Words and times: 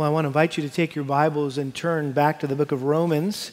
Well, 0.00 0.08
I 0.08 0.12
want 0.14 0.24
to 0.24 0.28
invite 0.28 0.56
you 0.56 0.62
to 0.62 0.70
take 0.70 0.94
your 0.94 1.04
Bibles 1.04 1.58
and 1.58 1.74
turn 1.74 2.12
back 2.12 2.40
to 2.40 2.46
the 2.46 2.56
book 2.56 2.72
of 2.72 2.84
Romans. 2.84 3.52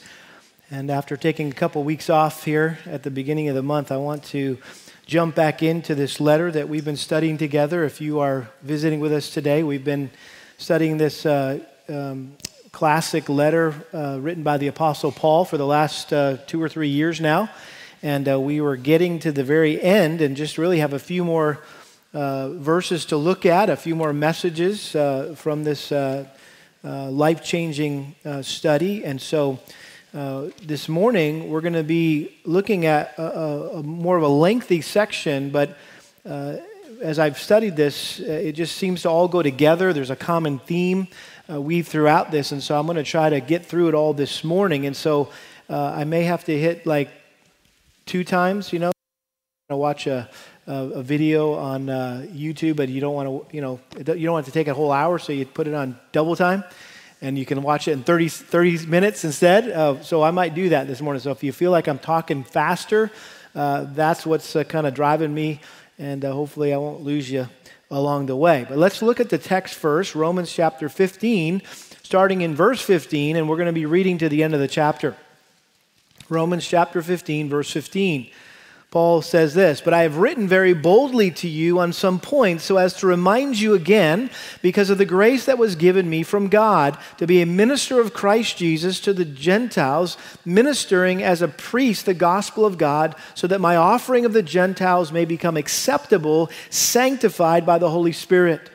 And 0.72 0.90
after 0.90 1.18
taking 1.18 1.52
a 1.52 1.54
couple 1.54 1.84
weeks 1.84 2.10
off 2.10 2.46
here 2.46 2.80
at 2.86 3.04
the 3.04 3.12
beginning 3.12 3.50
of 3.50 3.56
the 3.56 3.62
month, 3.62 3.92
I 3.92 3.98
want 3.98 4.24
to 4.28 4.58
jump 5.06 5.36
back 5.36 5.62
into 5.62 5.94
this 5.94 6.22
letter 6.22 6.50
that 6.50 6.70
we've 6.70 6.86
been 6.86 6.96
studying 6.96 7.38
together. 7.38 7.84
If 7.84 8.00
you 8.00 8.22
are 8.22 8.50
visiting 8.62 9.02
with 9.02 9.12
us 9.12 9.30
today, 9.30 9.62
we've 9.62 9.84
been 9.84 10.10
studying 10.58 10.96
this 10.96 11.26
uh, 11.26 11.60
um, 11.90 12.38
classic 12.72 13.28
letter 13.28 13.76
uh, 13.94 14.18
written 14.22 14.44
by 14.44 14.56
the 14.56 14.68
Apostle 14.68 15.12
Paul 15.12 15.44
for 15.44 15.58
the 15.58 15.68
last 15.68 16.14
uh, 16.14 16.38
two 16.48 16.64
or 16.64 16.70
three 16.70 16.88
years 16.88 17.20
now. 17.20 17.50
And 18.02 18.26
uh, 18.30 18.40
we 18.40 18.62
were 18.62 18.78
getting 18.78 19.20
to 19.20 19.34
the 19.34 19.44
very 19.44 19.82
end 19.82 20.22
and 20.22 20.38
just 20.38 20.58
really 20.58 20.80
have 20.80 20.94
a 20.94 21.00
few 21.00 21.26
more 21.26 21.60
uh, 22.14 22.54
verses 22.54 23.04
to 23.08 23.18
look 23.18 23.46
at, 23.46 23.70
a 23.70 23.76
few 23.76 23.98
more 23.98 24.14
messages 24.14 24.96
uh, 24.96 25.36
from 25.36 25.66
this 25.66 25.92
uh, 25.92 26.26
uh 26.84 27.10
life 27.10 27.44
changing 27.44 28.16
uh, 28.26 28.42
study. 28.42 29.04
And 29.04 29.22
so 29.22 29.60
uh, 30.14 30.48
this 30.64 30.88
morning, 30.88 31.50
we're 31.50 31.62
going 31.62 31.74
to 31.74 31.84
be 31.84 32.38
looking 32.46 32.86
at 32.86 33.18
a, 33.18 33.78
a, 33.78 33.84
more 33.84 34.18
of 34.18 34.24
a 34.24 34.28
lengthy 34.28 34.82
section, 34.82 35.50
but 35.50 35.78
as 36.26 37.20
I've 37.20 37.38
studied 37.38 37.76
this, 37.76 38.20
it 38.20 38.54
just 38.54 38.76
seems 38.76 39.04
to 39.04 39.10
all 39.10 39.28
go 39.28 39.44
together. 39.44 39.94
There's 39.94 40.10
a 40.10 40.16
common 40.16 40.60
theme 40.60 41.08
weaved 41.48 41.88
throughout 41.88 42.32
this. 42.32 42.52
And 42.52 42.62
so 42.62 42.78
I'm 42.80 42.86
going 42.86 42.98
to 42.98 43.04
try 43.04 43.30
to 43.30 43.40
get 43.40 43.66
through 43.66 43.90
it 43.90 43.94
all 43.94 44.14
this 44.14 44.44
morning. 44.44 44.86
And 44.86 44.96
so 44.96 45.30
I 45.70 46.04
may 46.06 46.24
have 46.24 46.44
to 46.46 46.58
hit 46.58 46.86
like 46.86 47.10
two 48.06 48.24
times, 48.24 48.74
you 48.74 48.80
know, 48.80 48.92
watch 49.70 50.08
a, 50.08 50.30
a, 50.68 50.74
a 50.74 51.04
video 51.04 51.54
on 51.54 51.90
uh, 51.90 52.26
YouTube, 52.30 52.76
but 52.76 52.90
you 52.90 53.02
don't 53.02 53.16
want 53.16 53.50
to, 53.50 53.56
you 53.56 53.62
know, 53.62 53.80
you 53.98 54.04
don't 54.04 54.34
want 54.34 54.46
to 54.46 54.52
take 54.52 54.68
a 54.68 54.74
whole 54.74 54.92
hour, 54.92 55.18
so 55.18 55.32
you 55.32 55.46
put 55.46 55.68
it 55.68 55.74
on 55.74 55.98
double 56.12 56.36
time, 56.36 56.64
and 57.22 57.38
you 57.38 57.46
can 57.46 57.64
watch 57.64 57.88
it 57.88 57.94
in 57.94 58.04
30, 58.04 58.30
30 58.30 58.86
minutes 58.86 59.24
instead. 59.24 59.70
Uh, 59.70 60.02
so 60.02 60.22
I 60.22 60.32
might 60.32 60.54
do 60.54 60.70
that 60.70 60.88
this 60.88 61.02
morning. 61.02 61.22
So 61.22 61.32
if 61.32 61.44
you 61.44 61.52
feel 61.52 61.72
like 61.72 61.88
I'm 61.88 62.00
talking 62.00 62.44
faster, 62.44 63.12
uh, 63.56 63.86
that's 63.94 64.26
what's 64.26 64.56
uh, 64.56 64.64
kind 64.64 64.86
of 64.86 64.94
driving 64.94 65.34
me, 65.34 65.62
and 65.98 66.24
uh, 66.24 66.32
hopefully 66.32 66.74
I 66.74 66.78
won't 66.78 67.02
lose 67.02 67.32
you 67.32 67.48
along 67.90 68.26
the 68.26 68.36
way. 68.36 68.66
But 68.68 68.78
let's 68.78 69.02
look 69.02 69.20
at 69.20 69.30
the 69.30 69.38
text 69.38 69.76
first, 69.76 70.16
Romans 70.16 70.52
chapter 70.52 70.90
15, 70.90 71.62
starting 72.04 72.42
in 72.42 72.56
verse 72.56 72.82
15, 72.82 73.38
and 73.38 73.50
we're 73.50 73.56
going 73.56 73.68
to 73.68 73.74
be 73.74 73.86
reading 73.86 74.18
to 74.18 74.30
the 74.30 74.44
end 74.44 74.54
of 74.54 74.60
the 74.60 74.68
chapter. 74.68 75.16
Romans 76.30 76.68
chapter 76.68 77.02
15, 77.02 77.48
verse 77.48 77.72
15. 77.72 78.30
Paul 78.90 79.22
says 79.22 79.54
this, 79.54 79.82
but 79.82 79.94
I 79.94 80.04
have 80.04 80.16
written 80.16 80.48
very 80.48 80.74
boldly 80.74 81.30
to 81.32 81.48
you 81.50 81.78
on 81.80 81.92
some 81.92 82.22
points 82.22 82.64
so 82.64 82.78
as 82.78 82.94
to 82.96 83.08
remind 83.08 83.60
you 83.60 83.74
again, 83.74 84.30
because 84.62 84.90
of 84.90 84.98
the 84.98 85.06
grace 85.06 85.46
that 85.46 85.58
was 85.58 85.76
given 85.76 86.10
me 86.10 86.24
from 86.24 86.48
God, 86.48 86.98
to 87.18 87.28
be 87.28 87.42
a 87.42 87.46
minister 87.46 88.00
of 88.00 88.14
Christ 88.14 88.56
Jesus 88.56 89.02
to 89.02 89.12
the 89.12 89.26
Gentiles, 89.26 90.18
ministering 90.46 91.22
as 91.22 91.42
a 91.42 91.50
priest 91.50 92.06
the 92.06 92.14
gospel 92.14 92.66
of 92.66 92.78
God, 92.78 93.14
so 93.36 93.46
that 93.48 93.60
my 93.60 93.76
offering 93.76 94.24
of 94.24 94.32
the 94.32 94.42
Gentiles 94.42 95.12
may 95.12 95.26
become 95.26 95.58
acceptable, 95.58 96.50
sanctified 96.70 97.66
by 97.66 97.78
the 97.78 97.90
Holy 97.90 98.14
Spirit. 98.14 98.70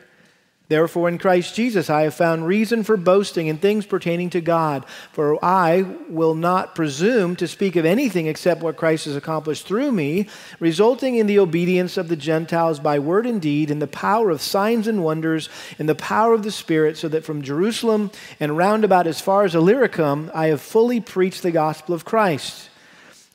Therefore, 0.72 1.10
in 1.10 1.18
Christ 1.18 1.54
Jesus, 1.54 1.90
I 1.90 2.04
have 2.04 2.14
found 2.14 2.46
reason 2.46 2.82
for 2.82 2.96
boasting 2.96 3.48
in 3.48 3.58
things 3.58 3.84
pertaining 3.84 4.30
to 4.30 4.40
God. 4.40 4.86
For 5.12 5.38
I 5.44 5.82
will 6.08 6.34
not 6.34 6.74
presume 6.74 7.36
to 7.36 7.46
speak 7.46 7.76
of 7.76 7.84
anything 7.84 8.26
except 8.26 8.62
what 8.62 8.78
Christ 8.78 9.04
has 9.04 9.14
accomplished 9.14 9.66
through 9.66 9.92
me, 9.92 10.28
resulting 10.60 11.16
in 11.16 11.26
the 11.26 11.40
obedience 11.40 11.98
of 11.98 12.08
the 12.08 12.16
Gentiles 12.16 12.80
by 12.80 12.98
word 13.00 13.26
and 13.26 13.38
deed, 13.38 13.70
in 13.70 13.80
the 13.80 13.86
power 13.86 14.30
of 14.30 14.40
signs 14.40 14.88
and 14.88 15.04
wonders, 15.04 15.50
in 15.78 15.84
the 15.84 15.94
power 15.94 16.32
of 16.32 16.42
the 16.42 16.50
Spirit, 16.50 16.96
so 16.96 17.06
that 17.06 17.26
from 17.26 17.42
Jerusalem 17.42 18.10
and 18.40 18.56
round 18.56 18.82
about 18.82 19.06
as 19.06 19.20
far 19.20 19.44
as 19.44 19.54
Illyricum, 19.54 20.30
I 20.32 20.46
have 20.46 20.62
fully 20.62 21.02
preached 21.02 21.42
the 21.42 21.50
gospel 21.50 21.94
of 21.94 22.06
Christ. 22.06 22.70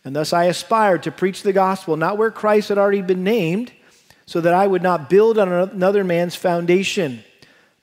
And 0.03 0.15
thus 0.15 0.33
I 0.33 0.45
aspired 0.45 1.03
to 1.03 1.11
preach 1.11 1.43
the 1.43 1.53
gospel, 1.53 1.97
not 1.97 2.17
where 2.17 2.31
Christ 2.31 2.69
had 2.69 2.79
already 2.79 3.03
been 3.03 3.23
named, 3.23 3.73
so 4.25 4.41
that 4.41 4.55
I 4.55 4.65
would 4.65 4.81
not 4.81 5.07
build 5.07 5.37
on 5.37 5.51
another 5.51 6.03
man's 6.03 6.35
foundation. 6.35 7.23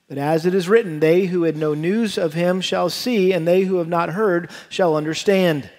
But 0.09 0.19
as 0.19 0.45
it 0.45 0.55
is 0.55 0.69
written, 0.69 1.01
they 1.01 1.27
who 1.27 1.45
had 1.45 1.57
no 1.57 1.73
news 1.73 2.19
of 2.19 2.35
him 2.35 2.61
shall 2.61 2.91
see, 2.91 3.33
and 3.33 3.49
they 3.49 3.63
who 3.63 3.77
have 3.77 3.89
not 3.89 4.11
heard 4.11 4.51
shall 4.69 4.97
understand. 4.97 5.71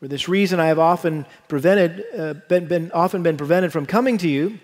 For 0.00 0.08
this 0.08 0.28
reason, 0.28 0.60
I 0.60 0.66
have 0.66 0.78
often 0.78 1.24
prevented, 1.48 2.04
uh, 2.16 2.34
been, 2.48 2.66
been, 2.66 2.92
often 2.92 3.22
been 3.22 3.38
prevented 3.38 3.72
from 3.72 3.86
coming 3.86 4.18
to 4.18 4.28
you, 4.28 4.58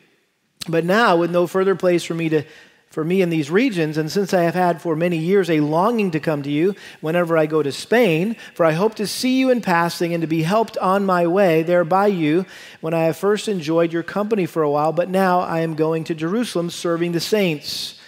but 0.69 0.85
now, 0.85 1.17
with 1.17 1.31
no 1.31 1.47
further 1.47 1.75
place 1.75 2.05
for 2.05 2.13
me 2.13 2.29
to, 2.29 2.45
for 2.91 3.03
me 3.03 3.23
in 3.23 3.31
these 3.31 3.51
regions, 3.51 3.97
and 3.97 4.13
since 4.13 4.35
I 4.35 4.43
have 4.43 4.55
had 4.55 4.83
for 4.83 4.95
many 4.95 5.17
years 5.17 5.49
a 5.49 5.61
longing 5.61 6.11
to 6.11 6.21
come 6.21 6.43
to 6.43 6.51
you 6.51 6.77
whenever 7.01 7.39
I 7.39 7.47
go 7.47 7.63
to 7.63 7.73
Spain, 7.73 8.37
for 8.55 8.67
I 8.67 8.73
hope 8.73 8.95
to 8.97 9.07
see 9.07 9.39
you 9.39 9.49
in 9.49 9.63
passing 9.63 10.13
and 10.13 10.21
to 10.21 10.27
be 10.27 10.43
helped 10.43 10.77
on 10.77 11.07
my 11.07 11.27
way 11.27 11.63
there 11.63 11.85
by 11.85 12.09
you 12.09 12.45
when 12.83 12.93
I 12.93 13.05
have 13.05 13.17
first 13.17 13.49
enjoyed 13.49 13.95
your 13.95 14.03
company 14.03 14.45
for 14.45 14.63
a 14.63 14.71
while, 14.71 14.93
but 14.93 15.09
now 15.09 15.41
I 15.41 15.61
am 15.61 15.75
going 15.75 16.05
to 16.05 16.15
Jerusalem 16.15 16.69
serving 16.69 17.13
the 17.13 17.21
saints. 17.21 17.99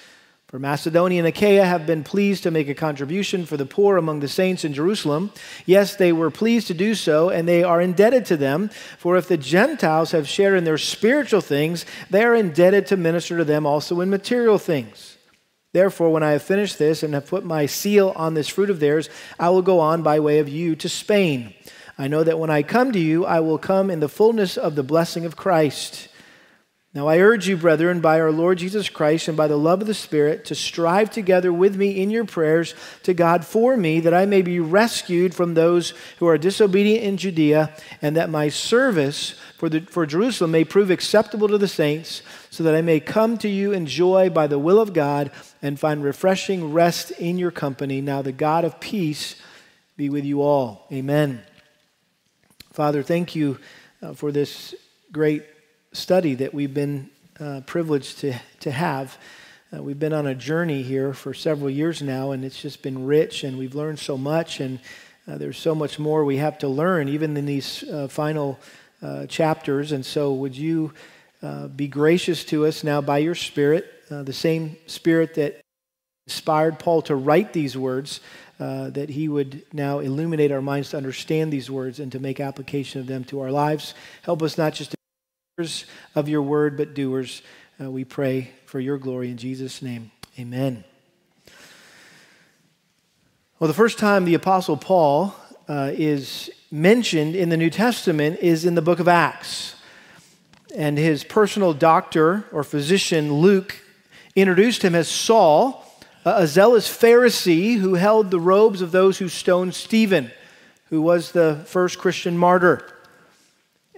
For 0.55 0.61
Macedonia 0.61 1.19
and 1.19 1.27
Achaia 1.27 1.65
have 1.65 1.85
been 1.85 2.05
pleased 2.05 2.45
to 2.45 2.53
make 2.53 2.69
a 2.69 2.77
contribution 2.77 3.45
for 3.45 3.57
the 3.57 3.67
poor 3.67 3.97
among 3.97 4.21
the 4.21 4.29
saints 4.29 4.65
in 4.65 4.73
Jerusalem. 4.73 5.33
Yes, 5.67 5.97
they 5.97 6.13
were 6.13 6.31
pleased 6.31 6.69
to 6.69 6.75
do 6.75 6.95
so, 6.95 7.29
and 7.29 7.49
they 7.49 7.65
are 7.65 7.81
indebted 7.81 8.25
to 8.27 8.37
them. 8.37 8.71
For 8.97 9.17
if 9.17 9.27
the 9.27 9.37
Gentiles 9.37 10.13
have 10.13 10.29
shared 10.29 10.57
in 10.57 10.63
their 10.63 10.79
spiritual 10.79 11.41
things, 11.41 11.85
they 12.09 12.23
are 12.23 12.37
indebted 12.37 12.87
to 12.87 12.97
minister 12.97 13.37
to 13.39 13.45
them 13.45 13.67
also 13.67 14.01
in 14.01 14.11
material 14.11 14.59
things. 14.59 15.19
Therefore, 15.73 16.13
when 16.13 16.23
I 16.23 16.31
have 16.31 16.43
finished 16.45 16.79
this 16.79 17.03
and 17.03 17.15
have 17.15 17.27
put 17.27 17.45
my 17.45 17.67
seal 17.67 18.13
on 18.15 18.35
this 18.35 18.47
fruit 18.47 18.71
of 18.71 18.79
theirs, 18.79 19.09
I 19.41 19.49
will 19.49 19.61
go 19.61 19.81
on 19.81 20.05
by 20.05 20.21
way 20.21 20.39
of 20.39 20.49
you 20.49 20.77
to 20.77 20.89
Spain. 20.89 21.53
I 21.99 22.07
know 22.07 22.23
that 22.23 22.39
when 22.39 22.51
I 22.51 22.63
come 22.63 22.93
to 22.93 23.01
you, 23.01 23.27
I 23.27 23.41
will 23.41 23.59
come 23.59 23.91
in 23.91 23.99
the 23.99 24.09
fullness 24.09 24.57
of 24.57 24.77
the 24.77 24.85
blessing 24.85 25.25
of 25.25 25.35
Christ. 25.35 26.11
Now 26.95 27.09
I 27.09 27.19
urge 27.19 27.49
you, 27.49 27.57
brethren, 27.57 28.01
by 28.01 28.21
our 28.21 28.31
Lord 28.31 28.59
Jesus 28.59 28.89
Christ 28.89 29.27
and 29.27 29.37
by 29.37 29.49
the 29.49 29.57
love 29.57 29.81
of 29.81 29.89
the 29.89 29.95
Spirit, 29.95 30.45
to 30.45 30.55
strive 30.55 31.11
together 31.11 31.53
with 31.53 31.75
me 31.75 32.01
in 32.01 32.09
your 32.09 32.25
prayers 32.25 32.73
to 33.03 33.13
God 33.13 33.45
for 33.45 33.77
me, 33.77 33.99
that 33.99 34.15
I 34.15 34.27
may 34.27 34.43
be 34.43 34.61
rescued 34.61 35.35
from 35.35 35.55
those 35.55 35.93
who 36.21 36.29
are 36.29 36.39
disobedient 36.39 37.03
in 37.03 37.17
Judea, 37.17 37.75
and 38.01 38.17
that 38.17 38.31
my 38.31 38.49
service 38.49 39.35
for, 39.59 39.69
the, 39.69 39.81
for 39.81 40.07
Jerusalem 40.07 40.53
may 40.53 40.63
prove 40.63 40.89
acceptable 40.89 41.49
to 41.49 41.59
the 41.59 41.67
saints, 41.67 42.23
so 42.49 42.63
that 42.63 42.77
I 42.77 42.81
may 42.81 43.01
come 43.01 43.39
to 43.39 43.49
you 43.49 43.73
in 43.73 43.87
joy 43.87 44.31
by 44.31 44.47
the 44.47 44.61
will 44.61 44.79
of 44.79 44.93
God 44.93 45.33
and 45.61 45.81
find 45.81 46.05
refreshing 46.05 46.73
rest 46.73 47.11
in 47.11 47.39
your 47.39 47.51
company. 47.51 48.01
Now 48.03 48.23
the 48.23 48.31
God 48.31 48.65
of 48.65 48.79
peace 48.79 49.35
be 49.97 50.11
with 50.11 50.25
you 50.25 50.43
all. 50.43 50.87
Amen. 50.93 51.43
Father, 52.73 53.03
thank 53.03 53.35
you 53.35 53.59
uh, 54.01 54.13
for 54.13 54.31
this 54.31 54.77
great 55.11 55.43
study 55.95 56.35
that 56.35 56.53
we've 56.53 56.75
been 56.75 57.09
uh, 57.41 57.63
privileged 57.67 58.19
to, 58.19 58.35
to 58.61 58.71
have. 58.71 59.17
Uh, 59.73 59.83
we've 59.83 59.99
been 59.99 60.13
on 60.13 60.27
a 60.27 60.35
journey 60.35 60.83
here 60.83 61.15
for 61.15 61.33
several 61.33 61.71
years 61.71 62.03
now, 62.03 62.33
and 62.33 62.45
it's 62.45 62.61
just 62.61 62.83
been 62.83 63.07
rich, 63.07 63.45
and 63.45 63.57
we've 63.57 63.75
learned 63.75 63.99
so 63.99 64.19
much, 64.19 64.61
and 64.61 64.81
uh, 65.27 65.39
there's 65.39 65.59
so 65.59 65.75
much 65.75 65.99
more 65.99 66.25
we 66.25 66.37
have 66.37 66.59
to 66.59 66.69
learn, 66.69 67.09
even 67.09 67.37
in 67.37 67.47
these 67.47 67.83
uh, 67.85 68.09
final 68.09 68.59
uh, 69.03 69.27
chapters. 69.27 69.93
And 69.93 70.05
so, 70.05 70.35
would 70.35 70.57
you 70.57 70.93
uh, 71.43 71.69
be 71.69 71.89
gracious 71.89 72.45
to 72.47 72.67
us 72.67 72.85
now 72.85 73.01
by 73.01 73.19
your 73.19 73.35
Spirit, 73.35 73.91
the 74.09 74.33
same 74.33 74.77
Spirit 74.87 75.35
that 75.35 75.61
inspired 76.29 76.79
Paul 76.79 77.03
to 77.03 77.17
write 77.17 77.53
these 77.53 77.77
words? 77.77 78.21
Uh, 78.61 78.89
that 78.91 79.11
he 79.11 79.29
would 79.29 79.65
now 79.73 79.99
illuminate 79.99 80.53
our 80.53 80.63
minds 80.63 80.91
to 80.91 80.97
understand 80.97 81.53
these 81.53 81.69
words 81.69 81.99
and 81.99 82.13
to 82.13 82.21
make 82.21 82.39
application 82.39 83.01
of 83.01 83.09
them 83.09 83.25
to 83.25 83.41
our 83.41 83.51
lives. 83.51 83.95
Help 84.23 84.45
us 84.45 84.57
not 84.57 84.73
just 84.73 84.93
to 84.93 84.97
of 86.17 86.29
your 86.29 86.43
word, 86.43 86.77
but 86.77 86.95
doers. 86.95 87.41
Uh, 87.81 87.89
we 87.89 88.03
pray 88.03 88.51
for 88.67 88.81
your 88.81 88.99
glory 88.99 89.31
in 89.31 89.37
Jesus' 89.37 89.83
name. 89.83 90.11
Amen. 90.37 90.83
Well, 93.61 93.69
the 93.69 93.75
first 93.75 94.01
time 94.01 94.25
the 94.25 94.35
Apostle 94.35 94.77
Paul 94.77 95.33
uh, 95.69 95.93
is 95.95 96.51
mentioned 96.73 97.37
in 97.37 97.51
the 97.51 97.57
New 97.57 97.71
Testament 97.71 98.41
is 98.41 98.65
in 98.65 98.75
the 98.75 98.83
book 98.83 98.99
of 98.99 99.07
Acts. 99.07 99.77
And 100.75 100.99
his 100.99 101.23
personal 101.23 101.73
doctor 101.73 102.47
or 102.51 102.65
physician, 102.65 103.35
Luke, 103.35 103.77
introduced 104.35 104.83
him 104.83 104.97
as 104.97 105.07
Saul, 105.07 105.87
a 106.25 106.49
zealous 106.49 106.89
Pharisee 106.89 107.79
who 107.79 107.95
held 107.95 108.33
the 108.33 108.41
robes 108.41 108.83
of 108.83 108.91
those 108.91 109.19
who 109.19 109.29
stoned 109.29 109.77
Stephen, 109.77 110.33
who 110.91 111.01
was 111.01 111.31
the 111.31 111.63
first 111.67 112.01
Christian 112.01 112.37
martyr. 112.37 112.85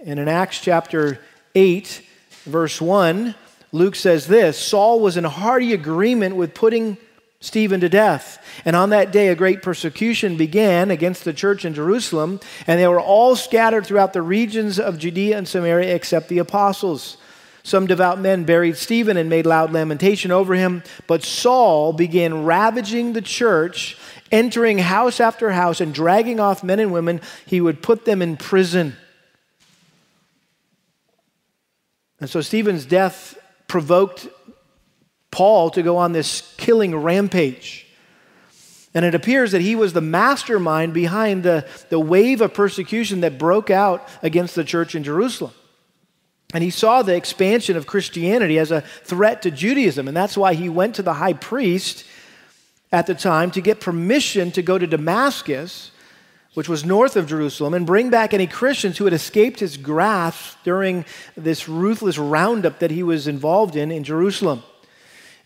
And 0.05 0.19
in 0.19 0.27
Acts 0.27 0.61
chapter 0.61 1.19
8, 1.57 2.03
verse 2.43 2.79
1, 2.79 3.33
Luke 3.71 3.95
says 3.95 4.27
this 4.27 4.59
Saul 4.59 4.99
was 4.99 5.17
in 5.17 5.23
hearty 5.23 5.73
agreement 5.73 6.35
with 6.35 6.53
putting 6.53 6.97
Stephen 7.39 7.79
to 7.79 7.89
death. 7.89 8.43
And 8.63 8.75
on 8.75 8.91
that 8.91 9.11
day, 9.11 9.29
a 9.29 9.35
great 9.35 9.63
persecution 9.63 10.37
began 10.37 10.91
against 10.91 11.25
the 11.25 11.33
church 11.33 11.65
in 11.65 11.73
Jerusalem, 11.73 12.39
and 12.67 12.79
they 12.79 12.87
were 12.87 13.01
all 13.01 13.35
scattered 13.35 13.87
throughout 13.87 14.13
the 14.13 14.21
regions 14.21 14.79
of 14.79 14.99
Judea 14.99 15.35
and 15.35 15.47
Samaria 15.47 15.95
except 15.95 16.29
the 16.29 16.37
apostles. 16.37 17.17
Some 17.63 17.87
devout 17.87 18.19
men 18.19 18.43
buried 18.43 18.77
Stephen 18.77 19.17
and 19.17 19.27
made 19.27 19.47
loud 19.47 19.73
lamentation 19.73 20.31
over 20.31 20.53
him, 20.53 20.83
but 21.07 21.23
Saul 21.23 21.91
began 21.91 22.45
ravaging 22.45 23.13
the 23.13 23.21
church, 23.21 23.97
entering 24.31 24.77
house 24.77 25.19
after 25.19 25.51
house 25.51 25.81
and 25.81 25.91
dragging 25.91 26.39
off 26.39 26.63
men 26.63 26.79
and 26.79 26.93
women. 26.93 27.19
He 27.47 27.61
would 27.61 27.81
put 27.81 28.05
them 28.05 28.21
in 28.21 28.37
prison. 28.37 28.95
And 32.19 32.29
so 32.29 32.41
Stephen's 32.41 32.85
death 32.85 33.37
provoked 33.67 34.27
Paul 35.31 35.69
to 35.71 35.83
go 35.83 35.97
on 35.97 36.13
this 36.13 36.53
killing 36.57 36.95
rampage. 36.95 37.85
And 38.93 39.05
it 39.05 39.13
appears 39.13 39.51
that 39.51 39.61
he 39.61 39.75
was 39.75 39.93
the 39.93 40.01
mastermind 40.01 40.93
behind 40.93 41.43
the, 41.43 41.67
the 41.89 41.99
wave 41.99 42.41
of 42.41 42.53
persecution 42.53 43.21
that 43.21 43.37
broke 43.37 43.69
out 43.69 44.07
against 44.23 44.55
the 44.55 44.63
church 44.63 44.95
in 44.95 45.03
Jerusalem. 45.03 45.53
And 46.53 46.63
he 46.63 46.69
saw 46.69 47.01
the 47.01 47.15
expansion 47.15 47.75
of 47.75 47.85
Christianity 47.85 48.57
as 48.57 48.71
a 48.71 48.81
threat 48.81 49.41
to 49.41 49.51
Judaism. 49.51 50.07
And 50.07 50.15
that's 50.15 50.37
why 50.37 50.53
he 50.53 50.69
went 50.69 50.95
to 50.95 51.03
the 51.03 51.13
high 51.13 51.33
priest 51.33 52.05
at 52.91 53.05
the 53.05 53.13
time 53.13 53.51
to 53.51 53.61
get 53.61 53.81
permission 53.81 54.51
to 54.51 54.61
go 54.61 54.77
to 54.77 54.87
Damascus, 54.87 55.91
which 56.57 56.67
was 56.67 56.83
north 56.83 57.15
of 57.15 57.27
Jerusalem, 57.27 57.75
and 57.75 57.85
bring 57.85 58.09
back 58.09 58.33
any 58.33 58.47
Christians 58.47 58.97
who 58.97 59.03
had 59.03 59.13
escaped 59.13 59.59
his 59.59 59.77
grasp 59.77 60.57
during 60.63 61.05
this 61.35 61.69
ruthless 61.69 62.17
roundup 62.17 62.79
that 62.79 62.89
he 62.89 63.03
was 63.03 63.27
involved 63.27 63.75
in 63.75 63.91
in 63.91 64.03
Jerusalem. 64.03 64.63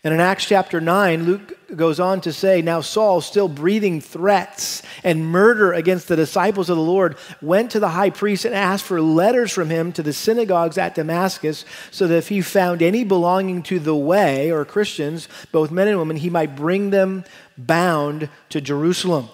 And 0.02 0.14
in 0.14 0.20
Acts 0.20 0.46
chapter 0.46 0.80
9, 0.80 1.24
Luke 1.24 1.76
goes 1.76 2.00
on 2.00 2.22
to 2.22 2.32
say, 2.32 2.62
Now 2.62 2.80
Saul, 2.80 3.20
still 3.20 3.46
breathing 3.46 4.00
threats 4.00 4.82
and 5.04 5.26
murder 5.26 5.74
against 5.74 6.08
the 6.08 6.16
disciples 6.16 6.70
of 6.70 6.78
the 6.78 6.82
Lord, 6.82 7.18
went 7.42 7.72
to 7.72 7.78
the 7.78 7.90
high 7.90 8.08
priest 8.08 8.46
and 8.46 8.54
asked 8.54 8.84
for 8.84 8.98
letters 9.02 9.52
from 9.52 9.68
him 9.68 9.92
to 9.92 10.02
the 10.02 10.14
synagogues 10.14 10.78
at 10.78 10.94
Damascus, 10.94 11.66
so 11.90 12.06
that 12.06 12.16
if 12.16 12.28
he 12.30 12.40
found 12.40 12.80
any 12.80 13.04
belonging 13.04 13.62
to 13.64 13.78
the 13.78 13.94
way, 13.94 14.50
or 14.50 14.64
Christians, 14.64 15.28
both 15.52 15.70
men 15.70 15.88
and 15.88 15.98
women, 15.98 16.16
he 16.16 16.30
might 16.30 16.56
bring 16.56 16.88
them 16.88 17.24
bound 17.58 18.30
to 18.48 18.62
Jerusalem. 18.62 19.28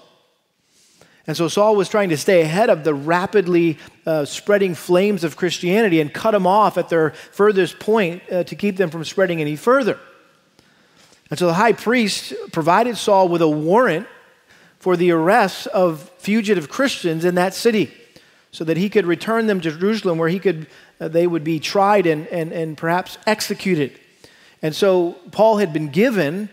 And 1.29 1.37
so 1.37 1.47
Saul 1.47 1.77
was 1.77 1.91
trying 1.91 2.09
to 2.09 2.17
stay 2.17 2.41
ahead 2.41 2.71
of 2.71 2.85
the 2.85 2.95
rapidly 2.95 3.79
uh, 4.07 4.25
spreading 4.25 4.75
flames 4.75 5.25
of 5.25 5.37
Christianity 5.37 6.01
and 6.01 6.11
cut 6.13 6.31
them 6.31 6.47
off 6.47 6.79
at 6.79 6.89
their 6.89 7.11
furthest 7.11 7.79
point 7.79 8.23
uh, 8.33 8.45
to 8.45 8.57
keep 8.57 8.79
them 8.79 8.89
from 8.89 9.05
spreading 9.05 9.43
any 9.43 9.55
further. 9.55 10.01
And 11.29 11.39
so 11.39 11.47
the 11.47 11.55
high 11.55 11.75
priest 11.75 12.33
provided 12.51 12.97
Saul 12.97 13.29
with 13.29 13.43
a 13.43 13.49
warrant 13.49 14.07
for 14.79 14.97
the 14.97 15.11
arrest 15.11 15.67
of 15.67 16.11
fugitive 16.17 16.71
Christians 16.71 17.27
in 17.27 17.35
that 17.35 17.53
city 17.53 17.93
so 18.51 18.65
that 18.65 18.79
he 18.79 18.89
could 18.89 19.05
return 19.05 19.47
them 19.47 19.61
to 19.61 19.71
Jerusalem 19.71 20.17
where 20.17 20.31
he 20.31 20.39
could, 20.39 20.67
uh, 20.99 21.09
they 21.09 21.27
would 21.27 21.45
be 21.45 21.61
tried 21.61 22.07
and, 22.07 22.27
and, 22.29 22.53
and 22.53 22.79
perhaps 22.79 23.19
executed. 23.27 24.01
And 24.63 24.75
so 24.75 25.13
Paul 25.31 25.59
had 25.59 25.75
been 25.75 25.89
given 25.89 26.49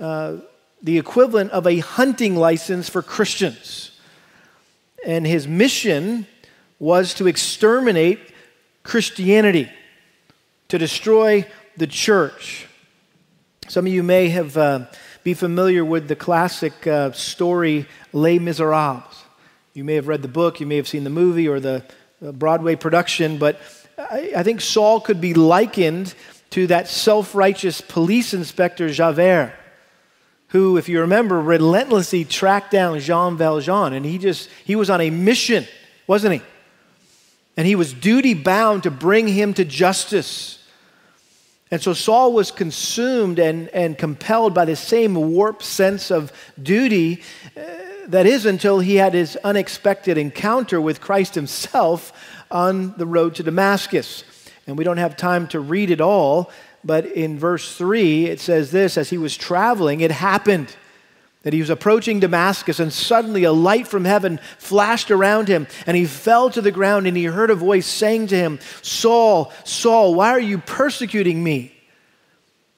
uh, 0.00 0.38
the 0.82 0.98
equivalent 0.98 1.52
of 1.52 1.64
a 1.64 1.78
hunting 1.78 2.34
license 2.34 2.88
for 2.88 3.02
Christians. 3.02 3.92
And 5.06 5.24
his 5.24 5.46
mission 5.46 6.26
was 6.80 7.14
to 7.14 7.28
exterminate 7.28 8.18
Christianity, 8.82 9.70
to 10.68 10.78
destroy 10.78 11.46
the 11.76 11.86
church. 11.86 12.66
Some 13.68 13.86
of 13.86 13.92
you 13.92 14.02
may 14.02 14.28
have 14.30 14.56
uh, 14.56 14.86
be 15.22 15.32
familiar 15.32 15.84
with 15.84 16.08
the 16.08 16.16
classic 16.16 16.86
uh, 16.86 17.12
story 17.12 17.86
Les 18.12 18.38
Miserables. 18.38 19.24
You 19.74 19.84
may 19.84 19.94
have 19.94 20.08
read 20.08 20.22
the 20.22 20.28
book, 20.28 20.58
you 20.58 20.66
may 20.66 20.76
have 20.76 20.88
seen 20.88 21.04
the 21.04 21.10
movie 21.10 21.48
or 21.48 21.60
the 21.60 21.84
Broadway 22.20 22.74
production, 22.76 23.38
but 23.38 23.60
I, 23.98 24.32
I 24.36 24.42
think 24.42 24.60
Saul 24.60 25.00
could 25.00 25.20
be 25.20 25.34
likened 25.34 26.14
to 26.50 26.66
that 26.66 26.88
self 26.88 27.34
righteous 27.34 27.80
police 27.80 28.34
inspector 28.34 28.88
Javert, 28.88 29.52
who, 30.48 30.76
if 30.76 30.88
you 30.88 31.00
remember, 31.00 31.40
relentlessly 31.40 32.24
tracked 32.24 32.70
down 32.70 32.98
Jean 33.00 33.36
Valjean. 33.36 33.92
And 33.92 34.06
he 34.06 34.18
just, 34.18 34.48
he 34.64 34.76
was 34.76 34.90
on 34.90 35.00
a 35.00 35.10
mission, 35.10 35.66
wasn't 36.06 36.34
he? 36.34 36.42
And 37.56 37.66
he 37.66 37.74
was 37.74 37.92
duty 37.92 38.34
bound 38.34 38.82
to 38.84 38.90
bring 38.90 39.28
him 39.28 39.54
to 39.54 39.64
justice. 39.64 40.62
And 41.70 41.82
so 41.82 41.94
Saul 41.94 42.32
was 42.32 42.50
consumed 42.50 43.38
and, 43.38 43.68
and 43.70 43.98
compelled 43.98 44.54
by 44.54 44.64
the 44.64 44.76
same 44.76 45.14
warped 45.14 45.64
sense 45.64 46.10
of 46.10 46.32
duty. 46.62 47.22
Uh, 47.56 47.62
that 48.08 48.26
is, 48.26 48.46
until 48.46 48.78
he 48.78 48.96
had 48.96 49.14
his 49.14 49.36
unexpected 49.42 50.16
encounter 50.16 50.80
with 50.80 51.00
Christ 51.00 51.34
himself 51.34 52.12
on 52.50 52.96
the 52.96 53.06
road 53.06 53.34
to 53.36 53.42
Damascus. 53.42 54.22
And 54.66 54.78
we 54.78 54.84
don't 54.84 54.98
have 54.98 55.16
time 55.16 55.48
to 55.48 55.60
read 55.60 55.90
it 55.90 56.00
all, 56.00 56.50
but 56.86 57.06
in 57.06 57.38
verse 57.38 57.76
3, 57.76 58.26
it 58.26 58.40
says 58.40 58.70
this 58.70 58.96
As 58.96 59.10
he 59.10 59.18
was 59.18 59.36
traveling, 59.36 60.00
it 60.00 60.12
happened 60.12 60.74
that 61.42 61.52
he 61.52 61.60
was 61.60 61.70
approaching 61.70 62.18
Damascus, 62.18 62.80
and 62.80 62.92
suddenly 62.92 63.44
a 63.44 63.52
light 63.52 63.86
from 63.86 64.04
heaven 64.04 64.40
flashed 64.58 65.10
around 65.10 65.48
him, 65.48 65.66
and 65.86 65.96
he 65.96 66.04
fell 66.04 66.50
to 66.50 66.60
the 66.60 66.72
ground, 66.72 67.06
and 67.06 67.16
he 67.16 67.24
heard 67.24 67.50
a 67.50 67.54
voice 67.54 67.86
saying 67.86 68.28
to 68.28 68.36
him, 68.36 68.58
Saul, 68.82 69.52
Saul, 69.64 70.14
why 70.14 70.30
are 70.30 70.40
you 70.40 70.58
persecuting 70.58 71.42
me? 71.42 71.72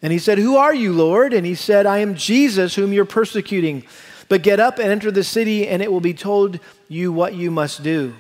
And 0.03 0.13
he 0.13 0.19
said, 0.19 0.39
Who 0.39 0.57
are 0.57 0.75
you, 0.75 0.93
Lord? 0.93 1.33
And 1.33 1.47
he 1.47 1.55
said, 1.55 1.87
I 1.87 1.99
am 1.99 2.15
Jesus, 2.15 2.75
whom 2.75 2.93
you're 2.93 3.05
persecuting. 3.05 3.85
But 4.29 4.43
get 4.43 4.61
up 4.61 4.79
and 4.79 4.89
enter 4.89 5.11
the 5.11 5.25
city, 5.25 5.67
and 5.67 5.83
it 5.83 5.91
will 5.91 6.01
be 6.01 6.15
told 6.15 6.61
you 6.89 7.13
what 7.13 7.35
you 7.35 7.51
must 7.51 7.83
do. 7.83 8.15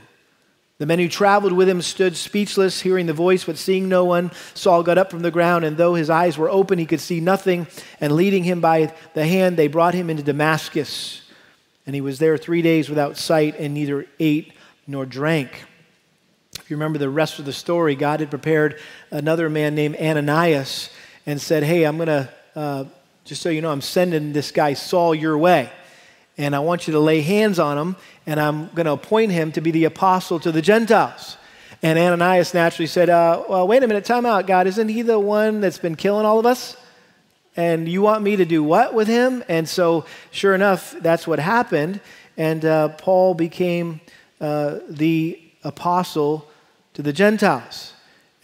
The 0.79 0.87
men 0.87 1.01
who 1.01 1.09
traveled 1.09 1.53
with 1.53 1.69
him 1.69 1.83
stood 1.83 2.17
speechless, 2.17 2.81
hearing 2.81 3.07
the 3.07 3.13
voice, 3.13 3.45
but 3.45 3.59
seeing 3.59 3.89
no 3.89 4.05
one. 4.05 4.31
Saul 4.55 4.85
got 4.85 4.97
up 4.97 5.11
from 5.11 5.23
the 5.23 5.33
ground, 5.33 5.65
and 5.65 5.77
though 5.77 5.95
his 5.95 6.09
eyes 6.09 6.39
were 6.39 6.49
open, 6.49 6.79
he 6.79 6.87
could 6.87 7.01
see 7.01 7.19
nothing. 7.19 7.67
And 8.01 8.15
leading 8.15 8.45
him 8.45 8.61
by 8.61 8.95
the 9.15 9.27
hand, 9.27 9.57
they 9.57 9.67
brought 9.67 9.95
him 9.95 10.09
into 10.09 10.23
Damascus. 10.23 11.23
And 11.85 11.97
he 11.97 12.01
was 12.01 12.21
there 12.21 12.39
three 12.39 12.63
days 12.63 12.89
without 12.89 13.17
sight, 13.17 13.59
and 13.59 13.75
neither 13.75 14.07
ate 14.21 14.53
nor 14.87 15.05
drank. 15.05 15.65
If 16.61 16.71
you 16.71 16.77
remember 16.77 16.99
the 16.99 17.11
rest 17.11 17.41
of 17.41 17.45
the 17.45 17.53
story, 17.53 17.97
God 17.97 18.21
had 18.21 18.31
prepared 18.31 18.79
another 19.11 19.51
man 19.51 19.75
named 19.75 19.97
Ananias 19.97 20.91
and 21.27 21.41
said, 21.41 21.65
Hey, 21.65 21.85
I'm 21.85 21.97
going 21.97 22.07
to, 22.07 22.29
uh, 22.55 22.85
just 23.25 23.43
so 23.43 23.49
you 23.49 23.63
know, 23.63 23.73
I'm 23.73 23.81
sending 23.81 24.33
this 24.33 24.53
guy 24.53 24.75
Saul 24.75 25.13
your 25.13 25.37
way 25.37 25.73
and 26.38 26.55
I 26.55 26.61
want 26.61 26.87
you 26.87 26.93
to 26.93 27.00
lay 27.00 27.20
hands 27.20 27.58
on 27.58 27.76
him, 27.76 27.96
and 28.25 28.40
I'm 28.40 28.69
going 28.69 28.87
to 28.87 28.93
appoint 28.93 29.32
him 29.32 29.50
to 29.52 29.61
be 29.61 29.73
the 29.73 29.85
apostle 29.85 30.38
to 30.40 30.52
the 30.52 30.62
Gentiles. 30.62 31.37
And 31.82 31.99
Ananias 31.99 32.55
naturally 32.55 32.87
said, 32.87 33.11
uh, 33.11 33.43
Well, 33.49 33.67
wait 33.67 33.82
a 33.82 33.88
minute, 33.88 34.05
time 34.05 34.25
out, 34.25 34.46
God. 34.46 34.67
Isn't 34.67 34.88
he 34.88 35.02
the 35.02 35.19
one 35.19 35.61
that's 35.61 35.79
been 35.79 35.96
killing 35.96 36.25
all 36.25 36.38
of 36.38 36.46
us? 36.46 36.77
And 37.56 37.89
you 37.89 38.03
want 38.03 38.22
me 38.22 38.36
to 38.36 38.44
do 38.44 38.63
what 38.63 38.94
with 38.94 39.08
him? 39.08 39.43
And 39.48 39.69
so, 39.69 40.05
sure 40.31 40.55
enough, 40.55 40.94
that's 41.01 41.27
what 41.27 41.41
happened. 41.41 42.01
And 42.36 42.65
uh, 42.65 42.91
Paul 42.91 43.34
became 43.34 44.01
uh, 44.41 44.79
the 44.89 45.41
apostle 45.65 46.48
to 46.94 47.03
the 47.03 47.13
Gentiles. 47.13 47.94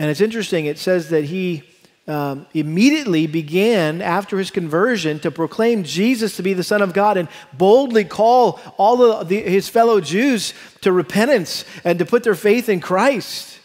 And 0.00 0.10
it's 0.10 0.20
interesting, 0.20 0.66
it 0.66 0.78
says 0.78 1.10
that 1.10 1.24
he 1.24 1.62
um, 2.06 2.46
immediately 2.52 3.26
began, 3.26 4.02
after 4.02 4.38
his 4.38 4.50
conversion, 4.50 5.20
to 5.20 5.30
proclaim 5.30 5.84
Jesus 5.84 6.36
to 6.36 6.42
be 6.42 6.52
the 6.52 6.62
Son 6.62 6.82
of 6.82 6.92
God 6.92 7.16
and 7.16 7.28
boldly 7.54 8.04
call 8.04 8.60
all 8.76 9.02
of 9.02 9.28
the, 9.28 9.40
his 9.40 9.70
fellow 9.70 10.00
Jews 10.00 10.52
to 10.82 10.92
repentance 10.92 11.64
and 11.82 11.98
to 11.98 12.04
put 12.04 12.22
their 12.22 12.34
faith 12.34 12.68
in 12.68 12.80
Christ. 12.80 13.58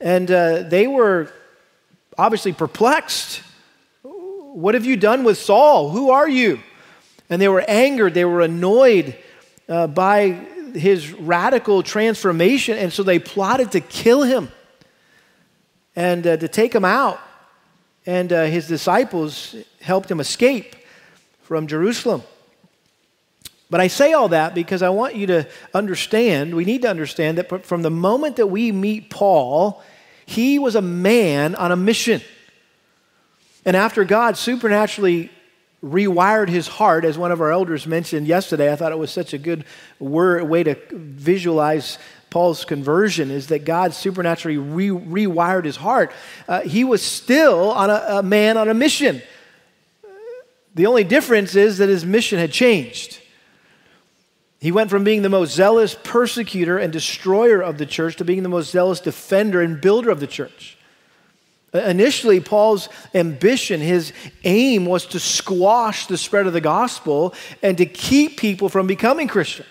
And 0.00 0.30
uh, 0.30 0.62
they 0.62 0.86
were 0.86 1.30
obviously 2.16 2.54
perplexed. 2.54 3.42
What 4.02 4.74
have 4.74 4.86
you 4.86 4.96
done 4.96 5.22
with 5.22 5.36
Saul? 5.36 5.90
Who 5.90 6.10
are 6.10 6.28
you? 6.28 6.60
And 7.28 7.42
they 7.42 7.48
were 7.48 7.64
angered, 7.68 8.14
they 8.14 8.24
were 8.24 8.40
annoyed 8.40 9.14
uh, 9.68 9.88
by 9.88 10.30
his 10.74 11.12
radical 11.12 11.82
transformation, 11.82 12.78
and 12.78 12.92
so 12.92 13.02
they 13.02 13.18
plotted 13.18 13.72
to 13.72 13.80
kill 13.80 14.22
him 14.22 14.50
and 15.94 16.26
uh, 16.26 16.36
to 16.36 16.48
take 16.48 16.74
him 16.74 16.84
out 16.84 17.18
and 18.06 18.32
uh, 18.32 18.44
his 18.44 18.68
disciples 18.68 19.56
helped 19.80 20.10
him 20.10 20.20
escape 20.20 20.76
from 21.42 21.66
Jerusalem. 21.66 22.22
But 23.68 23.80
I 23.80 23.88
say 23.88 24.12
all 24.12 24.28
that 24.28 24.54
because 24.54 24.82
I 24.82 24.90
want 24.90 25.16
you 25.16 25.26
to 25.26 25.48
understand, 25.74 26.54
we 26.54 26.64
need 26.64 26.82
to 26.82 26.88
understand 26.88 27.38
that 27.38 27.66
from 27.66 27.82
the 27.82 27.90
moment 27.90 28.36
that 28.36 28.46
we 28.46 28.70
meet 28.70 29.10
Paul, 29.10 29.82
he 30.24 30.58
was 30.58 30.76
a 30.76 30.82
man 30.82 31.56
on 31.56 31.72
a 31.72 31.76
mission. 31.76 32.20
And 33.64 33.76
after 33.76 34.04
God 34.04 34.36
supernaturally 34.36 35.30
rewired 35.84 36.48
his 36.48 36.68
heart, 36.68 37.04
as 37.04 37.18
one 37.18 37.32
of 37.32 37.40
our 37.40 37.50
elders 37.50 37.86
mentioned 37.86 38.28
yesterday, 38.28 38.72
I 38.72 38.76
thought 38.76 38.92
it 38.92 38.98
was 38.98 39.10
such 39.10 39.34
a 39.34 39.38
good 39.38 39.64
word, 39.98 40.44
way 40.44 40.62
to 40.62 40.76
visualize 40.92 41.98
Paul's 42.30 42.64
conversion 42.64 43.30
is 43.30 43.46
that 43.48 43.64
God 43.64 43.94
supernaturally 43.94 44.58
re- 44.58 44.88
rewired 45.26 45.64
his 45.64 45.76
heart. 45.76 46.12
Uh, 46.48 46.62
he 46.62 46.84
was 46.84 47.02
still 47.02 47.70
on 47.70 47.88
a, 47.88 48.04
a 48.18 48.22
man 48.22 48.56
on 48.56 48.68
a 48.68 48.74
mission. 48.74 49.22
The 50.74 50.86
only 50.86 51.04
difference 51.04 51.54
is 51.54 51.78
that 51.78 51.88
his 51.88 52.04
mission 52.04 52.38
had 52.38 52.52
changed. 52.52 53.20
He 54.60 54.72
went 54.72 54.90
from 54.90 55.04
being 55.04 55.22
the 55.22 55.28
most 55.28 55.54
zealous 55.54 55.96
persecutor 56.02 56.78
and 56.78 56.92
destroyer 56.92 57.60
of 57.60 57.78
the 57.78 57.86
church 57.86 58.16
to 58.16 58.24
being 58.24 58.42
the 58.42 58.48
most 58.48 58.70
zealous 58.70 59.00
defender 59.00 59.62
and 59.62 59.80
builder 59.80 60.10
of 60.10 60.20
the 60.20 60.26
church. 60.26 60.76
Initially, 61.72 62.40
Paul's 62.40 62.88
ambition, 63.14 63.80
his 63.80 64.12
aim 64.44 64.86
was 64.86 65.06
to 65.06 65.20
squash 65.20 66.06
the 66.06 66.16
spread 66.16 66.46
of 66.46 66.52
the 66.52 66.60
gospel 66.60 67.34
and 67.62 67.76
to 67.78 67.86
keep 67.86 68.38
people 68.38 68.68
from 68.68 68.86
becoming 68.86 69.28
Christians. 69.28 69.68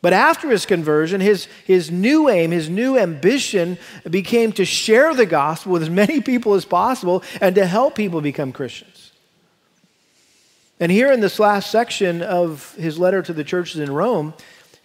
But 0.00 0.12
after 0.12 0.48
his 0.50 0.64
conversion, 0.64 1.20
his, 1.20 1.46
his 1.64 1.90
new 1.90 2.28
aim, 2.28 2.52
his 2.52 2.68
new 2.68 2.96
ambition 2.96 3.78
became 4.08 4.52
to 4.52 4.64
share 4.64 5.12
the 5.12 5.26
gospel 5.26 5.72
with 5.72 5.82
as 5.82 5.90
many 5.90 6.20
people 6.20 6.54
as 6.54 6.64
possible 6.64 7.24
and 7.40 7.54
to 7.56 7.66
help 7.66 7.96
people 7.96 8.20
become 8.20 8.52
Christians. 8.52 9.10
And 10.80 10.92
here 10.92 11.12
in 11.12 11.18
this 11.18 11.40
last 11.40 11.72
section 11.72 12.22
of 12.22 12.74
his 12.76 12.98
letter 12.98 13.22
to 13.22 13.32
the 13.32 13.42
churches 13.42 13.80
in 13.80 13.90
Rome, 13.90 14.34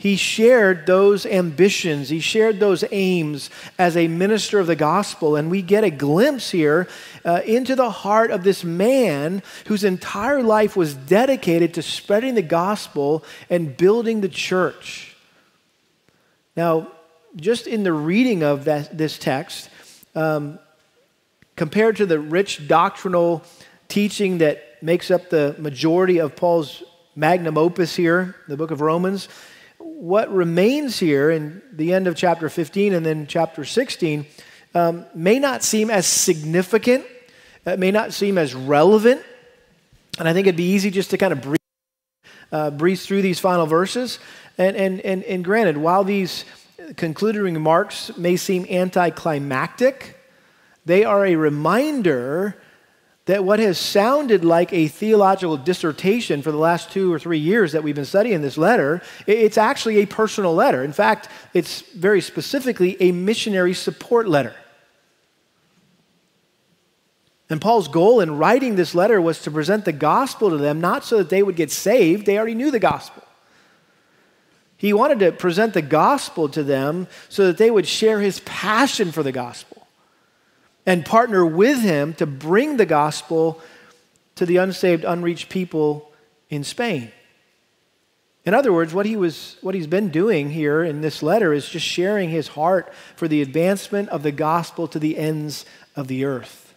he 0.04 0.18
shared 0.18 0.86
those 0.86 1.26
ambitions, 1.26 2.10
he 2.10 2.20
shared 2.20 2.60
those 2.60 2.84
aims 2.92 3.50
as 3.80 3.96
a 3.96 4.10
minister 4.10 4.60
of 4.60 4.68
the 4.68 4.76
gospel. 4.76 5.38
And 5.38 5.50
we 5.50 5.62
get 5.62 5.86
a 5.86 5.90
glimpse 5.90 6.52
here 6.52 6.90
uh, 7.24 7.40
into 7.46 7.74
the 7.74 7.90
heart 7.90 8.30
of 8.30 8.44
this 8.44 8.66
man 8.66 9.42
whose 9.68 9.86
entire 9.86 10.44
life 10.44 10.76
was 10.76 10.94
dedicated 10.94 11.74
to 11.76 11.82
spreading 11.82 12.36
the 12.36 12.42
gospel 12.42 13.24
and 13.50 13.78
building 13.78 14.20
the 14.20 14.28
church. 14.28 15.16
Now, 16.58 16.92
just 17.38 17.66
in 17.66 17.84
the 17.84 17.94
reading 17.94 18.44
of 18.44 18.66
that, 18.66 18.98
this 18.98 19.18
text, 19.18 19.70
um, 20.16 20.60
compared 21.56 21.96
to 21.96 22.06
the 22.06 22.20
rich 22.20 22.68
doctrinal 22.68 23.42
teaching 23.88 24.40
that 24.40 24.84
makes 24.84 25.10
up 25.10 25.30
the 25.30 25.56
majority 25.58 26.18
of 26.18 26.36
Paul's 26.36 26.84
magnum 27.16 27.58
opus 27.58 27.96
here, 27.96 28.36
the 28.50 28.58
book 28.58 28.72
of 28.72 28.82
Romans, 28.82 29.30
what 30.00 30.34
remains 30.34 31.00
here 31.00 31.30
in 31.30 31.62
the 31.72 31.94
end 31.94 32.08
of 32.08 32.16
chapter 32.16 32.50
15 32.50 32.94
and 32.94 33.06
then 33.06 33.28
chapter 33.28 33.64
16 33.64 34.26
um, 34.76 35.06
may 35.14 35.40
not 35.40 35.64
seem 35.64 35.90
as 35.90 36.08
significant, 36.08 37.06
it 37.66 37.80
may 37.80 37.92
not 37.92 38.14
seem 38.14 38.38
as 38.38 38.54
relevant. 38.56 39.22
And 40.20 40.28
I 40.28 40.34
think 40.34 40.48
it'd 40.48 40.58
be 40.58 40.72
easy 40.72 40.92
just 40.92 41.12
to 41.12 41.18
kind 41.18 41.34
of 41.34 41.42
breeze, 41.42 41.58
uh, 42.52 42.72
breeze 42.72 43.06
through 43.06 43.22
these 43.22 43.40
final 43.40 43.66
verses. 43.66 44.20
And, 44.58 44.76
and, 44.76 45.00
and, 45.02 45.24
and 45.24 45.44
granted, 45.44 45.78
while 45.78 46.04
these 46.04 46.46
concluding 46.98 47.42
remarks 47.42 48.16
may 48.18 48.36
seem 48.36 48.66
anticlimactic, 48.70 50.20
they 50.86 51.04
are 51.04 51.26
a 51.26 51.36
reminder 51.36 52.62
that 53.26 53.46
what 53.46 53.60
has 53.60 53.78
sounded 53.78 54.44
like 54.44 54.74
a 54.74 54.88
theological 54.88 55.56
dissertation 55.56 56.42
for 56.42 56.52
the 56.52 56.58
last 56.58 56.92
two 56.92 57.12
or 57.14 57.18
three 57.18 57.38
years 57.38 57.72
that 57.72 57.82
we've 57.82 57.96
been 57.96 58.04
studying 58.04 58.42
this 58.42 58.58
letter, 58.58 59.02
it's 59.28 59.58
actually 59.58 60.00
a 60.00 60.06
personal 60.06 60.54
letter. 60.54 60.84
In 60.84 60.92
fact, 60.92 61.30
it's 61.54 61.82
very 61.94 62.20
specifically 62.20 62.98
a 63.02 63.14
missionary 63.14 63.74
support 63.74 64.28
letter. 64.28 64.54
And 67.50 67.62
Paul's 67.62 67.88
goal 67.88 68.20
in 68.20 68.38
writing 68.38 68.76
this 68.76 68.96
letter 68.96 69.22
was 69.22 69.42
to 69.44 69.52
present 69.52 69.86
the 69.86 69.94
gospel 69.94 70.50
to 70.50 70.58
them, 70.58 70.82
not 70.82 71.06
so 71.06 71.18
that 71.20 71.30
they 71.30 71.44
would 71.44 71.56
get 71.56 71.72
saved, 71.72 72.26
they 72.26 72.38
already 72.38 72.56
knew 72.56 72.72
the 72.72 72.80
gospel. 72.80 73.24
He 74.76 74.92
wanted 74.92 75.20
to 75.20 75.32
present 75.32 75.74
the 75.74 75.82
gospel 75.82 76.50
to 76.50 76.64
them 76.64 77.08
so 77.30 77.48
that 77.48 77.58
they 77.58 77.72
would 77.72 77.88
share 77.88 78.20
his 78.20 78.42
passion 78.42 79.14
for 79.14 79.24
the 79.24 79.32
gospel 79.32 79.83
and 80.86 81.06
partner 81.06 81.46
with 81.46 81.82
him 81.82 82.14
to 82.16 82.26
bring 82.26 82.78
the 82.78 82.86
gospel 82.86 83.62
to 84.36 84.46
the 84.46 84.58
unsaved, 84.58 85.04
unreached 85.04 85.50
people 85.50 86.12
in 86.50 86.64
Spain. 86.64 87.12
In 88.46 88.54
other 88.54 88.74
words, 88.74 88.94
what, 88.94 89.06
he 89.06 89.16
was, 89.16 89.56
what 89.62 89.74
he's 89.74 89.88
been 89.88 90.10
doing 90.10 90.50
here 90.50 90.84
in 90.84 91.00
this 91.00 91.24
letter 91.24 91.54
is 91.54 91.70
just 91.70 91.86
sharing 91.86 92.30
his 92.30 92.50
heart 92.50 92.94
for 93.16 93.28
the 93.28 93.42
advancement 93.42 94.10
of 94.10 94.22
the 94.22 94.34
gospel 94.34 94.88
to 94.90 95.00
the 95.00 95.18
ends 95.18 95.66
of 95.96 96.08
the 96.08 96.26
earth. 96.26 96.74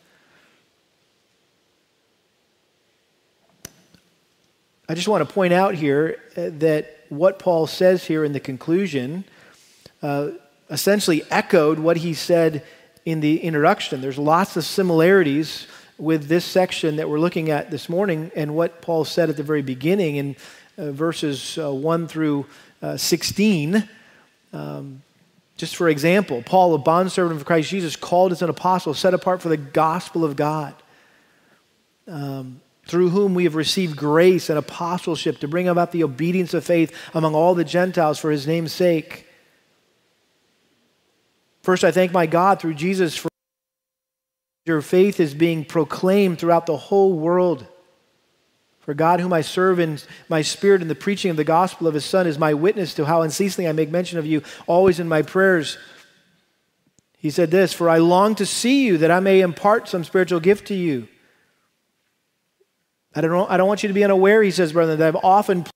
I 4.88 4.94
just 4.94 5.08
want 5.08 5.26
to 5.26 5.34
point 5.34 5.52
out 5.52 5.74
here 5.74 6.20
uh, 6.36 6.50
that 6.58 7.06
what 7.08 7.40
Paul 7.40 7.66
says 7.66 8.04
here 8.04 8.24
in 8.24 8.32
the 8.32 8.38
conclusion 8.38 9.24
uh, 10.00 10.30
essentially 10.70 11.24
echoed 11.28 11.80
what 11.80 11.96
he 11.96 12.14
said 12.14 12.64
in 13.06 13.20
the 13.20 13.40
introduction. 13.40 14.00
There's 14.00 14.18
lots 14.18 14.56
of 14.56 14.64
similarities 14.64 15.68
with 15.96 16.26
this 16.26 16.44
section 16.44 16.96
that 16.96 17.08
we're 17.08 17.20
looking 17.20 17.50
at 17.50 17.70
this 17.70 17.88
morning 17.88 18.32
and 18.34 18.54
what 18.54 18.82
Paul 18.82 19.04
said 19.04 19.30
at 19.30 19.36
the 19.36 19.44
very 19.44 19.62
beginning 19.62 20.16
in 20.16 20.36
uh, 20.76 20.90
verses 20.90 21.56
uh, 21.56 21.72
1 21.72 22.08
through 22.08 22.46
uh, 22.82 22.96
16. 22.96 23.88
Um, 24.52 25.02
just 25.56 25.76
for 25.76 25.88
example, 25.88 26.42
Paul, 26.44 26.74
a 26.74 26.78
bondservant 26.78 27.40
of 27.40 27.46
Christ 27.46 27.70
Jesus, 27.70 27.96
called 27.96 28.32
as 28.32 28.42
an 28.42 28.50
apostle, 28.50 28.92
set 28.92 29.14
apart 29.14 29.40
for 29.40 29.48
the 29.48 29.56
gospel 29.56 30.24
of 30.24 30.34
God, 30.34 30.74
um, 32.08 32.60
through 32.86 33.10
whom 33.10 33.34
we 33.34 33.44
have 33.44 33.54
received 33.54 33.96
grace 33.96 34.50
and 34.50 34.58
apostleship 34.58 35.38
to 35.38 35.48
bring 35.48 35.68
about 35.68 35.92
the 35.92 36.02
obedience 36.02 36.52
of 36.52 36.64
faith 36.64 36.94
among 37.14 37.34
all 37.34 37.54
the 37.54 37.64
Gentiles 37.64 38.18
for 38.18 38.30
his 38.32 38.46
name's 38.46 38.72
sake 38.72 39.25
First, 41.66 41.82
I 41.82 41.90
thank 41.90 42.12
my 42.12 42.26
God 42.26 42.60
through 42.60 42.74
Jesus 42.74 43.16
for 43.16 43.28
your 44.66 44.80
faith 44.80 45.18
is 45.18 45.34
being 45.34 45.64
proclaimed 45.64 46.38
throughout 46.38 46.66
the 46.66 46.76
whole 46.76 47.14
world. 47.14 47.66
For 48.78 48.94
God, 48.94 49.18
whom 49.18 49.32
I 49.32 49.40
serve 49.40 49.80
in 49.80 49.98
my 50.28 50.42
spirit 50.42 50.80
in 50.80 50.86
the 50.86 50.94
preaching 50.94 51.28
of 51.28 51.36
the 51.36 51.42
gospel 51.42 51.88
of 51.88 51.94
his 51.94 52.04
Son, 52.04 52.28
is 52.28 52.38
my 52.38 52.54
witness 52.54 52.94
to 52.94 53.04
how 53.04 53.22
unceasingly 53.22 53.68
I 53.68 53.72
make 53.72 53.90
mention 53.90 54.16
of 54.16 54.26
you 54.26 54.44
always 54.68 55.00
in 55.00 55.08
my 55.08 55.22
prayers. 55.22 55.76
He 57.18 57.30
said 57.30 57.50
this 57.50 57.72
For 57.72 57.90
I 57.90 57.98
long 57.98 58.36
to 58.36 58.46
see 58.46 58.84
you 58.84 58.98
that 58.98 59.10
I 59.10 59.18
may 59.18 59.40
impart 59.40 59.88
some 59.88 60.04
spiritual 60.04 60.38
gift 60.38 60.68
to 60.68 60.74
you. 60.76 61.08
I 63.12 63.22
don't, 63.22 63.50
I 63.50 63.56
don't 63.56 63.66
want 63.66 63.82
you 63.82 63.88
to 63.88 63.92
be 63.92 64.04
unaware, 64.04 64.40
he 64.40 64.52
says, 64.52 64.72
brother, 64.72 64.94
that 64.94 65.08
I've 65.08 65.24
often 65.24 65.66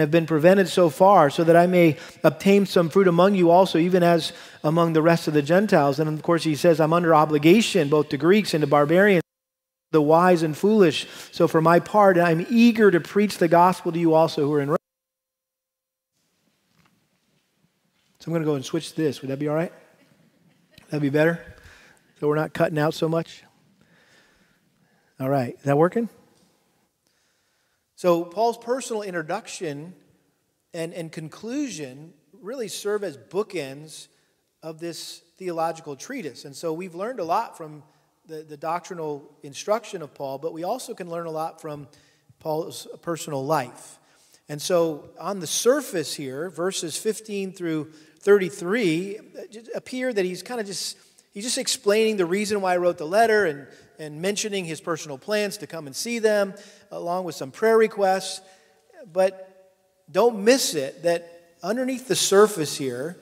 have 0.00 0.10
been 0.10 0.26
prevented 0.26 0.68
so 0.68 0.90
far, 0.90 1.30
so 1.30 1.44
that 1.44 1.56
I 1.56 1.66
may 1.66 1.96
obtain 2.24 2.66
some 2.66 2.88
fruit 2.88 3.08
among 3.08 3.34
you 3.34 3.50
also, 3.50 3.78
even 3.78 4.02
as 4.02 4.32
among 4.64 4.92
the 4.92 5.02
rest 5.02 5.28
of 5.28 5.34
the 5.34 5.42
Gentiles. 5.42 5.98
And 5.98 6.08
of 6.08 6.22
course, 6.22 6.44
he 6.44 6.54
says, 6.54 6.80
I'm 6.80 6.92
under 6.92 7.14
obligation 7.14 7.88
both 7.88 8.08
to 8.10 8.16
Greeks 8.16 8.54
and 8.54 8.62
to 8.62 8.66
barbarians, 8.66 9.22
the 9.90 10.02
wise 10.02 10.42
and 10.42 10.56
foolish. 10.56 11.06
So 11.32 11.48
for 11.48 11.60
my 11.60 11.80
part, 11.80 12.18
I'm 12.18 12.46
eager 12.50 12.90
to 12.90 13.00
preach 13.00 13.38
the 13.38 13.48
gospel 13.48 13.92
to 13.92 13.98
you 13.98 14.14
also 14.14 14.46
who 14.46 14.52
are 14.54 14.60
in 14.60 14.68
Rome. 14.68 14.76
So 18.18 18.28
I'm 18.28 18.32
going 18.32 18.42
to 18.42 18.46
go 18.46 18.54
and 18.54 18.64
switch 18.64 18.94
this. 18.94 19.22
Would 19.22 19.30
that 19.30 19.38
be 19.38 19.48
all 19.48 19.54
right? 19.54 19.72
That'd 20.90 21.00
be 21.02 21.08
better? 21.08 21.42
So 22.18 22.28
we're 22.28 22.36
not 22.36 22.52
cutting 22.52 22.78
out 22.78 22.92
so 22.92 23.08
much? 23.08 23.44
All 25.18 25.28
right. 25.28 25.54
Is 25.54 25.62
that 25.64 25.78
working? 25.78 26.08
So, 28.00 28.24
Paul's 28.24 28.56
personal 28.56 29.02
introduction 29.02 29.92
and, 30.72 30.94
and 30.94 31.12
conclusion 31.12 32.14
really 32.40 32.68
serve 32.68 33.04
as 33.04 33.18
bookends 33.18 34.08
of 34.62 34.80
this 34.80 35.20
theological 35.36 35.96
treatise. 35.96 36.46
And 36.46 36.56
so, 36.56 36.72
we've 36.72 36.94
learned 36.94 37.20
a 37.20 37.24
lot 37.24 37.58
from 37.58 37.82
the, 38.26 38.36
the 38.36 38.56
doctrinal 38.56 39.30
instruction 39.42 40.00
of 40.00 40.14
Paul, 40.14 40.38
but 40.38 40.54
we 40.54 40.64
also 40.64 40.94
can 40.94 41.10
learn 41.10 41.26
a 41.26 41.30
lot 41.30 41.60
from 41.60 41.88
Paul's 42.38 42.88
personal 43.02 43.44
life. 43.44 43.98
And 44.48 44.62
so, 44.62 45.10
on 45.20 45.40
the 45.40 45.46
surface 45.46 46.14
here, 46.14 46.48
verses 46.48 46.96
15 46.96 47.52
through 47.52 47.92
33 48.20 49.18
appear 49.74 50.10
that 50.10 50.24
he's 50.24 50.42
kind 50.42 50.58
of 50.58 50.66
just 50.66 50.96
he's 51.32 51.44
just 51.44 51.58
explaining 51.58 52.16
the 52.16 52.26
reason 52.26 52.60
why 52.60 52.74
I 52.74 52.76
wrote 52.76 52.98
the 52.98 53.06
letter 53.06 53.46
and 53.46 53.66
and 54.00 54.20
mentioning 54.22 54.64
his 54.64 54.80
personal 54.80 55.18
plans 55.18 55.58
to 55.58 55.66
come 55.66 55.86
and 55.86 55.94
see 55.94 56.18
them, 56.18 56.54
along 56.90 57.24
with 57.24 57.34
some 57.34 57.50
prayer 57.50 57.76
requests. 57.76 58.40
But 59.12 59.46
don't 60.10 60.42
miss 60.42 60.74
it 60.74 61.02
that 61.02 61.54
underneath 61.62 62.08
the 62.08 62.16
surface 62.16 62.78
here, 62.78 63.18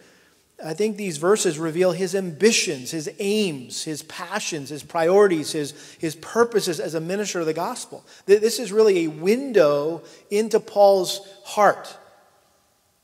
I 0.64 0.74
think 0.74 0.96
these 0.96 1.18
verses 1.18 1.58
reveal 1.58 1.92
his 1.92 2.14
ambitions, 2.14 2.92
his 2.92 3.10
aims, 3.18 3.82
his 3.84 4.02
passions, 4.04 4.70
his 4.70 4.84
priorities, 4.84 5.52
his, 5.52 5.96
his 5.98 6.14
purposes 6.16 6.78
as 6.80 6.94
a 6.94 7.00
minister 7.00 7.40
of 7.40 7.46
the 7.46 7.54
gospel. 7.54 8.04
This 8.26 8.60
is 8.60 8.72
really 8.72 9.04
a 9.04 9.10
window 9.10 10.02
into 10.30 10.60
Paul's 10.60 11.20
heart. 11.44 11.96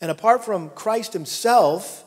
And 0.01 0.13
apart 0.13 0.45
from 0.45 0.71
Christ 0.71 1.13
himself, 1.13 2.04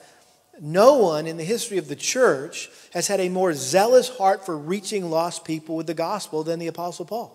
no 0.62 0.98
one 0.98 1.28
in 1.28 1.38
the 1.38 1.44
history 1.44 1.78
of 1.78 1.88
the 1.88 1.96
church 1.96 2.70
has 2.94 3.08
had 3.08 3.20
a 3.20 3.30
more 3.30 3.54
zealous 3.54 4.10
heart 4.10 4.46
for 4.46 4.58
reaching 4.58 5.10
lost 5.10 5.46
people 5.46 5.76
with 5.76 5.88
the 5.88 5.94
gospel 5.94 6.44
than 6.44 6.60
the 6.60 6.68
Apostle 6.68 7.06
Paul. 7.06 7.34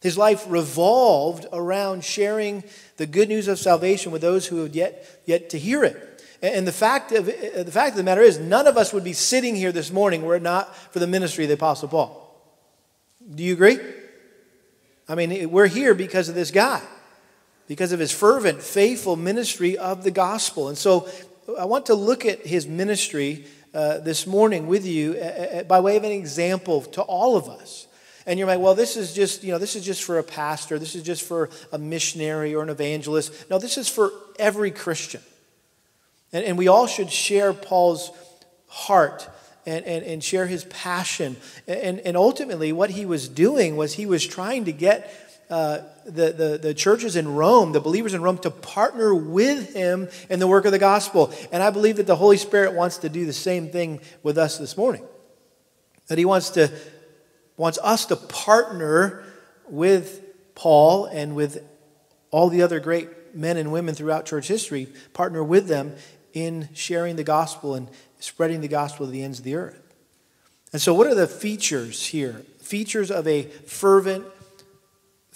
His 0.00 0.16
life 0.16 0.44
revolved 0.48 1.46
around 1.52 2.04
sharing 2.04 2.62
the 2.98 3.06
good 3.06 3.28
news 3.28 3.48
of 3.48 3.58
salvation 3.58 4.12
with 4.12 4.22
those 4.22 4.46
who 4.46 4.62
had 4.62 4.74
yet, 4.74 5.22
yet 5.24 5.50
to 5.50 5.58
hear 5.58 5.82
it. 5.82 6.04
And 6.40 6.66
the 6.66 6.72
fact, 6.72 7.10
of, 7.10 7.28
uh, 7.28 7.64
the 7.64 7.72
fact 7.72 7.90
of 7.90 7.96
the 7.96 8.04
matter 8.04 8.22
is, 8.22 8.38
none 8.38 8.68
of 8.68 8.76
us 8.76 8.92
would 8.92 9.02
be 9.02 9.12
sitting 9.12 9.56
here 9.56 9.72
this 9.72 9.90
morning 9.90 10.22
were 10.22 10.36
it 10.36 10.42
not 10.42 10.74
for 10.92 11.00
the 11.00 11.06
ministry 11.08 11.44
of 11.44 11.48
the 11.48 11.54
Apostle 11.54 11.88
Paul. 11.88 12.24
Do 13.34 13.42
you 13.42 13.54
agree? 13.54 13.78
I 15.08 15.16
mean, 15.16 15.50
we're 15.50 15.66
here 15.66 15.94
because 15.94 16.28
of 16.28 16.36
this 16.36 16.52
guy, 16.52 16.80
because 17.66 17.90
of 17.90 17.98
his 17.98 18.12
fervent, 18.12 18.62
faithful 18.62 19.16
ministry 19.16 19.76
of 19.76 20.04
the 20.04 20.12
gospel. 20.12 20.68
And 20.68 20.78
so 20.78 21.08
I 21.56 21.64
want 21.64 21.86
to 21.86 21.94
look 21.94 22.26
at 22.26 22.46
his 22.46 22.66
ministry 22.66 23.46
uh, 23.72 23.98
this 23.98 24.26
morning 24.26 24.66
with 24.66 24.84
you 24.84 25.14
uh, 25.14 25.62
by 25.62 25.80
way 25.80 25.96
of 25.96 26.04
an 26.04 26.12
example 26.12 26.82
to 26.82 27.02
all 27.02 27.36
of 27.36 27.48
us. 27.48 27.86
And 28.26 28.38
you're 28.38 28.48
like, 28.48 28.60
well, 28.60 28.74
this 28.74 28.98
is 28.98 29.14
just, 29.14 29.42
you 29.42 29.52
know, 29.52 29.58
this 29.58 29.74
is 29.74 29.82
just 29.82 30.04
for 30.04 30.18
a 30.18 30.22
pastor. 30.22 30.78
This 30.78 30.94
is 30.94 31.02
just 31.02 31.22
for 31.22 31.48
a 31.72 31.78
missionary 31.78 32.54
or 32.54 32.62
an 32.62 32.68
evangelist. 32.68 33.48
No, 33.48 33.58
this 33.58 33.78
is 33.78 33.88
for 33.88 34.12
every 34.38 34.70
Christian. 34.70 35.22
And, 36.34 36.44
and 36.44 36.58
we 36.58 36.68
all 36.68 36.86
should 36.86 37.10
share 37.10 37.54
Paul's 37.54 38.10
heart 38.66 39.26
and, 39.64 39.86
and, 39.86 40.04
and 40.04 40.22
share 40.22 40.46
his 40.46 40.64
passion. 40.64 41.36
And, 41.66 42.00
and 42.00 42.14
ultimately, 42.14 42.72
what 42.72 42.90
he 42.90 43.06
was 43.06 43.26
doing 43.26 43.76
was 43.76 43.94
he 43.94 44.04
was 44.04 44.26
trying 44.26 44.66
to 44.66 44.72
get 44.72 45.10
uh, 45.50 45.80
the, 46.04 46.32
the, 46.32 46.58
the 46.60 46.74
churches 46.74 47.16
in 47.16 47.34
Rome, 47.34 47.72
the 47.72 47.80
believers 47.80 48.14
in 48.14 48.22
Rome, 48.22 48.38
to 48.38 48.50
partner 48.50 49.14
with 49.14 49.74
him 49.74 50.08
in 50.28 50.40
the 50.40 50.46
work 50.46 50.64
of 50.64 50.72
the 50.72 50.78
gospel. 50.78 51.32
And 51.52 51.62
I 51.62 51.70
believe 51.70 51.96
that 51.96 52.06
the 52.06 52.16
Holy 52.16 52.36
Spirit 52.36 52.74
wants 52.74 52.98
to 52.98 53.08
do 53.08 53.24
the 53.26 53.32
same 53.32 53.70
thing 53.70 54.00
with 54.22 54.36
us 54.36 54.58
this 54.58 54.76
morning. 54.76 55.04
That 56.08 56.18
he 56.18 56.24
wants 56.24 56.50
to 56.50 56.70
wants 57.56 57.78
us 57.82 58.06
to 58.06 58.16
partner 58.16 59.24
with 59.68 60.24
Paul 60.54 61.06
and 61.06 61.34
with 61.34 61.62
all 62.30 62.48
the 62.48 62.62
other 62.62 62.80
great 62.80 63.34
men 63.34 63.56
and 63.56 63.72
women 63.72 63.94
throughout 63.94 64.26
church 64.26 64.48
history, 64.48 64.88
partner 65.12 65.42
with 65.42 65.66
them 65.66 65.94
in 66.32 66.68
sharing 66.72 67.16
the 67.16 67.24
gospel 67.24 67.74
and 67.74 67.88
spreading 68.20 68.60
the 68.60 68.68
gospel 68.68 69.06
to 69.06 69.12
the 69.12 69.22
ends 69.22 69.38
of 69.38 69.44
the 69.44 69.54
earth. 69.54 69.94
And 70.72 70.80
so, 70.80 70.94
what 70.94 71.06
are 71.06 71.14
the 71.14 71.26
features 71.26 72.06
here? 72.06 72.42
Features 72.60 73.10
of 73.10 73.26
a 73.26 73.44
fervent, 73.44 74.26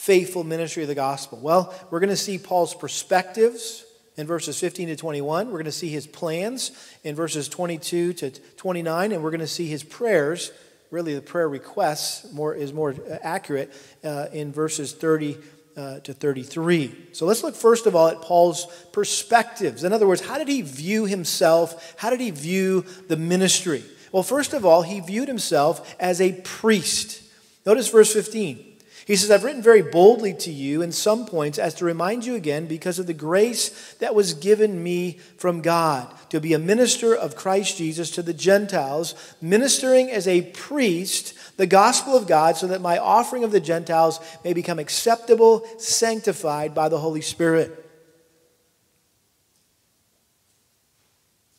faithful 0.02 0.42
ministry 0.42 0.82
of 0.82 0.88
the 0.88 0.96
gospel? 0.96 1.38
Well, 1.40 1.72
we're 1.88 2.00
going 2.00 2.10
to 2.10 2.16
see 2.16 2.36
Paul's 2.36 2.74
perspectives 2.74 3.84
in 4.16 4.26
verses 4.26 4.58
15 4.58 4.88
to 4.88 4.96
21. 4.96 5.46
We're 5.46 5.52
going 5.52 5.64
to 5.66 5.70
see 5.70 5.90
his 5.90 6.08
plans 6.08 6.72
in 7.04 7.14
verses 7.14 7.48
22 7.48 8.12
to 8.14 8.30
29, 8.30 9.12
and 9.12 9.22
we're 9.22 9.30
going 9.30 9.38
to 9.40 9.46
see 9.46 9.68
his 9.68 9.84
prayers. 9.84 10.50
Really, 10.90 11.14
the 11.14 11.20
prayer 11.20 11.48
requests 11.48 12.32
more, 12.32 12.52
is 12.52 12.72
more 12.72 12.96
accurate 13.22 13.72
uh, 14.02 14.26
in 14.32 14.52
verses 14.52 14.92
30 14.92 15.38
uh, 15.76 16.00
to 16.00 16.12
33. 16.12 17.10
So 17.12 17.24
let's 17.24 17.44
look 17.44 17.54
first 17.54 17.86
of 17.86 17.94
all 17.94 18.08
at 18.08 18.20
Paul's 18.22 18.66
perspectives. 18.90 19.84
In 19.84 19.92
other 19.92 20.08
words, 20.08 20.20
how 20.20 20.36
did 20.36 20.48
he 20.48 20.62
view 20.62 21.06
himself? 21.06 21.94
How 21.96 22.10
did 22.10 22.18
he 22.18 22.32
view 22.32 22.84
the 23.06 23.16
ministry? 23.16 23.84
Well, 24.10 24.24
first 24.24 24.52
of 24.52 24.66
all, 24.66 24.82
he 24.82 24.98
viewed 24.98 25.28
himself 25.28 25.94
as 26.00 26.20
a 26.20 26.32
priest. 26.42 27.22
Notice 27.64 27.88
verse 27.88 28.12
15. 28.12 28.71
He 29.04 29.16
says, 29.16 29.30
I've 29.30 29.42
written 29.42 29.62
very 29.62 29.82
boldly 29.82 30.32
to 30.34 30.52
you 30.52 30.80
in 30.80 30.92
some 30.92 31.26
points 31.26 31.58
as 31.58 31.74
to 31.74 31.84
remind 31.84 32.24
you 32.24 32.36
again 32.36 32.66
because 32.66 33.00
of 33.00 33.06
the 33.06 33.14
grace 33.14 33.94
that 33.94 34.14
was 34.14 34.34
given 34.34 34.80
me 34.82 35.18
from 35.36 35.60
God 35.60 36.12
to 36.30 36.40
be 36.40 36.54
a 36.54 36.58
minister 36.58 37.14
of 37.14 37.34
Christ 37.34 37.76
Jesus 37.76 38.10
to 38.12 38.22
the 38.22 38.32
Gentiles, 38.32 39.14
ministering 39.40 40.08
as 40.10 40.28
a 40.28 40.42
priest 40.52 41.34
the 41.56 41.66
gospel 41.66 42.16
of 42.16 42.28
God 42.28 42.56
so 42.56 42.68
that 42.68 42.80
my 42.80 42.96
offering 42.98 43.42
of 43.42 43.50
the 43.50 43.60
Gentiles 43.60 44.20
may 44.44 44.52
become 44.52 44.78
acceptable, 44.78 45.66
sanctified 45.78 46.72
by 46.72 46.88
the 46.88 46.98
Holy 46.98 47.20
Spirit. 47.20 47.78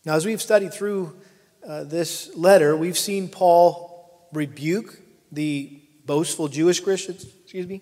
Now, 0.06 0.16
as 0.16 0.26
we've 0.26 0.42
studied 0.42 0.74
through 0.74 1.16
uh, 1.66 1.84
this 1.84 2.36
letter, 2.36 2.76
we've 2.76 2.98
seen 2.98 3.28
Paul 3.28 4.30
rebuke 4.34 5.00
the 5.32 5.83
boastful 6.06 6.48
Jewish 6.48 6.80
Christians, 6.80 7.26
excuse 7.44 7.68
me. 7.68 7.82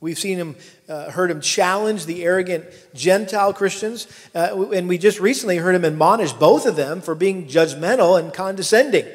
We've 0.00 0.18
seen 0.18 0.36
him, 0.36 0.56
uh, 0.88 1.12
heard 1.12 1.30
him 1.30 1.40
challenge 1.40 2.06
the 2.06 2.24
arrogant 2.24 2.64
Gentile 2.92 3.52
Christians, 3.52 4.08
uh, 4.34 4.70
and 4.72 4.88
we 4.88 4.98
just 4.98 5.20
recently 5.20 5.58
heard 5.58 5.76
him 5.76 5.84
admonish 5.84 6.32
both 6.32 6.66
of 6.66 6.74
them 6.74 7.00
for 7.00 7.14
being 7.14 7.46
judgmental 7.46 8.18
and 8.18 8.34
condescending 8.34 9.06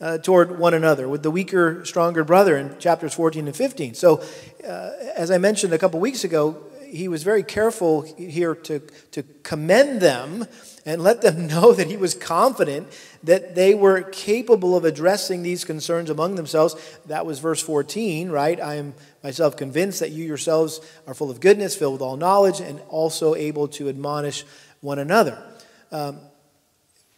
uh, 0.00 0.18
toward 0.18 0.58
one 0.58 0.72
another 0.72 1.06
with 1.06 1.22
the 1.22 1.30
weaker, 1.30 1.84
stronger 1.84 2.24
brother 2.24 2.56
in 2.56 2.78
chapters 2.78 3.12
14 3.12 3.46
and 3.46 3.54
15. 3.54 3.92
So, 3.92 4.22
uh, 4.66 4.90
as 5.14 5.30
I 5.30 5.36
mentioned 5.36 5.74
a 5.74 5.78
couple 5.78 6.00
weeks 6.00 6.24
ago, 6.24 6.64
he 6.92 7.08
was 7.08 7.22
very 7.22 7.42
careful 7.42 8.02
here 8.02 8.54
to, 8.54 8.80
to 9.12 9.22
commend 9.42 10.00
them 10.00 10.46
and 10.84 11.02
let 11.02 11.22
them 11.22 11.46
know 11.48 11.72
that 11.72 11.88
he 11.88 11.96
was 11.96 12.14
confident 12.14 12.88
that 13.22 13.54
they 13.54 13.74
were 13.74 14.02
capable 14.02 14.76
of 14.76 14.84
addressing 14.84 15.42
these 15.42 15.64
concerns 15.64 16.10
among 16.10 16.34
themselves. 16.34 16.76
That 17.06 17.24
was 17.24 17.38
verse 17.38 17.62
14, 17.62 18.30
right? 18.30 18.60
I 18.60 18.74
am 18.74 18.94
myself 19.22 19.56
convinced 19.56 20.00
that 20.00 20.10
you 20.10 20.24
yourselves 20.24 20.80
are 21.06 21.14
full 21.14 21.30
of 21.30 21.40
goodness, 21.40 21.74
filled 21.74 21.94
with 21.94 22.02
all 22.02 22.16
knowledge, 22.16 22.60
and 22.60 22.80
also 22.88 23.34
able 23.34 23.68
to 23.68 23.88
admonish 23.88 24.44
one 24.80 24.98
another. 24.98 25.42
Um, 25.90 26.20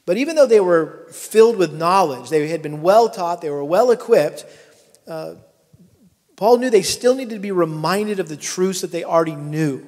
but 0.07 0.19
even 0.19 0.37
though 0.37 0.47
they 0.47 0.61
were 0.61 1.09
filled 1.11 1.57
with 1.57 1.73
knowledge, 1.73 2.29
they 2.29 2.49
had 2.49 2.63
been 2.63 2.83
well 2.83 3.09
taught, 3.09 3.41
they 3.41 3.51
were 3.51 3.65
well 3.65 3.91
equipped, 3.91 4.45
uh, 5.09 5.35
Paul 6.37 6.59
knew 6.59 6.71
they 6.71 6.83
still 6.83 7.15
needed 7.15 7.35
to 7.35 7.41
be 7.41 7.53
reminded 7.53 8.19
of 8.21 8.29
the 8.29 8.37
truths 8.37 8.81
that 8.81 8.91
they 8.91 9.05
already 9.05 9.37
knew. 9.37 9.87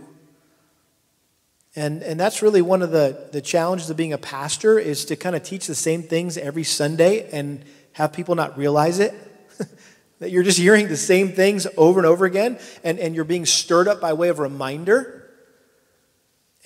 And, 1.74 2.02
and 2.02 2.18
that's 2.18 2.40
really 2.40 2.62
one 2.62 2.80
of 2.82 2.90
the, 2.90 3.28
the 3.32 3.42
challenges 3.42 3.90
of 3.90 3.96
being 3.96 4.12
a 4.12 4.18
pastor 4.18 4.78
is 4.78 5.04
to 5.06 5.16
kind 5.16 5.36
of 5.36 5.42
teach 5.42 5.66
the 5.66 5.74
same 5.74 6.02
things 6.02 6.38
every 6.38 6.64
Sunday 6.64 7.28
and 7.30 7.64
have 7.92 8.12
people 8.12 8.34
not 8.34 8.56
realize 8.56 8.98
it. 8.98 9.14
that 10.20 10.30
you're 10.30 10.42
just 10.42 10.58
hearing 10.58 10.88
the 10.88 10.96
same 10.96 11.32
things 11.32 11.66
over 11.76 12.00
and 12.00 12.06
over 12.06 12.24
again 12.24 12.58
and, 12.82 12.98
and 12.98 13.14
you're 13.14 13.24
being 13.24 13.44
stirred 13.44 13.88
up 13.88 14.00
by 14.00 14.14
way 14.14 14.28
of 14.28 14.38
reminder. 14.38 15.25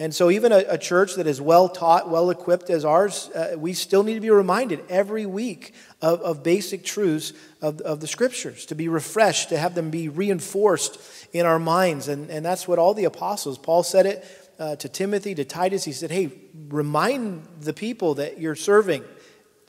And 0.00 0.14
so, 0.14 0.30
even 0.30 0.50
a, 0.50 0.64
a, 0.66 0.78
church 0.78 1.16
that 1.16 1.26
is 1.26 1.42
well 1.42 1.68
taught, 1.68 2.08
well 2.08 2.30
equipped 2.30 2.70
as 2.70 2.86
ours, 2.86 3.28
uh, 3.34 3.54
we 3.58 3.74
still 3.74 4.02
need 4.02 4.14
to 4.14 4.20
be 4.20 4.30
reminded 4.30 4.82
every 4.88 5.26
week 5.26 5.74
of, 6.00 6.22
of 6.22 6.42
basic 6.42 6.84
truths 6.84 7.34
of, 7.60 7.82
of 7.82 8.00
the 8.00 8.06
scriptures, 8.06 8.64
to 8.66 8.74
be 8.74 8.88
refreshed, 8.88 9.50
to 9.50 9.58
have 9.58 9.74
them 9.74 9.90
be 9.90 10.08
reinforced 10.08 10.98
in 11.34 11.44
our 11.44 11.58
minds. 11.58 12.08
And, 12.08 12.30
and 12.30 12.42
that's 12.42 12.66
what 12.66 12.78
all 12.78 12.94
the 12.94 13.04
apostles, 13.04 13.58
Paul 13.58 13.82
said 13.82 14.06
it 14.06 14.52
uh, 14.58 14.76
to 14.76 14.88
Timothy, 14.88 15.34
to 15.34 15.44
Titus. 15.44 15.84
He 15.84 15.92
said, 15.92 16.10
Hey, 16.10 16.30
remind 16.70 17.46
the 17.60 17.74
people 17.74 18.14
that 18.14 18.40
you're 18.40 18.56
serving 18.56 19.04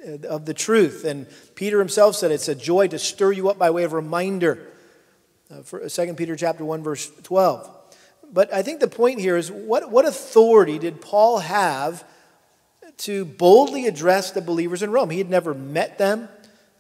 uh, 0.08 0.26
of 0.30 0.46
the 0.46 0.54
truth. 0.54 1.04
And 1.04 1.28
Peter 1.56 1.78
himself 1.78 2.16
said 2.16 2.32
it's 2.32 2.48
a 2.48 2.56
joy 2.56 2.88
to 2.88 3.00
stir 3.00 3.34
you 3.34 3.50
up 3.50 3.60
by 3.60 3.70
way 3.70 3.84
of 3.84 3.92
reminder. 3.92 4.66
Uh, 5.54 5.62
for 5.64 5.90
2 5.90 6.14
Peter 6.14 6.38
chapter 6.38 6.64
1, 6.64 6.84
verse 6.84 7.12
12 7.24 7.80
but 8.32 8.54
I 8.54 8.62
think 8.62 8.80
the 8.80 8.88
point 8.88 9.20
here 9.20 9.38
is 9.38 9.52
what, 9.52 9.92
what 9.92 10.06
authority 10.06 10.80
did 10.80 11.02
Paul 11.02 11.40
have 11.40 12.04
to 13.00 13.26
boldly 13.26 13.88
address 13.88 14.32
the 14.32 14.42
believers 14.42 14.84
in 14.84 14.92
Rome? 14.92 15.10
He 15.10 15.18
had 15.18 15.30
never 15.30 15.54
met 15.54 15.98
them, 15.98 16.30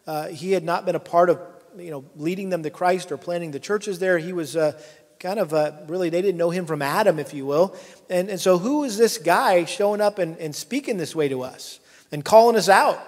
uh, 0.07 0.27
he 0.27 0.51
had 0.51 0.63
not 0.63 0.85
been 0.85 0.95
a 0.95 0.99
part 0.99 1.29
of 1.29 1.39
you 1.77 1.91
know, 1.91 2.03
leading 2.15 2.49
them 2.49 2.63
to 2.63 2.69
Christ 2.69 3.11
or 3.11 3.17
planting 3.17 3.51
the 3.51 3.59
churches 3.59 3.99
there. 3.99 4.17
He 4.17 4.33
was 4.33 4.55
uh, 4.55 4.81
kind 5.19 5.39
of 5.39 5.53
uh, 5.53 5.71
really, 5.87 6.09
they 6.09 6.21
didn't 6.21 6.37
know 6.37 6.49
him 6.49 6.65
from 6.65 6.81
Adam, 6.81 7.19
if 7.19 7.33
you 7.33 7.45
will. 7.45 7.75
And, 8.09 8.29
and 8.29 8.39
so, 8.39 8.57
who 8.57 8.83
is 8.83 8.97
this 8.97 9.17
guy 9.17 9.65
showing 9.65 10.01
up 10.01 10.19
and, 10.19 10.37
and 10.37 10.55
speaking 10.55 10.97
this 10.97 11.15
way 11.15 11.29
to 11.29 11.43
us 11.43 11.79
and 12.11 12.25
calling 12.25 12.55
us 12.55 12.67
out? 12.67 12.99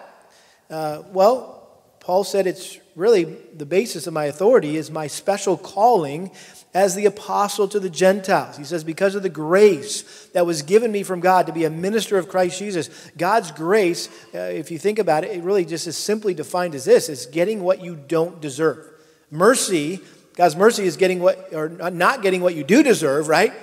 Uh, 0.69 1.03
well, 1.11 1.62
Paul 2.03 2.25
said 2.25 2.47
it's 2.47 2.79
really 2.97 3.23
the 3.23 3.65
basis 3.65 4.07
of 4.07 4.13
my 4.13 4.25
authority 4.25 4.75
is 4.75 4.91
my 4.91 5.07
special 5.07 5.55
calling 5.55 6.31
as 6.73 6.95
the 6.95 7.05
apostle 7.05 7.67
to 7.69 7.79
the 7.79 7.89
Gentiles. 7.89 8.57
He 8.57 8.65
says, 8.65 8.83
Because 8.83 9.15
of 9.15 9.23
the 9.23 9.29
grace 9.29 10.27
that 10.33 10.45
was 10.45 10.63
given 10.63 10.91
me 10.91 11.03
from 11.03 11.21
God 11.21 11.47
to 11.47 11.53
be 11.53 11.63
a 11.63 11.69
minister 11.69 12.17
of 12.17 12.27
Christ 12.27 12.59
Jesus, 12.59 12.89
God's 13.17 13.51
grace, 13.51 14.09
uh, 14.35 14.39
if 14.39 14.69
you 14.69 14.77
think 14.77 14.99
about 14.99 15.23
it, 15.23 15.31
it 15.31 15.43
really 15.43 15.63
just 15.63 15.87
is 15.87 15.95
simply 15.95 16.33
defined 16.33 16.75
as 16.75 16.83
this 16.83 17.07
it's 17.07 17.25
getting 17.25 17.63
what 17.63 17.81
you 17.81 17.95
don't 17.95 18.41
deserve. 18.41 18.85
Mercy, 19.31 20.01
God's 20.35 20.57
mercy 20.57 20.83
is 20.83 20.97
getting 20.97 21.21
what, 21.21 21.53
or 21.53 21.69
not 21.69 22.21
getting 22.21 22.41
what 22.41 22.53
you 22.53 22.65
do 22.65 22.83
deserve, 22.83 23.29
right? 23.29 23.53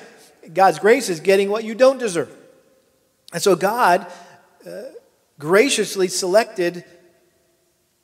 God's 0.55 0.79
grace 0.79 1.11
is 1.11 1.21
getting 1.21 1.51
what 1.51 1.65
you 1.65 1.75
don't 1.75 1.99
deserve. 1.99 2.35
And 3.35 3.43
so 3.43 3.55
God 3.55 4.07
uh, 4.67 4.83
graciously 5.39 6.09
selected 6.09 6.85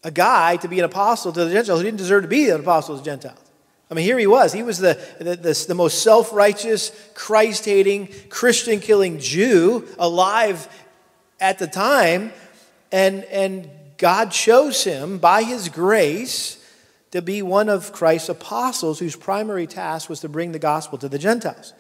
a 0.07 0.11
guy 0.13 0.57
to 0.59 0.69
be 0.69 0.79
an 0.79 0.85
apostle 0.85 1.33
to 1.33 1.45
the 1.45 1.51
Gentiles 1.51 1.81
who 1.81 1.85
didn't 1.85 1.99
deserve 1.99 2.23
to 2.23 2.29
be 2.29 2.49
an 2.49 2.61
apostle 2.61 2.95
to 2.95 3.03
the 3.03 3.05
Gentiles. 3.05 3.41
I 3.91 3.95
mean, 3.95 4.05
here 4.05 4.17
he 4.17 4.29
was. 4.29 4.53
He 4.53 4.63
was 4.63 4.79
the, 4.79 5.05
the, 5.19 5.35
the, 5.35 5.65
the 5.67 5.75
most 5.75 6.01
self 6.01 6.33
righteous, 6.33 6.93
Christ 7.15 7.65
hating, 7.65 8.15
Christian 8.29 8.79
killing 8.79 9.19
Jew 9.19 9.85
alive 9.99 10.69
at 11.41 11.59
the 11.59 11.67
time. 11.67 12.33
And, 12.93 13.25
and 13.25 13.69
God 13.97 14.31
chose 14.31 14.85
him 14.85 15.19
by 15.19 15.43
his 15.43 15.69
grace 15.69 16.65
to 17.11 17.21
be 17.21 17.43
one 17.43 17.69
of 17.69 17.93
Christ's 17.93 18.29
apostles 18.29 19.01
whose 19.01 19.17
primary 19.17 19.67
task 19.67 20.09
was 20.09 20.21
to 20.21 20.29
bring 20.29 20.53
the 20.53 20.61
gospel 20.61 20.99
to 20.99 21.09
the 21.09 21.19
Gentiles. 21.19 21.73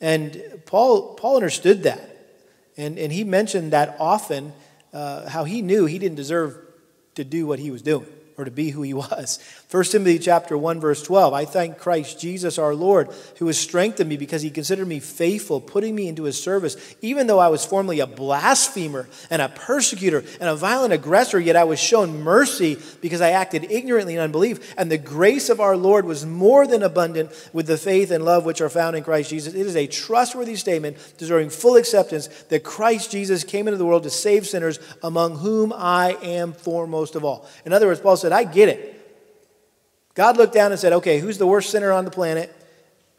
And 0.00 0.42
Paul, 0.66 1.14
Paul 1.14 1.36
understood 1.36 1.84
that. 1.84 2.08
And, 2.76 2.98
and 2.98 3.12
he 3.12 3.22
mentioned 3.22 3.72
that 3.72 3.94
often, 4.00 4.52
uh, 4.92 5.28
how 5.28 5.44
he 5.44 5.62
knew 5.62 5.86
he 5.86 6.00
didn't 6.00 6.16
deserve 6.16 6.58
to 7.14 7.24
do 7.24 7.46
what 7.46 7.58
he 7.58 7.70
was 7.70 7.82
doing. 7.82 8.06
Or 8.36 8.44
to 8.44 8.50
be 8.50 8.70
who 8.70 8.82
he 8.82 8.94
was. 8.94 9.38
1 9.70 9.84
Timothy 9.84 10.18
chapter 10.18 10.56
1 10.56 10.80
verse 10.80 11.02
12. 11.02 11.32
I 11.34 11.44
thank 11.44 11.78
Christ 11.78 12.20
Jesus 12.20 12.58
our 12.58 12.74
Lord 12.74 13.10
who 13.38 13.46
has 13.46 13.58
strengthened 13.58 14.08
me 14.08 14.16
because 14.16 14.42
he 14.42 14.50
considered 14.50 14.86
me 14.86 15.00
faithful, 15.00 15.60
putting 15.60 15.94
me 15.94 16.08
into 16.08 16.24
his 16.24 16.42
service, 16.42 16.94
even 17.00 17.26
though 17.26 17.38
I 17.38 17.48
was 17.48 17.64
formerly 17.64 18.00
a 18.00 18.06
blasphemer 18.06 19.08
and 19.30 19.42
a 19.42 19.48
persecutor 19.48 20.24
and 20.40 20.48
a 20.48 20.56
violent 20.56 20.92
aggressor, 20.92 21.38
yet 21.38 21.56
I 21.56 21.64
was 21.64 21.80
shown 21.80 22.20
mercy 22.22 22.78
because 23.00 23.20
I 23.20 23.30
acted 23.30 23.70
ignorantly 23.70 24.14
in 24.14 24.20
unbelief, 24.20 24.74
and 24.76 24.90
the 24.90 24.98
grace 24.98 25.48
of 25.48 25.60
our 25.60 25.76
Lord 25.76 26.04
was 26.04 26.26
more 26.26 26.66
than 26.66 26.82
abundant 26.82 27.30
with 27.52 27.66
the 27.66 27.78
faith 27.78 28.10
and 28.10 28.24
love 28.24 28.44
which 28.44 28.60
are 28.60 28.68
found 28.68 28.96
in 28.96 29.04
Christ 29.04 29.30
Jesus. 29.30 29.54
It 29.54 29.66
is 29.66 29.76
a 29.76 29.86
trustworthy 29.86 30.56
statement 30.56 30.96
deserving 31.18 31.50
full 31.50 31.76
acceptance 31.76 32.28
that 32.48 32.64
Christ 32.64 33.10
Jesus 33.10 33.44
came 33.44 33.68
into 33.68 33.78
the 33.78 33.86
world 33.86 34.02
to 34.04 34.10
save 34.10 34.46
sinners 34.46 34.78
among 35.02 35.38
whom 35.38 35.72
I 35.72 36.16
am 36.22 36.52
foremost 36.52 37.14
of 37.14 37.24
all. 37.24 37.48
In 37.64 37.72
other 37.72 37.86
words, 37.86 38.00
Paul 38.00 38.16
said, 38.16 38.31
I 38.32 38.44
get 38.44 38.68
it. 38.68 38.88
God 40.14 40.36
looked 40.36 40.54
down 40.54 40.72
and 40.72 40.80
said, 40.80 40.92
okay, 40.94 41.18
who's 41.18 41.38
the 41.38 41.46
worst 41.46 41.70
sinner 41.70 41.90
on 41.92 42.04
the 42.04 42.10
planet? 42.10 42.54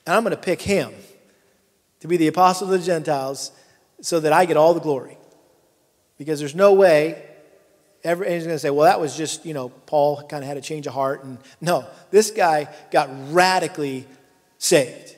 And 0.06 0.16
I'm 0.16 0.24
going 0.24 0.36
to 0.36 0.42
pick 0.42 0.62
him 0.62 0.92
to 2.02 2.08
be 2.08 2.18
the 2.18 2.28
apostle 2.28 2.72
of 2.72 2.80
the 2.80 2.86
Gentiles 2.86 3.52
so 4.02 4.20
that 4.20 4.34
I 4.34 4.46
get 4.46 4.58
all 4.58 4.74
the 4.74 4.80
glory. 4.80 5.18
Because 6.18 6.40
there's 6.40 6.56
no 6.56 6.74
way 6.74 7.24
every, 8.04 8.28
going 8.28 8.42
to 8.44 8.60
say, 8.60 8.70
well, 8.70 8.86
that 8.86 9.00
was 9.00 9.16
just, 9.16 9.46
you 9.46 9.54
know, 9.54 9.70
Paul 9.70 10.24
kind 10.28 10.44
of 10.44 10.48
had 10.48 10.58
a 10.58 10.62
change 10.62 10.88
of 10.88 10.94
heart. 10.94 11.24
And 11.24 11.38
no, 11.62 11.86
this 12.12 12.32
guy 12.32 12.68
got 12.92 13.10
radically 13.34 14.06
saved. 14.58 15.16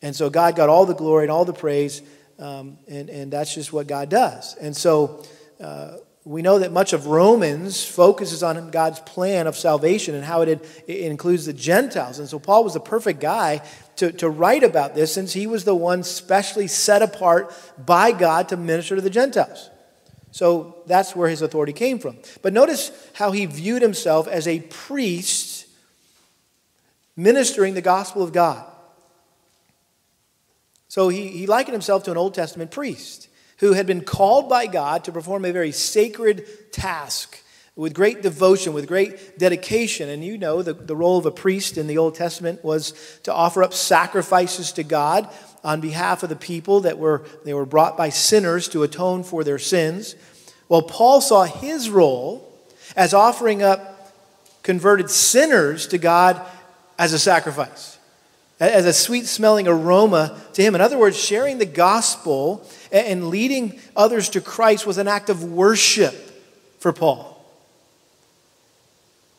And 0.00 0.14
so 0.14 0.30
God 0.30 0.56
got 0.56 0.68
all 0.68 0.86
the 0.86 0.94
glory 0.94 1.24
and 1.24 1.30
all 1.30 1.44
the 1.44 1.52
praise. 1.52 2.02
Um, 2.38 2.78
and, 2.88 3.10
and 3.10 3.32
that's 3.32 3.54
just 3.54 3.72
what 3.72 3.86
God 3.86 4.08
does. 4.08 4.56
And 4.56 4.76
so 4.76 5.22
uh, 5.60 5.96
we 6.24 6.40
know 6.40 6.58
that 6.58 6.72
much 6.72 6.94
of 6.94 7.06
Romans 7.06 7.84
focuses 7.84 8.42
on 8.42 8.70
God's 8.70 8.98
plan 9.00 9.46
of 9.46 9.56
salvation 9.56 10.14
and 10.14 10.24
how 10.24 10.40
it, 10.40 10.48
it 10.86 11.00
includes 11.10 11.44
the 11.44 11.52
Gentiles. 11.52 12.18
And 12.18 12.26
so 12.26 12.38
Paul 12.38 12.64
was 12.64 12.72
the 12.72 12.80
perfect 12.80 13.20
guy 13.20 13.60
to, 13.96 14.10
to 14.12 14.30
write 14.30 14.64
about 14.64 14.94
this 14.94 15.12
since 15.12 15.34
he 15.34 15.46
was 15.46 15.64
the 15.64 15.74
one 15.74 16.02
specially 16.02 16.66
set 16.66 17.02
apart 17.02 17.52
by 17.84 18.10
God 18.10 18.48
to 18.48 18.56
minister 18.56 18.96
to 18.96 19.02
the 19.02 19.10
Gentiles. 19.10 19.68
So 20.30 20.78
that's 20.86 21.14
where 21.14 21.28
his 21.28 21.42
authority 21.42 21.74
came 21.74 21.98
from. 21.98 22.16
But 22.40 22.54
notice 22.54 22.90
how 23.12 23.32
he 23.32 23.44
viewed 23.44 23.82
himself 23.82 24.26
as 24.26 24.48
a 24.48 24.60
priest 24.60 25.66
ministering 27.16 27.74
the 27.74 27.82
gospel 27.82 28.22
of 28.22 28.32
God. 28.32 28.64
So 30.88 31.08
he, 31.08 31.28
he 31.28 31.46
likened 31.46 31.74
himself 31.74 32.04
to 32.04 32.10
an 32.10 32.16
Old 32.16 32.34
Testament 32.34 32.70
priest 32.70 33.28
who 33.58 33.72
had 33.72 33.86
been 33.86 34.02
called 34.02 34.48
by 34.48 34.66
God 34.66 35.04
to 35.04 35.12
perform 35.12 35.44
a 35.44 35.52
very 35.52 35.72
sacred 35.72 36.72
task 36.72 37.42
with 37.76 37.92
great 37.92 38.22
devotion, 38.22 38.72
with 38.72 38.86
great 38.86 39.38
dedication. 39.38 40.08
And 40.08 40.24
you 40.24 40.38
know 40.38 40.62
the, 40.62 40.74
the 40.74 40.94
role 40.94 41.18
of 41.18 41.26
a 41.26 41.30
priest 41.30 41.76
in 41.76 41.86
the 41.86 41.98
Old 41.98 42.14
Testament 42.14 42.64
was 42.64 42.92
to 43.24 43.32
offer 43.32 43.62
up 43.62 43.74
sacrifices 43.74 44.72
to 44.72 44.84
God 44.84 45.28
on 45.64 45.80
behalf 45.80 46.22
of 46.22 46.28
the 46.28 46.36
people 46.36 46.80
that 46.80 46.98
were 46.98 47.24
they 47.44 47.54
were 47.54 47.66
brought 47.66 47.96
by 47.96 48.10
sinners 48.10 48.68
to 48.68 48.82
atone 48.82 49.24
for 49.24 49.42
their 49.42 49.58
sins. 49.58 50.14
Well, 50.68 50.82
Paul 50.82 51.20
saw 51.20 51.44
his 51.44 51.90
role 51.90 52.50
as 52.96 53.14
offering 53.14 53.62
up 53.62 54.12
converted 54.62 55.10
sinners 55.10 55.86
to 55.88 55.98
God 55.98 56.40
as 56.98 57.12
a 57.12 57.18
sacrifice 57.18 57.93
as 58.60 58.86
a 58.86 58.92
sweet 58.92 59.26
smelling 59.26 59.66
aroma 59.66 60.40
to 60.54 60.62
him. 60.62 60.74
In 60.74 60.80
other 60.80 60.98
words, 60.98 61.18
sharing 61.18 61.58
the 61.58 61.66
gospel 61.66 62.66
and 62.92 63.28
leading 63.28 63.80
others 63.96 64.28
to 64.30 64.40
Christ 64.40 64.86
was 64.86 64.98
an 64.98 65.08
act 65.08 65.28
of 65.28 65.44
worship 65.44 66.14
for 66.78 66.92
Paul. 66.92 67.34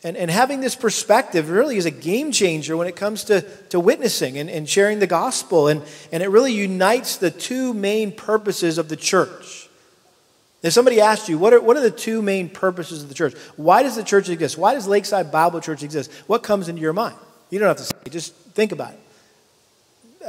And, 0.03 0.15
and 0.17 0.29
having 0.29 0.61
this 0.61 0.75
perspective 0.75 1.49
really 1.49 1.77
is 1.77 1.87
a 1.87 1.91
game 1.91 2.31
changer 2.31 2.77
when 2.77 2.87
it 2.87 2.95
comes 2.95 3.23
to, 3.23 3.41
to 3.69 3.79
witnessing 3.79 4.37
and, 4.37 4.51
and 4.51 4.69
sharing 4.69 4.99
the 4.99 5.07
gospel. 5.07 5.67
And, 5.67 5.81
and 6.11 6.21
it 6.21 6.29
really 6.29 6.53
unites 6.53 7.17
the 7.17 7.31
two 7.31 7.73
main 7.73 8.11
purposes 8.11 8.77
of 8.77 8.87
the 8.87 8.95
church. 8.95 9.67
If 10.61 10.73
somebody 10.73 11.01
asked 11.01 11.27
you, 11.29 11.39
what 11.39 11.53
are, 11.53 11.61
what 11.61 11.77
are 11.77 11.81
the 11.81 11.89
two 11.89 12.21
main 12.21 12.49
purposes 12.49 13.01
of 13.01 13.09
the 13.09 13.15
church? 13.15 13.33
Why 13.55 13.81
does 13.81 13.95
the 13.95 14.03
church 14.03 14.29
exist? 14.29 14.57
Why 14.57 14.73
does 14.75 14.87
Lakeside 14.87 15.31
Bible 15.31 15.59
Church 15.59 15.81
exist? 15.81 16.11
What 16.27 16.43
comes 16.43 16.69
into 16.69 16.81
your 16.81 16.93
mind? 16.93 17.15
You 17.49 17.59
don't 17.59 17.67
have 17.67 17.77
to 17.77 17.83
say, 17.83 17.93
just 18.09 18.35
think 18.35 18.71
about 18.71 18.93
it. 18.93 18.99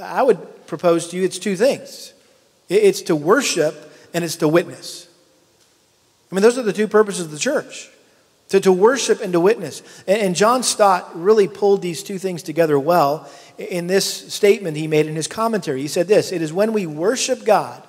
I 0.01 0.23
would 0.23 0.67
propose 0.67 1.09
to 1.09 1.17
you 1.17 1.25
it's 1.25 1.39
two 1.39 1.57
things 1.57 2.13
it's 2.69 3.03
to 3.03 3.15
worship 3.15 3.93
and 4.13 4.25
it's 4.25 4.37
to 4.37 4.49
witness. 4.49 5.09
I 6.31 6.35
mean, 6.35 6.43
those 6.43 6.59
are 6.59 6.63
the 6.63 6.73
two 6.73 6.89
purposes 6.89 7.27
of 7.27 7.31
the 7.31 7.39
church 7.39 7.89
to, 8.49 8.61
to 8.61 8.73
worship 8.73 9.21
and 9.21 9.33
to 9.33 9.41
witness. 9.41 9.83
And, 10.07 10.21
and 10.21 10.37
John 10.37 10.63
Stott 10.63 11.11
really 11.15 11.49
pulled 11.49 11.83
these 11.83 12.03
two 12.03 12.19
things 12.19 12.43
together 12.43 12.79
well 12.79 13.29
in 13.59 13.87
this 13.87 14.33
statement 14.33 14.77
he 14.77 14.87
made 14.87 15.07
in 15.07 15.17
his 15.17 15.29
commentary. 15.29 15.81
He 15.81 15.89
said 15.89 16.09
this 16.09 16.33
It 16.33 16.43
is 16.43 16.53
when 16.53 16.73
we 16.73 16.87
worship 16.87 17.45
God, 17.45 17.83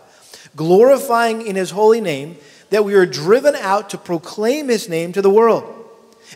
glorifying 0.56 1.46
in 1.46 1.56
his 1.56 1.72
holy 1.72 2.02
name, 2.02 2.38
that 2.70 2.86
we 2.86 2.94
are 2.94 3.06
driven 3.06 3.56
out 3.56 3.92
to 3.92 3.98
proclaim 3.98 4.68
his 4.68 4.90
name 4.90 5.14
to 5.14 5.22
the 5.22 5.30
world. 5.30 5.74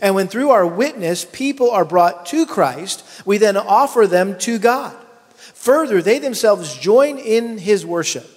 And 0.01 0.15
when 0.15 0.29
through 0.29 0.51
our 0.51 0.65
witness 0.65 1.25
people 1.25 1.69
are 1.69 1.83
brought 1.83 2.25
to 2.27 2.45
Christ, 2.45 3.03
we 3.25 3.37
then 3.37 3.57
offer 3.57 4.07
them 4.07 4.37
to 4.39 4.57
God. 4.57 4.95
Further, 5.61 6.01
they 6.01 6.17
themselves 6.17 6.75
join 6.75 7.19
in 7.19 7.59
his 7.59 7.85
worship 7.85 8.27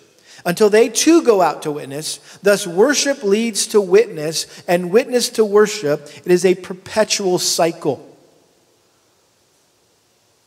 until 0.45 0.69
they 0.69 0.91
too 0.91 1.23
go 1.23 1.41
out 1.41 1.63
to 1.63 1.71
witness. 1.71 2.19
Thus, 2.43 2.67
worship 2.67 3.23
leads 3.23 3.67
to 3.69 3.81
witness, 3.81 4.47
and 4.69 4.91
witness 4.91 5.31
to 5.31 5.45
worship. 5.45 6.07
It 6.27 6.31
is 6.31 6.45
a 6.45 6.55
perpetual 6.55 7.39
cycle. 7.39 8.07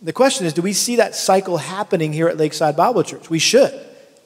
The 0.03 0.13
question 0.13 0.45
is 0.45 0.53
do 0.53 0.61
we 0.61 0.73
see 0.73 0.97
that 0.97 1.15
cycle 1.15 1.57
happening 1.57 2.13
here 2.13 2.27
at 2.27 2.37
Lakeside 2.37 2.77
Bible 2.77 3.01
Church? 3.01 3.27
We 3.27 3.39
should. 3.39 3.73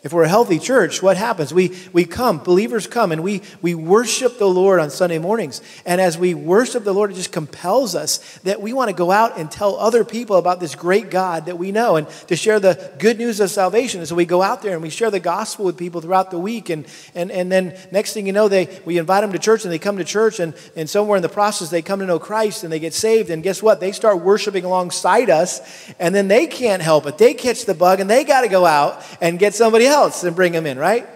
If 0.03 0.13
we're 0.13 0.23
a 0.23 0.29
healthy 0.29 0.57
church, 0.57 1.03
what 1.03 1.15
happens? 1.15 1.53
We, 1.53 1.77
we 1.93 2.05
come, 2.05 2.39
believers 2.39 2.87
come, 2.87 3.11
and 3.11 3.21
we, 3.21 3.43
we 3.61 3.75
worship 3.75 4.39
the 4.39 4.49
Lord 4.49 4.79
on 4.79 4.89
Sunday 4.89 5.19
mornings. 5.19 5.61
And 5.85 6.01
as 6.01 6.17
we 6.17 6.33
worship 6.33 6.83
the 6.83 6.93
Lord, 6.93 7.11
it 7.11 7.13
just 7.13 7.31
compels 7.31 7.93
us 7.93 8.17
that 8.39 8.63
we 8.63 8.73
want 8.73 8.89
to 8.89 8.95
go 8.95 9.11
out 9.11 9.37
and 9.37 9.51
tell 9.51 9.75
other 9.75 10.03
people 10.03 10.37
about 10.37 10.59
this 10.59 10.73
great 10.73 11.11
God 11.11 11.45
that 11.45 11.59
we 11.59 11.71
know 11.71 11.97
and 11.97 12.09
to 12.29 12.35
share 12.35 12.59
the 12.59 12.91
good 12.97 13.19
news 13.19 13.39
of 13.39 13.51
salvation. 13.51 13.99
And 13.99 14.09
so 14.09 14.15
we 14.15 14.25
go 14.25 14.41
out 14.41 14.63
there 14.63 14.73
and 14.73 14.81
we 14.81 14.89
share 14.89 15.11
the 15.11 15.19
gospel 15.19 15.65
with 15.65 15.77
people 15.77 16.01
throughout 16.01 16.31
the 16.31 16.39
week. 16.39 16.71
And, 16.71 16.87
and, 17.13 17.29
and 17.29 17.51
then 17.51 17.77
next 17.91 18.13
thing 18.13 18.25
you 18.25 18.33
know, 18.33 18.47
they, 18.47 18.81
we 18.85 18.97
invite 18.97 19.21
them 19.21 19.33
to 19.33 19.39
church 19.39 19.65
and 19.65 19.71
they 19.71 19.77
come 19.77 19.97
to 19.97 20.03
church, 20.03 20.39
and, 20.39 20.55
and 20.75 20.89
somewhere 20.89 21.17
in 21.17 21.21
the 21.21 21.29
process, 21.29 21.69
they 21.69 21.83
come 21.83 21.99
to 21.99 22.07
know 22.07 22.17
Christ 22.17 22.63
and 22.63 22.73
they 22.73 22.79
get 22.79 22.95
saved. 22.95 23.29
And 23.29 23.43
guess 23.43 23.61
what? 23.61 23.79
They 23.79 23.91
start 23.91 24.21
worshiping 24.21 24.65
alongside 24.65 25.29
us, 25.29 25.61
and 25.99 26.15
then 26.15 26.27
they 26.27 26.47
can't 26.47 26.81
help 26.81 27.05
it. 27.05 27.19
They 27.19 27.35
catch 27.35 27.65
the 27.65 27.75
bug 27.75 27.99
and 27.99 28.09
they 28.09 28.23
got 28.23 28.41
to 28.41 28.47
go 28.47 28.65
out 28.65 29.05
and 29.21 29.37
get 29.37 29.53
somebody 29.53 29.90
and 29.91 30.35
bring 30.35 30.53
them 30.53 30.65
in, 30.65 30.77
right? 30.77 31.07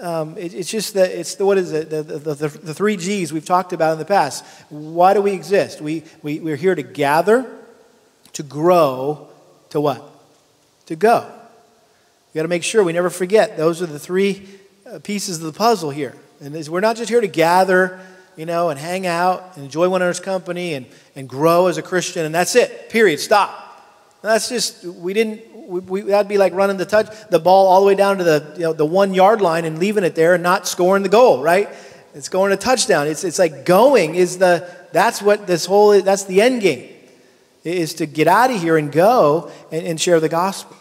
Um, 0.00 0.36
it, 0.36 0.52
it's 0.54 0.70
just 0.70 0.94
that 0.94 1.10
it's 1.10 1.36
the, 1.36 1.46
what 1.46 1.58
is 1.58 1.72
it? 1.72 1.90
The, 1.90 2.02
the, 2.02 2.34
the, 2.34 2.48
the, 2.48 2.74
three 2.74 2.96
G's 2.96 3.32
we've 3.32 3.44
talked 3.44 3.72
about 3.72 3.92
in 3.92 3.98
the 3.98 4.04
past. 4.04 4.44
Why 4.68 5.14
do 5.14 5.22
we 5.22 5.32
exist? 5.32 5.80
We, 5.80 6.02
we, 6.22 6.40
we're 6.40 6.56
here 6.56 6.74
to 6.74 6.82
gather, 6.82 7.46
to 8.32 8.42
grow, 8.42 9.28
to 9.70 9.80
what? 9.80 10.02
To 10.86 10.96
go. 10.96 11.30
We 12.32 12.38
got 12.38 12.42
to 12.42 12.48
make 12.48 12.64
sure 12.64 12.82
we 12.82 12.92
never 12.92 13.10
forget 13.10 13.56
those 13.56 13.80
are 13.80 13.86
the 13.86 13.98
three 13.98 14.48
uh, 14.90 14.98
pieces 14.98 15.38
of 15.38 15.44
the 15.44 15.56
puzzle 15.56 15.90
here. 15.90 16.16
And 16.40 16.66
we're 16.68 16.80
not 16.80 16.96
just 16.96 17.08
here 17.08 17.20
to 17.20 17.28
gather, 17.28 18.00
you 18.36 18.46
know, 18.46 18.70
and 18.70 18.80
hang 18.80 19.06
out 19.06 19.52
and 19.54 19.64
enjoy 19.64 19.88
one 19.88 20.02
another's 20.02 20.18
company 20.18 20.74
and, 20.74 20.86
and 21.14 21.28
grow 21.28 21.68
as 21.68 21.78
a 21.78 21.82
Christian, 21.82 22.24
and 22.26 22.34
that's 22.34 22.56
it. 22.56 22.90
Period. 22.90 23.20
Stop. 23.20 23.60
That's 24.22 24.48
just, 24.48 24.84
we 24.84 25.12
didn't, 25.14 25.51
we, 25.72 25.80
we, 25.80 26.00
that'd 26.02 26.28
be 26.28 26.38
like 26.38 26.52
running 26.52 26.76
the 26.76 26.84
touch 26.84 27.08
the 27.30 27.38
ball 27.38 27.66
all 27.66 27.80
the 27.80 27.86
way 27.86 27.94
down 27.94 28.18
to 28.18 28.24
the 28.24 28.52
you 28.56 28.62
know 28.62 28.72
the 28.72 28.84
one 28.84 29.14
yard 29.14 29.40
line 29.40 29.64
and 29.64 29.78
leaving 29.78 30.04
it 30.04 30.14
there 30.14 30.34
and 30.34 30.42
not 30.42 30.68
scoring 30.68 31.02
the 31.02 31.08
goal, 31.08 31.42
right? 31.42 31.68
It's 32.14 32.28
going 32.28 32.52
a 32.52 32.56
touchdown. 32.56 33.06
It's 33.06 33.24
it's 33.24 33.38
like 33.38 33.64
going 33.64 34.14
is 34.14 34.38
the 34.38 34.68
that's 34.92 35.22
what 35.22 35.46
this 35.46 35.64
whole 35.64 36.00
that's 36.02 36.24
the 36.24 36.42
end 36.42 36.60
game 36.60 36.90
is 37.64 37.94
to 37.94 38.06
get 38.06 38.28
out 38.28 38.50
of 38.50 38.60
here 38.60 38.76
and 38.76 38.92
go 38.92 39.50
and, 39.70 39.86
and 39.86 40.00
share 40.00 40.20
the 40.20 40.28
gospel. 40.28 40.76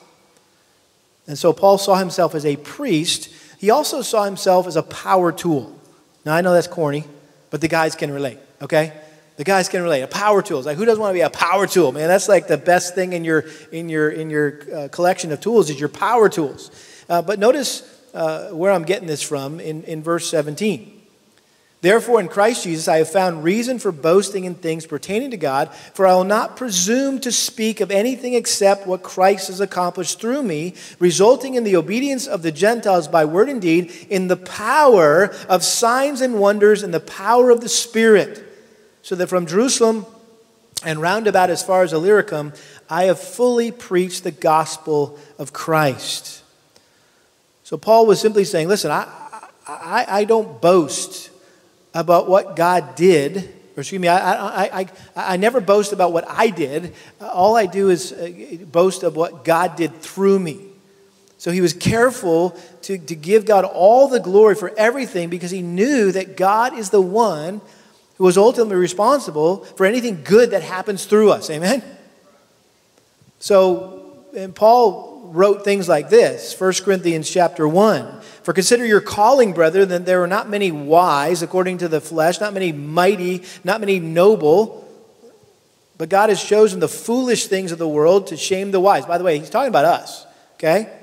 And 1.27 1.38
so 1.38 1.54
Paul 1.54 1.77
saw 1.77 1.95
himself 1.95 2.36
as 2.36 2.45
a 2.45 2.58
priest. 2.58 3.30
He 3.60 3.69
also 3.69 4.01
saw 4.01 4.25
himself 4.25 4.67
as 4.67 4.75
a 4.75 4.84
power 4.84 5.32
tool. 5.32 5.80
Now 6.25 6.36
I 6.36 6.41
know 6.41 6.54
that's 6.54 6.67
corny, 6.67 7.06
but 7.49 7.62
the 7.62 7.67
guys 7.67 7.95
can 7.95 8.12
relate. 8.12 8.39
Okay. 8.62 8.93
The 9.41 9.45
guys 9.45 9.69
can 9.69 9.82
relate. 9.82 10.04
A 10.04 10.08
power 10.08 10.43
tool. 10.43 10.60
It's 10.60 10.67
like 10.67 10.77
who 10.77 10.86
doesn't 10.86 11.01
want 11.01 11.10
to 11.10 11.17
be 11.17 11.21
a 11.21 11.30
power 11.32 11.65
tool, 11.65 11.91
man? 11.91 12.08
That's 12.08 12.30
like 12.30 12.45
the 12.45 12.60
best 12.60 12.93
thing 12.93 13.13
in 13.13 13.25
your 13.25 13.45
in 13.71 13.89
your 13.89 14.12
in 14.12 14.30
your 14.30 14.60
uh, 14.71 14.88
collection 14.89 15.32
of 15.32 15.41
tools 15.41 15.71
is 15.71 15.80
your 15.80 15.89
power 15.89 16.30
tools. 16.30 16.69
Uh, 17.10 17.23
but 17.23 17.39
notice 17.39 17.82
uh, 18.13 18.49
where 18.49 18.71
I'm 18.71 18.84
getting 18.84 19.08
this 19.08 19.23
from 19.23 19.60
in, 19.60 19.84
in 19.86 20.04
verse 20.04 20.30
17. 20.30 21.01
Therefore, 21.82 22.19
in 22.19 22.27
Christ 22.27 22.65
Jesus, 22.65 22.88
I 22.88 22.97
have 22.97 23.10
found 23.10 23.43
reason 23.43 23.80
for 23.80 23.91
boasting 23.91 24.45
in 24.45 24.54
things 24.54 24.86
pertaining 24.86 25.32
to 25.32 25.38
God, 25.38 25.73
for 25.95 26.06
I 26.06 26.13
will 26.13 26.23
not 26.23 26.56
presume 26.56 27.19
to 27.21 27.32
speak 27.32 27.82
of 27.82 27.89
anything 27.89 28.36
except 28.36 28.86
what 28.86 29.01
Christ 29.01 29.47
has 29.47 29.60
accomplished 29.60 30.21
through 30.21 30.43
me, 30.43 30.75
resulting 30.99 31.56
in 31.56 31.63
the 31.63 31.77
obedience 31.77 32.27
of 32.27 32.43
the 32.43 32.51
Gentiles 32.51 33.08
by 33.08 33.25
word 33.25 33.49
and 33.49 33.60
deed, 33.60 33.91
in 34.08 34.27
the 34.27 34.38
power 34.38 35.34
of 35.49 35.63
signs 35.63 36.21
and 36.21 36.39
wonders, 36.39 36.84
and 36.84 36.93
the 36.93 36.99
power 36.99 37.49
of 37.49 37.62
the 37.62 37.69
Spirit 37.69 38.49
so 39.02 39.16
that 39.16 39.28
from 39.28 39.46
Jerusalem 39.46 40.06
and 40.86 41.02
round 41.02 41.28
about 41.28 41.50
as 41.50 41.64
far 41.64 41.84
as 41.84 41.94
Illyricum, 41.94 42.54
I 42.90 43.06
have 43.06 43.20
fully 43.20 43.72
preached 43.72 44.24
the 44.24 44.32
gospel 44.32 45.18
of 45.38 45.54
Christ. 45.54 46.44
So 47.64 47.78
Paul 47.78 48.06
was 48.06 48.20
simply 48.20 48.44
saying, 48.44 48.68
listen, 48.68 48.92
I, 48.92 49.08
I, 49.68 50.06
I 50.08 50.24
don't 50.26 50.60
boast 50.62 51.30
about 51.94 52.28
what 52.28 52.56
God 52.56 52.96
did, 52.96 53.38
or 53.76 53.82
excuse 53.82 54.02
me, 54.02 54.08
I, 54.08 54.34
I, 54.34 54.80
I, 54.82 54.88
I 55.16 55.38
never 55.38 55.62
boast 55.62 55.94
about 55.94 56.12
what 56.12 56.26
I 56.28 56.50
did. 56.50 56.94
All 57.22 57.56
I 57.56 57.66
do 57.66 57.90
is 57.90 58.12
uh, 58.12 58.58
boast 58.66 59.04
of 59.04 59.16
what 59.16 59.46
God 59.46 59.76
did 59.76 60.02
through 60.02 60.40
me. 60.40 60.60
So 61.38 61.52
he 61.52 61.62
was 61.62 61.74
careful 61.74 62.52
to, 62.84 62.98
to 62.98 63.16
give 63.16 63.46
God 63.46 63.66
all 63.66 64.08
the 64.08 64.20
glory 64.20 64.56
for 64.56 64.72
everything 64.78 65.30
because 65.30 65.52
he 65.52 65.62
knew 65.62 66.12
that 66.12 66.38
God 66.38 66.78
is 66.78 66.92
the 66.92 67.02
one 67.02 67.62
who 68.21 68.25
was 68.25 68.38
ultimately 68.38 68.75
responsible 68.75 69.63
for 69.63 69.84
anything 69.84 70.21
good 70.23 70.51
that 70.51 70.62
happens 70.62 71.05
through 71.05 71.31
us. 71.31 71.49
Amen? 71.49 71.81
So, 73.39 74.27
and 74.38 74.53
Paul 74.53 75.31
wrote 75.34 75.63
things 75.63 75.89
like 75.89 76.12
this 76.12 76.53
1 76.60 76.73
Corinthians 76.86 77.27
chapter 77.27 77.67
1. 77.67 78.21
For 78.43 78.53
consider 78.53 78.86
your 78.86 79.01
calling, 79.01 79.53
brethren, 79.53 79.89
that 79.89 80.05
there 80.05 80.21
are 80.21 80.27
not 80.27 80.47
many 80.47 80.71
wise 80.71 81.41
according 81.41 81.79
to 81.79 81.88
the 81.88 81.99
flesh, 81.99 82.39
not 82.39 82.53
many 82.53 82.71
mighty, 82.71 83.41
not 83.63 83.79
many 83.79 83.99
noble, 83.99 84.88
but 85.97 86.07
God 86.07 86.29
has 86.29 86.43
chosen 86.43 86.79
the 86.79 86.88
foolish 86.88 87.47
things 87.47 87.71
of 87.71 87.79
the 87.79 87.88
world 87.88 88.27
to 88.27 88.38
shame 88.38 88.69
the 88.69 88.79
wise. 88.79 89.03
By 89.07 89.17
the 89.17 89.23
way, 89.23 89.39
he's 89.39 89.49
talking 89.49 89.69
about 89.69 89.86
us, 89.86 90.27
okay? 90.57 90.95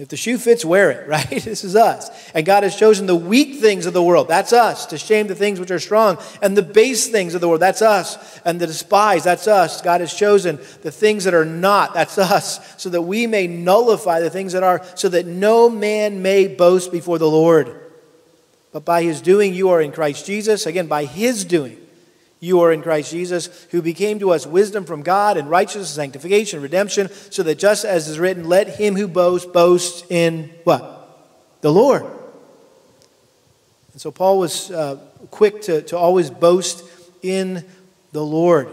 If 0.00 0.08
the 0.08 0.16
shoe 0.16 0.38
fits, 0.38 0.64
wear 0.64 0.90
it, 0.90 1.06
right? 1.08 1.28
This 1.28 1.62
is 1.62 1.76
us. 1.76 2.10
And 2.32 2.46
God 2.46 2.62
has 2.62 2.74
chosen 2.74 3.06
the 3.06 3.14
weak 3.14 3.60
things 3.60 3.84
of 3.84 3.92
the 3.92 4.02
world, 4.02 4.28
that's 4.28 4.52
us, 4.52 4.86
to 4.86 4.98
shame 4.98 5.26
the 5.26 5.34
things 5.34 5.60
which 5.60 5.70
are 5.70 5.78
strong, 5.78 6.16
and 6.40 6.56
the 6.56 6.62
base 6.62 7.08
things 7.08 7.34
of 7.34 7.42
the 7.42 7.48
world, 7.48 7.60
that's 7.60 7.82
us, 7.82 8.40
and 8.44 8.58
the 8.58 8.66
despised, 8.66 9.26
that's 9.26 9.46
us. 9.46 9.82
God 9.82 10.00
has 10.00 10.14
chosen 10.14 10.56
the 10.80 10.90
things 10.90 11.24
that 11.24 11.34
are 11.34 11.44
not, 11.44 11.92
that's 11.92 12.16
us, 12.16 12.82
so 12.82 12.88
that 12.88 13.02
we 13.02 13.26
may 13.26 13.46
nullify 13.46 14.20
the 14.20 14.30
things 14.30 14.54
that 14.54 14.62
are, 14.62 14.82
so 14.94 15.10
that 15.10 15.26
no 15.26 15.68
man 15.68 16.22
may 16.22 16.48
boast 16.48 16.90
before 16.90 17.18
the 17.18 17.30
Lord. 17.30 17.78
But 18.72 18.86
by 18.86 19.02
his 19.02 19.20
doing, 19.20 19.52
you 19.52 19.68
are 19.70 19.82
in 19.82 19.92
Christ 19.92 20.24
Jesus. 20.24 20.64
Again, 20.64 20.86
by 20.86 21.04
his 21.04 21.44
doing 21.44 21.79
you 22.40 22.60
are 22.60 22.72
in 22.72 22.80
Christ 22.80 23.10
Jesus, 23.10 23.66
who 23.70 23.82
became 23.82 24.18
to 24.18 24.30
us 24.30 24.46
wisdom 24.46 24.86
from 24.86 25.02
God 25.02 25.36
and 25.36 25.50
righteousness, 25.50 25.90
sanctification, 25.90 26.62
redemption, 26.62 27.10
so 27.28 27.42
that 27.42 27.58
just 27.58 27.84
as 27.84 28.08
is 28.08 28.18
written, 28.18 28.48
let 28.48 28.76
him 28.76 28.96
who 28.96 29.06
boasts 29.06 29.46
boast 29.46 30.10
in 30.10 30.50
what? 30.64 30.96
The 31.60 31.70
Lord. 31.70 32.02
And 33.92 34.00
so 34.00 34.10
Paul 34.10 34.38
was 34.38 34.70
uh, 34.70 34.96
quick 35.30 35.60
to, 35.62 35.82
to 35.82 35.98
always 35.98 36.30
boast 36.30 36.82
in 37.22 37.64
the 38.12 38.24
Lord. 38.24 38.68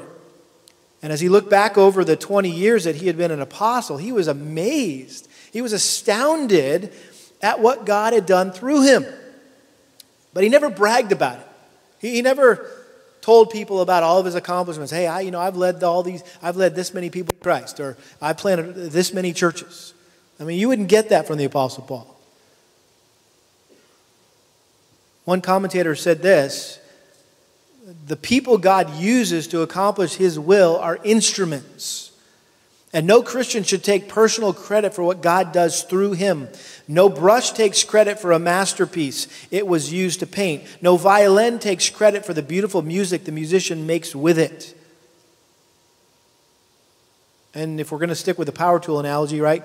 And 1.01 1.11
as 1.11 1.19
he 1.19 1.27
looked 1.27 1.49
back 1.49 1.77
over 1.77 2.05
the 2.05 2.15
20 2.15 2.49
years 2.49 2.85
that 2.85 2.95
he 2.95 3.07
had 3.07 3.17
been 3.17 3.31
an 3.31 3.41
apostle, 3.41 3.97
he 3.97 4.13
was 4.13 4.27
amazed. 4.27 5.27
He 5.51 5.61
was 5.61 5.73
astounded 5.73 6.93
at 7.41 7.59
what 7.59 7.85
God 7.85 8.13
had 8.13 8.25
done 8.25 8.51
through 8.51 8.83
him. 8.83 9.05
But 10.33 10.43
he 10.43 10.49
never 10.49 10.69
bragged 10.69 11.11
about 11.11 11.39
it. 11.39 11.47
He, 11.99 12.15
he 12.15 12.21
never 12.21 12.69
told 13.27 13.49
people 13.49 13.81
about 13.81 14.03
all 14.03 14.19
of 14.19 14.25
his 14.25 14.35
accomplishments. 14.35 14.89
Hey, 14.89 15.05
I, 15.05 15.19
you 15.19 15.31
know, 15.31 15.41
I've 15.41 15.57
led 15.57 15.83
all 15.83 16.01
these, 16.01 16.23
I've 16.41 16.55
led 16.55 16.75
this 16.75 16.93
many 16.93 17.09
people 17.09 17.33
to 17.33 17.39
Christ, 17.41 17.77
or 17.77 17.97
I 18.21 18.31
planted 18.31 18.73
this 18.73 19.13
many 19.13 19.33
churches. 19.33 19.93
I 20.39 20.45
mean, 20.45 20.57
you 20.57 20.69
wouldn't 20.69 20.87
get 20.87 21.09
that 21.09 21.27
from 21.27 21.37
the 21.37 21.43
Apostle 21.43 21.83
Paul. 21.83 22.15
One 25.25 25.41
commentator 25.41 25.93
said 25.93 26.21
this 26.21 26.79
the 28.05 28.15
people 28.15 28.57
God 28.57 28.95
uses 28.95 29.45
to 29.49 29.61
accomplish 29.61 30.15
his 30.15 30.39
will 30.39 30.77
are 30.77 30.97
instruments. 31.03 32.06
And 32.93 33.05
no 33.05 33.21
Christian 33.21 33.63
should 33.63 33.83
take 33.83 34.07
personal 34.07 34.53
credit 34.53 34.93
for 34.93 35.03
what 35.03 35.21
God 35.21 35.51
does 35.51 35.83
through 35.83 36.13
him. 36.13 36.47
No 36.87 37.09
brush 37.09 37.51
takes 37.51 37.83
credit 37.83 38.19
for 38.19 38.31
a 38.31 38.39
masterpiece 38.39 39.27
it 39.51 39.67
was 39.67 39.91
used 39.91 40.21
to 40.21 40.27
paint. 40.27 40.63
No 40.81 40.95
violin 40.95 41.59
takes 41.59 41.89
credit 41.89 42.25
for 42.25 42.33
the 42.33 42.41
beautiful 42.41 42.81
music 42.81 43.25
the 43.25 43.31
musician 43.31 43.85
makes 43.85 44.15
with 44.15 44.39
it. 44.39 44.73
And 47.53 47.79
if 47.79 47.91
we're 47.91 47.97
going 47.97 48.09
to 48.09 48.15
stick 48.15 48.37
with 48.37 48.45
the 48.45 48.53
power 48.53 48.79
tool 48.79 48.99
analogy, 48.99 49.41
right? 49.41 49.63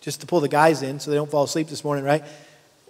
Just 0.00 0.20
to 0.20 0.26
pull 0.26 0.40
the 0.40 0.48
guys 0.48 0.82
in 0.82 1.00
so 1.00 1.10
they 1.10 1.16
don't 1.16 1.30
fall 1.30 1.44
asleep 1.44 1.68
this 1.68 1.84
morning, 1.84 2.04
right? 2.04 2.22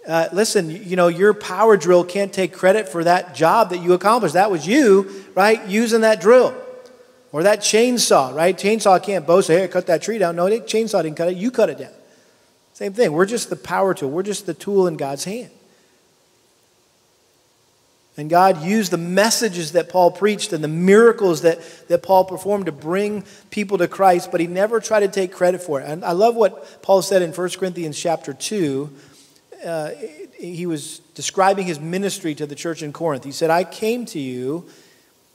Uh, 0.05 0.27
listen, 0.33 0.69
you 0.69 0.95
know, 0.95 1.07
your 1.07 1.33
power 1.33 1.77
drill 1.77 2.03
can't 2.03 2.33
take 2.33 2.51
credit 2.51 2.89
for 2.89 3.03
that 3.03 3.35
job 3.35 3.69
that 3.69 3.79
you 3.79 3.93
accomplished. 3.93 4.33
That 4.33 4.51
was 4.51 4.67
you, 4.67 5.25
right, 5.35 5.65
using 5.67 6.01
that 6.01 6.19
drill. 6.19 6.55
Or 7.31 7.43
that 7.43 7.59
chainsaw, 7.59 8.33
right? 8.33 8.57
Chainsaw 8.57 9.01
can't 9.03 9.27
boast, 9.27 9.49
hey, 9.49 9.63
I 9.63 9.67
cut 9.67 9.87
that 9.87 10.01
tree 10.01 10.17
down. 10.17 10.35
No, 10.35 10.49
the 10.49 10.59
chainsaw 10.61 11.03
didn't 11.03 11.17
cut 11.17 11.29
it, 11.29 11.37
you 11.37 11.51
cut 11.51 11.69
it 11.69 11.77
down. 11.77 11.91
Same 12.73 12.93
thing. 12.93 13.11
We're 13.11 13.25
just 13.25 13.49
the 13.49 13.55
power 13.55 13.93
tool, 13.93 14.09
we're 14.09 14.23
just 14.23 14.45
the 14.45 14.53
tool 14.53 14.87
in 14.87 14.97
God's 14.97 15.25
hand. 15.25 15.51
And 18.19 18.31
God 18.31 18.63
used 18.63 18.91
the 18.91 18.97
messages 18.97 19.73
that 19.73 19.89
Paul 19.89 20.09
preached 20.09 20.51
and 20.51 20.63
the 20.63 20.67
miracles 20.67 21.43
that, 21.43 21.59
that 21.87 22.01
Paul 22.01 22.25
performed 22.25 22.65
to 22.65 22.71
bring 22.71 23.23
people 23.51 23.77
to 23.77 23.87
Christ, 23.87 24.31
but 24.31 24.41
he 24.41 24.47
never 24.47 24.79
tried 24.79 25.01
to 25.01 25.07
take 25.07 25.31
credit 25.31 25.61
for 25.61 25.79
it. 25.79 25.87
And 25.87 26.03
I 26.03 26.13
love 26.13 26.35
what 26.35 26.81
Paul 26.81 27.03
said 27.03 27.21
in 27.21 27.31
1 27.31 27.49
Corinthians 27.51 27.99
chapter 27.99 28.33
2. 28.33 28.89
Uh, 29.63 29.89
he 30.39 30.65
was 30.65 30.99
describing 31.13 31.67
his 31.67 31.79
ministry 31.79 32.33
to 32.35 32.47
the 32.47 32.55
church 32.55 32.81
in 32.81 32.91
Corinth. 32.91 33.23
He 33.23 33.31
said, 33.31 33.51
I 33.51 33.63
came 33.63 34.05
to 34.07 34.19
you 34.19 34.67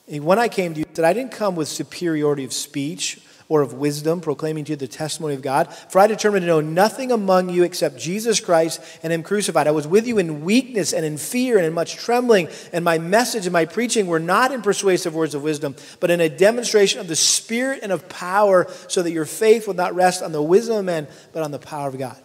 when 0.09 0.39
I 0.39 0.49
came 0.49 0.75
to 0.75 0.81
you, 0.81 0.87
that 0.95 1.05
I 1.05 1.13
didn't 1.13 1.33
come 1.33 1.57
with 1.57 1.69
superiority 1.69 2.45
of 2.45 2.53
speech 2.53 3.21
or 3.49 3.61
of 3.61 3.75
wisdom, 3.75 4.21
proclaiming 4.21 4.65
to 4.65 4.71
you 4.73 4.77
the 4.77 4.89
testimony 4.89 5.35
of 5.35 5.43
God. 5.43 5.73
For 5.91 5.99
I 5.99 6.07
determined 6.07 6.43
to 6.43 6.47
know 6.47 6.63
nothing 6.63 7.13
among 7.13 7.51
you 7.51 7.65
except 7.65 7.99
Jesus 7.99 8.41
Christ 8.41 8.81
and 9.03 9.13
Him 9.13 9.23
crucified. 9.23 9.67
I 9.67 9.73
was 9.73 9.87
with 9.87 10.07
you 10.07 10.19
in 10.19 10.43
weakness 10.43 10.95
and 10.95 11.05
in 11.05 11.19
fear 11.19 11.59
and 11.59 11.67
in 11.67 11.75
much 11.75 11.97
trembling, 11.97 12.49
and 12.73 12.83
my 12.83 12.99
message 12.99 13.45
and 13.45 13.53
my 13.53 13.67
preaching 13.67 14.07
were 14.07 14.19
not 14.19 14.53
in 14.53 14.63
persuasive 14.63 15.15
words 15.15 15.35
of 15.35 15.43
wisdom, 15.43 15.77
but 16.01 16.11
in 16.11 16.21
a 16.21 16.31
demonstration 16.31 17.01
of 17.01 17.09
the 17.09 17.17
Spirit 17.17 17.81
and 17.83 17.93
of 17.93 18.09
power, 18.09 18.67
so 18.89 19.03
that 19.03 19.13
your 19.13 19.27
faith 19.27 19.69
would 19.69 19.77
not 19.77 19.95
rest 19.95 20.23
on 20.23 20.33
the 20.33 20.43
wisdom 20.43 20.79
of 20.79 20.85
men, 20.87 21.07
but 21.35 21.43
on 21.43 21.51
the 21.51 21.59
power 21.59 21.89
of 21.89 21.99
God. 21.99 22.17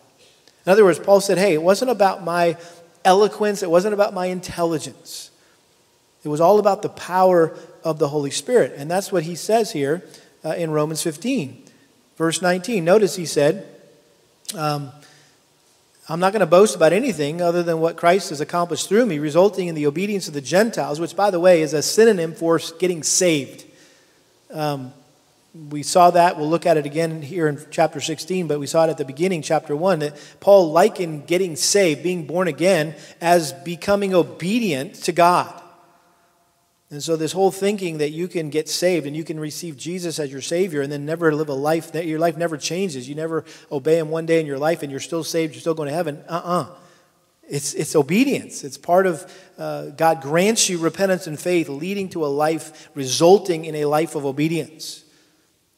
In 0.65 0.71
other 0.71 0.85
words, 0.85 0.99
Paul 0.99 1.19
said, 1.19 1.37
Hey, 1.37 1.53
it 1.53 1.61
wasn't 1.61 1.91
about 1.91 2.23
my 2.23 2.57
eloquence, 3.03 3.63
it 3.63 3.69
wasn't 3.69 3.93
about 3.93 4.13
my 4.13 4.27
intelligence. 4.27 5.31
It 6.27 6.29
was 6.29 6.41
all 6.41 6.59
about 6.59 6.81
the 6.81 6.89
power 6.89 7.57
of 7.85 7.99
the 7.99 8.09
Holy 8.09 8.31
Spirit. 8.31 8.73
And 8.75 8.91
that's 8.91 9.13
what 9.13 9.23
he 9.23 9.33
says 9.33 9.71
here 9.71 10.03
uh, 10.43 10.55
in 10.55 10.71
Romans 10.71 11.01
15, 11.01 11.63
verse 12.17 12.41
19. 12.41 12.83
Notice 12.83 13.15
he 13.15 13.25
said, 13.25 13.65
um, 14.53 14.91
I'm 16.09 16.19
not 16.19 16.33
going 16.33 16.41
to 16.41 16.45
boast 16.45 16.75
about 16.75 16.91
anything 16.91 17.41
other 17.41 17.63
than 17.63 17.79
what 17.79 17.95
Christ 17.95 18.31
has 18.31 18.41
accomplished 18.41 18.89
through 18.89 19.05
me, 19.05 19.19
resulting 19.19 19.69
in 19.69 19.75
the 19.75 19.87
obedience 19.87 20.27
of 20.27 20.33
the 20.33 20.41
Gentiles, 20.41 20.99
which, 20.99 21.15
by 21.15 21.31
the 21.31 21.39
way, 21.39 21.61
is 21.61 21.71
a 21.71 21.81
synonym 21.81 22.33
for 22.33 22.59
getting 22.77 23.03
saved. 23.03 23.63
Um, 24.51 24.91
we 25.69 25.81
saw 25.81 26.11
that. 26.11 26.37
We'll 26.37 26.49
look 26.49 26.65
at 26.65 26.75
it 26.75 26.85
again 26.85 27.21
here 27.21 27.47
in 27.47 27.57
chapter 27.71 28.01
16, 28.01 28.47
but 28.47 28.59
we 28.59 28.67
saw 28.67 28.83
it 28.83 28.89
at 28.89 28.97
the 28.97 29.05
beginning, 29.05 29.43
chapter 29.43 29.77
1, 29.77 29.99
that 29.99 30.37
Paul 30.41 30.73
likened 30.73 31.25
getting 31.25 31.55
saved, 31.55 32.03
being 32.03 32.27
born 32.27 32.49
again, 32.49 32.95
as 33.21 33.53
becoming 33.53 34.13
obedient 34.13 34.95
to 35.05 35.13
God. 35.13 35.63
And 36.89 37.03
so, 37.03 37.17
this 37.17 37.33
whole 37.33 37.51
thinking 37.51 37.97
that 37.97 38.11
you 38.11 38.29
can 38.29 38.49
get 38.49 38.69
saved 38.69 39.05
and 39.05 39.15
you 39.15 39.25
can 39.25 39.39
receive 39.39 39.75
Jesus 39.75 40.19
as 40.19 40.31
your 40.31 40.41
Savior 40.41 40.81
and 40.81 40.91
then 40.91 41.05
never 41.05 41.35
live 41.35 41.49
a 41.49 41.53
life 41.53 41.91
that 41.91 42.05
your 42.05 42.17
life 42.17 42.37
never 42.37 42.55
changes. 42.55 43.09
You 43.09 43.15
never 43.15 43.43
obey 43.69 43.99
Him 43.99 44.09
one 44.09 44.25
day 44.25 44.39
in 44.39 44.45
your 44.45 44.57
life 44.57 44.83
and 44.83 44.91
you're 44.91 45.01
still 45.01 45.23
saved, 45.23 45.53
you're 45.53 45.61
still 45.61 45.73
going 45.73 45.89
to 45.89 45.95
heaven. 45.95 46.23
Uh 46.29 46.41
uh-uh. 46.43 46.61
uh 46.61 46.75
It's, 47.49 47.73
it's 47.73 47.93
obedience. 47.93 48.63
It's 48.63 48.77
part 48.77 49.05
of 49.05 49.29
uh, 49.57 49.87
God 49.87 50.21
grants 50.21 50.69
you 50.69 50.77
repentance 50.77 51.27
and 51.27 51.37
faith, 51.37 51.67
leading 51.67 52.07
to 52.09 52.25
a 52.25 52.27
life 52.27 52.89
resulting 52.95 53.65
in 53.65 53.75
a 53.75 53.85
life 53.85 54.15
of 54.15 54.25
obedience 54.25 55.03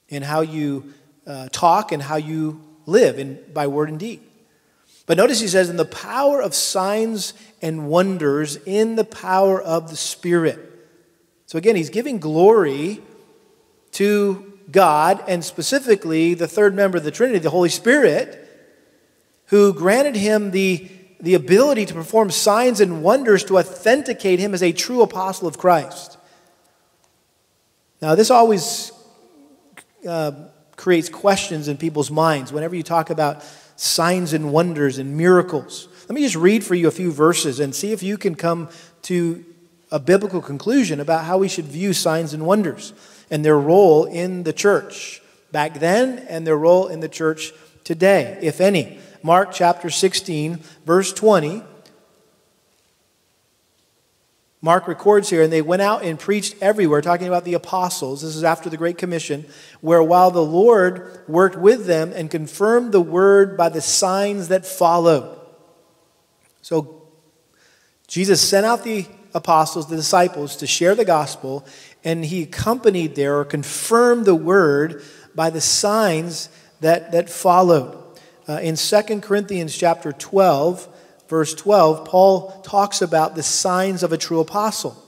in 0.10 0.22
how 0.22 0.42
you 0.42 0.94
uh, 1.26 1.48
talk 1.52 1.92
and 1.92 2.04
how 2.04 2.18
you 2.18 2.62
live 2.86 3.18
in, 3.18 3.40
by 3.52 3.66
word 3.66 3.90
and 3.90 4.00
deed. 4.00 4.22
But 5.08 5.18
notice 5.18 5.40
he 5.40 5.48
says, 5.48 5.72
in 5.72 5.78
the 5.78 5.86
power 5.86 6.40
of 6.40 6.54
signs 6.54 7.34
and 7.64 7.88
wonders, 7.90 8.58
in 8.58 8.96
the 8.96 9.04
power 9.04 9.60
of 9.60 9.90
the 9.90 9.96
Spirit. 9.96 10.69
So 11.50 11.58
again, 11.58 11.76
he's 11.76 11.90
giving 11.90 12.20
glory 12.20 13.02
to 13.94 14.54
God 14.70 15.24
and 15.28 15.44
specifically 15.44 16.36
the 16.36 16.48
third 16.48 16.76
member 16.76 17.00
of 17.00 17.04
the 17.04 17.10
Trinity, 17.10 17.40
the 17.40 17.50
Holy 17.50 17.70
Spirit, 17.70 18.48
who 19.48 19.74
granted 19.74 20.16
him 20.16 20.52
the, 20.52 20.88
the 21.20 21.34
ability 21.34 21.88
to 21.88 21.96
perform 21.96 22.30
signs 22.30 22.80
and 22.80 23.02
wonders 23.02 23.44
to 23.46 23.58
authenticate 23.58 24.38
him 24.38 24.54
as 24.54 24.62
a 24.62 24.72
true 24.72 25.02
apostle 25.02 25.48
of 25.48 25.58
Christ. 25.58 26.20
Now, 28.00 28.14
this 28.14 28.30
always 28.30 28.92
uh, 30.08 30.34
creates 30.76 31.10
questions 31.10 31.68
in 31.68 31.78
people's 31.78 32.12
minds 32.12 32.54
whenever 32.54 32.76
you 32.76 32.84
talk 32.84 33.10
about 33.10 33.44
signs 33.76 34.34
and 34.34 34.54
wonders 34.54 35.00
and 35.00 35.18
miracles. 35.18 35.88
Let 36.08 36.14
me 36.14 36.22
just 36.22 36.36
read 36.36 36.64
for 36.64 36.76
you 36.76 36.88
a 36.88 36.92
few 36.92 37.12
verses 37.12 37.60
and 37.60 37.74
see 37.74 37.92
if 37.92 38.04
you 38.04 38.20
can 38.20 38.36
come 38.36 38.70
to 39.02 39.44
a 39.92 40.00
biblical 40.00 40.42
conclusion 40.42 41.00
about 41.00 41.26
how 41.26 41.38
we 41.38 41.48
should 41.48 41.66
view 41.66 41.94
signs 41.94 42.34
and 42.34 42.46
wonders 42.46 42.94
and 43.32 43.44
their 43.44 43.60
role 43.60 44.06
in 44.06 44.44
the 44.44 44.54
church 44.54 45.22
back 45.52 45.80
then 45.80 46.20
and 46.30 46.46
their 46.46 46.58
role 46.58 46.88
in 46.88 47.00
the 47.00 47.10
church 47.10 47.52
today, 47.84 48.38
if 48.42 48.62
any. 48.62 49.00
Mark 49.24 49.52
chapter 49.52 49.90
16, 49.90 50.60
verse 50.86 51.12
20. 51.14 51.64
Mark 54.62 54.88
records 54.88 55.30
here, 55.30 55.42
and 55.42 55.54
they 55.54 55.62
went 55.62 55.82
out 55.82 56.04
and 56.04 56.20
preached 56.20 56.56
everywhere, 56.62 57.02
talking 57.02 57.28
about 57.28 57.46
the 57.46 57.54
apostles. 57.54 58.22
This 58.22 58.36
is 58.36 58.44
after 58.44 58.70
the 58.70 58.76
Great 58.76 58.98
Commission, 58.98 59.46
where 59.80 60.04
while 60.04 60.32
the 60.32 60.44
Lord 60.44 61.24
worked 61.28 61.56
with 61.56 61.86
them 61.86 62.12
and 62.14 62.30
confirmed 62.30 62.92
the 62.92 63.02
word 63.02 63.56
by 63.56 63.70
the 63.70 63.80
signs 63.80 64.50
that 64.50 64.66
followed. 64.66 65.40
So 66.62 67.08
Jesus 68.08 68.42
sent 68.42 68.66
out 68.66 68.84
the 68.84 69.06
apostles, 69.34 69.88
the 69.88 69.96
disciples, 69.96 70.56
to 70.58 70.68
share 70.68 70.96
the 70.96 71.06
gospel, 71.06 71.66
and 72.04 72.26
he 72.26 72.44
accompanied 72.44 73.16
there 73.16 73.38
or 73.38 73.46
confirmed 73.46 74.26
the 74.26 74.36
word 74.36 75.04
by 75.36 75.50
the 75.50 75.62
signs 75.62 76.50
that, 76.82 77.12
that 77.12 77.30
followed. 77.30 77.98
Uh, 78.48 78.54
in 78.62 78.76
2 78.76 79.22
Corinthians 79.22 79.78
chapter 79.78 80.12
12, 80.12 80.88
verse 81.28 81.54
12, 81.54 82.06
Paul 82.06 82.62
talks 82.64 83.02
about 83.02 83.36
the 83.36 83.44
signs 83.44 84.02
of 84.02 84.12
a 84.12 84.18
true 84.18 84.40
apostle. 84.40 85.06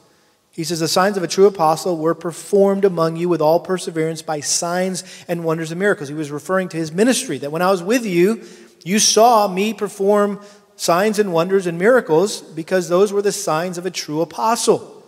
He 0.52 0.64
says, 0.64 0.80
The 0.80 0.88
signs 0.88 1.18
of 1.18 1.24
a 1.24 1.28
true 1.28 1.48
apostle 1.48 1.98
were 1.98 2.14
performed 2.14 2.86
among 2.86 3.16
you 3.16 3.30
with 3.30 3.42
all 3.42 3.60
perseverance 3.60 4.22
by 4.22 4.42
signs 4.42 5.04
and 5.28 5.44
wonders 5.44 5.72
and 5.72 5.80
miracles. 5.80 6.10
He 6.10 6.16
was 6.16 6.30
referring 6.30 6.70
to 6.70 6.78
his 6.78 6.92
ministry, 6.92 7.38
that 7.40 7.52
when 7.52 7.62
I 7.62 7.72
was 7.72 7.82
with 7.82 8.06
you, 8.06 8.44
you 8.84 9.00
saw 9.00 9.48
me 9.48 9.74
perform 9.74 10.44
signs 10.82 11.20
and 11.20 11.32
wonders 11.32 11.68
and 11.68 11.78
miracles 11.78 12.42
because 12.42 12.90
those 12.90 13.14
were 13.14 13.22
the 13.22 13.32
signs 13.32 13.78
of 13.78 13.86
a 13.86 13.92
true 13.92 14.20
apostle. 14.20 15.06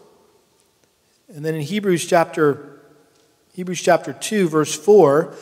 And 1.33 1.43
then 1.43 1.55
in 1.55 1.61
Hebrews 1.61 2.05
chapter 2.05 2.79
Hebrews 3.53 3.81
chapter 3.81 4.13
2 4.13 4.49
verse 4.49 4.75
4 4.75 5.33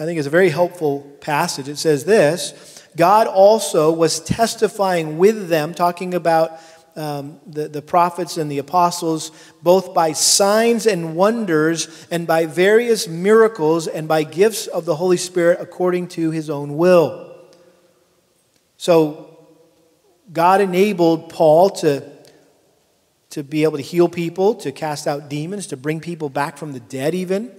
I 0.00 0.04
think 0.04 0.18
is 0.18 0.26
a 0.26 0.30
very 0.30 0.48
helpful 0.48 1.16
passage. 1.20 1.68
It 1.68 1.76
says 1.76 2.04
this, 2.04 2.84
God 2.96 3.28
also 3.28 3.92
was 3.92 4.18
testifying 4.18 5.16
with 5.16 5.48
them 5.48 5.74
talking 5.74 6.14
about 6.14 6.58
um, 6.96 7.38
the, 7.46 7.68
the 7.68 7.82
prophets 7.82 8.36
and 8.36 8.50
the 8.50 8.58
apostles, 8.58 9.30
both 9.62 9.94
by 9.94 10.10
signs 10.10 10.86
and 10.86 11.14
wonders, 11.14 12.04
and 12.10 12.26
by 12.26 12.46
various 12.46 13.06
miracles, 13.06 13.86
and 13.86 14.08
by 14.08 14.24
gifts 14.24 14.66
of 14.66 14.86
the 14.86 14.96
Holy 14.96 15.18
Spirit 15.18 15.58
according 15.60 16.08
to 16.08 16.32
his 16.32 16.50
own 16.50 16.76
will. 16.76 17.29
So 18.80 19.36
God 20.32 20.62
enabled 20.62 21.28
Paul 21.28 21.68
to, 21.68 22.02
to 23.28 23.44
be 23.44 23.64
able 23.64 23.76
to 23.76 23.82
heal 23.82 24.08
people, 24.08 24.54
to 24.54 24.72
cast 24.72 25.06
out 25.06 25.28
demons, 25.28 25.66
to 25.66 25.76
bring 25.76 26.00
people 26.00 26.30
back 26.30 26.56
from 26.56 26.72
the 26.72 26.80
dead, 26.80 27.14
even, 27.14 27.52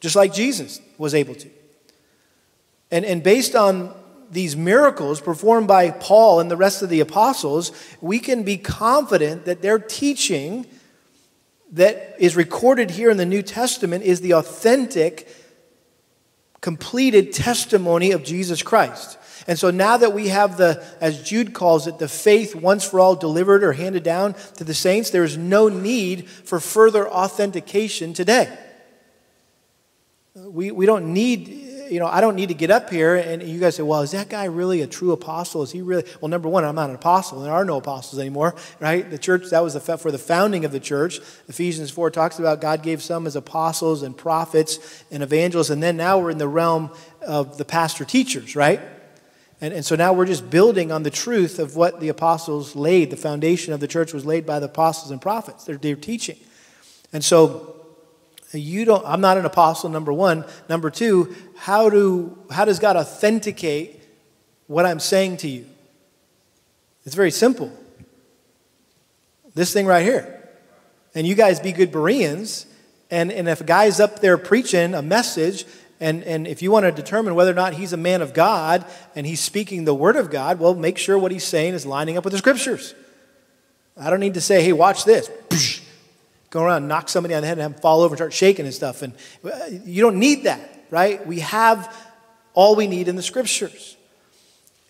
just 0.00 0.16
like 0.16 0.32
Jesus 0.32 0.80
was 0.96 1.14
able 1.14 1.34
to. 1.34 1.50
And, 2.90 3.04
and 3.04 3.22
based 3.22 3.54
on 3.54 3.94
these 4.30 4.56
miracles 4.56 5.20
performed 5.20 5.68
by 5.68 5.90
Paul 5.90 6.40
and 6.40 6.50
the 6.50 6.56
rest 6.56 6.80
of 6.80 6.88
the 6.88 7.00
apostles, 7.00 7.70
we 8.00 8.18
can 8.18 8.42
be 8.42 8.56
confident 8.56 9.44
that 9.44 9.60
their 9.60 9.78
teaching 9.78 10.64
that 11.72 12.16
is 12.18 12.36
recorded 12.36 12.92
here 12.92 13.10
in 13.10 13.18
the 13.18 13.26
New 13.26 13.42
Testament 13.42 14.02
is 14.02 14.22
the 14.22 14.32
authentic, 14.32 15.28
completed 16.62 17.34
testimony 17.34 18.12
of 18.12 18.24
Jesus 18.24 18.62
Christ. 18.62 19.18
And 19.48 19.58
so 19.58 19.70
now 19.70 19.96
that 19.96 20.12
we 20.12 20.28
have 20.28 20.58
the, 20.58 20.84
as 21.00 21.22
Jude 21.22 21.54
calls 21.54 21.86
it, 21.86 21.98
the 21.98 22.06
faith 22.06 22.54
once 22.54 22.84
for 22.84 23.00
all 23.00 23.16
delivered 23.16 23.64
or 23.64 23.72
handed 23.72 24.02
down 24.02 24.34
to 24.56 24.62
the 24.62 24.74
saints, 24.74 25.08
there 25.08 25.24
is 25.24 25.38
no 25.38 25.70
need 25.70 26.28
for 26.28 26.60
further 26.60 27.08
authentication 27.08 28.12
today. 28.12 28.56
We, 30.34 30.70
we 30.70 30.84
don't 30.84 31.14
need, 31.14 31.48
you 31.48 31.98
know, 31.98 32.06
I 32.06 32.20
don't 32.20 32.36
need 32.36 32.50
to 32.50 32.54
get 32.54 32.70
up 32.70 32.90
here 32.90 33.16
and 33.16 33.42
you 33.42 33.58
guys 33.58 33.76
say, 33.76 33.82
well, 33.82 34.02
is 34.02 34.10
that 34.10 34.28
guy 34.28 34.44
really 34.44 34.82
a 34.82 34.86
true 34.86 35.12
apostle? 35.12 35.62
Is 35.62 35.72
he 35.72 35.80
really? 35.80 36.04
Well, 36.20 36.28
number 36.28 36.50
one, 36.50 36.66
I'm 36.66 36.74
not 36.74 36.90
an 36.90 36.96
apostle. 36.96 37.40
There 37.40 37.52
are 37.52 37.64
no 37.64 37.78
apostles 37.78 38.20
anymore, 38.20 38.54
right? 38.80 39.10
The 39.10 39.18
church, 39.18 39.48
that 39.48 39.60
was 39.60 39.72
the, 39.72 39.80
for 39.80 40.12
the 40.12 40.18
founding 40.18 40.66
of 40.66 40.72
the 40.72 40.80
church. 40.80 41.20
Ephesians 41.48 41.90
4 41.90 42.10
talks 42.10 42.38
about 42.38 42.60
God 42.60 42.82
gave 42.82 43.02
some 43.02 43.26
as 43.26 43.34
apostles 43.34 44.02
and 44.02 44.14
prophets 44.14 45.04
and 45.10 45.22
evangelists. 45.22 45.70
And 45.70 45.82
then 45.82 45.96
now 45.96 46.18
we're 46.18 46.30
in 46.30 46.38
the 46.38 46.48
realm 46.48 46.90
of 47.22 47.56
the 47.56 47.64
pastor 47.64 48.04
teachers, 48.04 48.54
right? 48.54 48.80
And, 49.60 49.74
and 49.74 49.84
so 49.84 49.96
now 49.96 50.12
we're 50.12 50.26
just 50.26 50.50
building 50.50 50.92
on 50.92 51.02
the 51.02 51.10
truth 51.10 51.58
of 51.58 51.74
what 51.74 52.00
the 52.00 52.08
apostles 52.08 52.76
laid. 52.76 53.10
The 53.10 53.16
foundation 53.16 53.72
of 53.72 53.80
the 53.80 53.88
church 53.88 54.12
was 54.12 54.24
laid 54.24 54.46
by 54.46 54.60
the 54.60 54.66
apostles 54.66 55.10
and 55.10 55.20
prophets. 55.20 55.64
They're, 55.64 55.76
they're 55.76 55.96
teaching. 55.96 56.38
And 57.12 57.24
so 57.24 57.74
you 58.52 58.84
don't, 58.84 59.04
I'm 59.04 59.20
not 59.20 59.36
an 59.36 59.44
apostle, 59.44 59.90
number 59.90 60.12
one. 60.12 60.44
Number 60.68 60.90
two, 60.90 61.34
how, 61.56 61.90
do, 61.90 62.38
how 62.50 62.64
does 62.64 62.78
God 62.78 62.96
authenticate 62.96 64.02
what 64.68 64.86
I'm 64.86 65.00
saying 65.00 65.38
to 65.38 65.48
you? 65.48 65.66
It's 67.04 67.14
very 67.14 67.30
simple. 67.30 67.72
This 69.54 69.72
thing 69.72 69.86
right 69.86 70.04
here. 70.04 70.34
And 71.14 71.26
you 71.26 71.34
guys 71.34 71.58
be 71.58 71.72
good 71.72 71.90
Bereans. 71.90 72.66
And, 73.10 73.32
and 73.32 73.48
if 73.48 73.60
a 73.60 73.64
guy's 73.64 73.98
up 73.98 74.20
there 74.20 74.38
preaching 74.38 74.94
a 74.94 75.02
message 75.02 75.64
and, 76.00 76.22
and 76.24 76.46
if 76.46 76.62
you 76.62 76.70
want 76.70 76.84
to 76.84 76.92
determine 76.92 77.34
whether 77.34 77.50
or 77.50 77.54
not 77.54 77.74
he's 77.74 77.92
a 77.92 77.96
man 77.96 78.22
of 78.22 78.32
God 78.32 78.84
and 79.16 79.26
he's 79.26 79.40
speaking 79.40 79.84
the 79.84 79.94
word 79.94 80.16
of 80.16 80.30
God, 80.30 80.60
well, 80.60 80.74
make 80.74 80.96
sure 80.96 81.18
what 81.18 81.32
he's 81.32 81.44
saying 81.44 81.74
is 81.74 81.84
lining 81.84 82.16
up 82.16 82.24
with 82.24 82.32
the 82.32 82.38
scriptures. 82.38 82.94
I 83.96 84.10
don't 84.10 84.20
need 84.20 84.34
to 84.34 84.40
say, 84.40 84.62
hey, 84.62 84.72
watch 84.72 85.04
this. 85.04 85.28
Go 86.50 86.62
around 86.62 86.88
knock 86.88 87.08
somebody 87.08 87.34
on 87.34 87.42
the 87.42 87.48
head 87.48 87.58
and 87.58 87.62
have 87.62 87.72
them 87.72 87.80
fall 87.82 88.00
over 88.00 88.14
and 88.14 88.18
start 88.18 88.32
shaking 88.32 88.64
and 88.64 88.74
stuff. 88.74 89.02
And 89.02 89.12
uh, 89.44 89.50
you 89.84 90.02
don't 90.02 90.18
need 90.18 90.44
that, 90.44 90.84
right? 90.90 91.26
We 91.26 91.40
have 91.40 91.94
all 92.54 92.76
we 92.76 92.86
need 92.86 93.08
in 93.08 93.16
the 93.16 93.22
scriptures. 93.22 93.96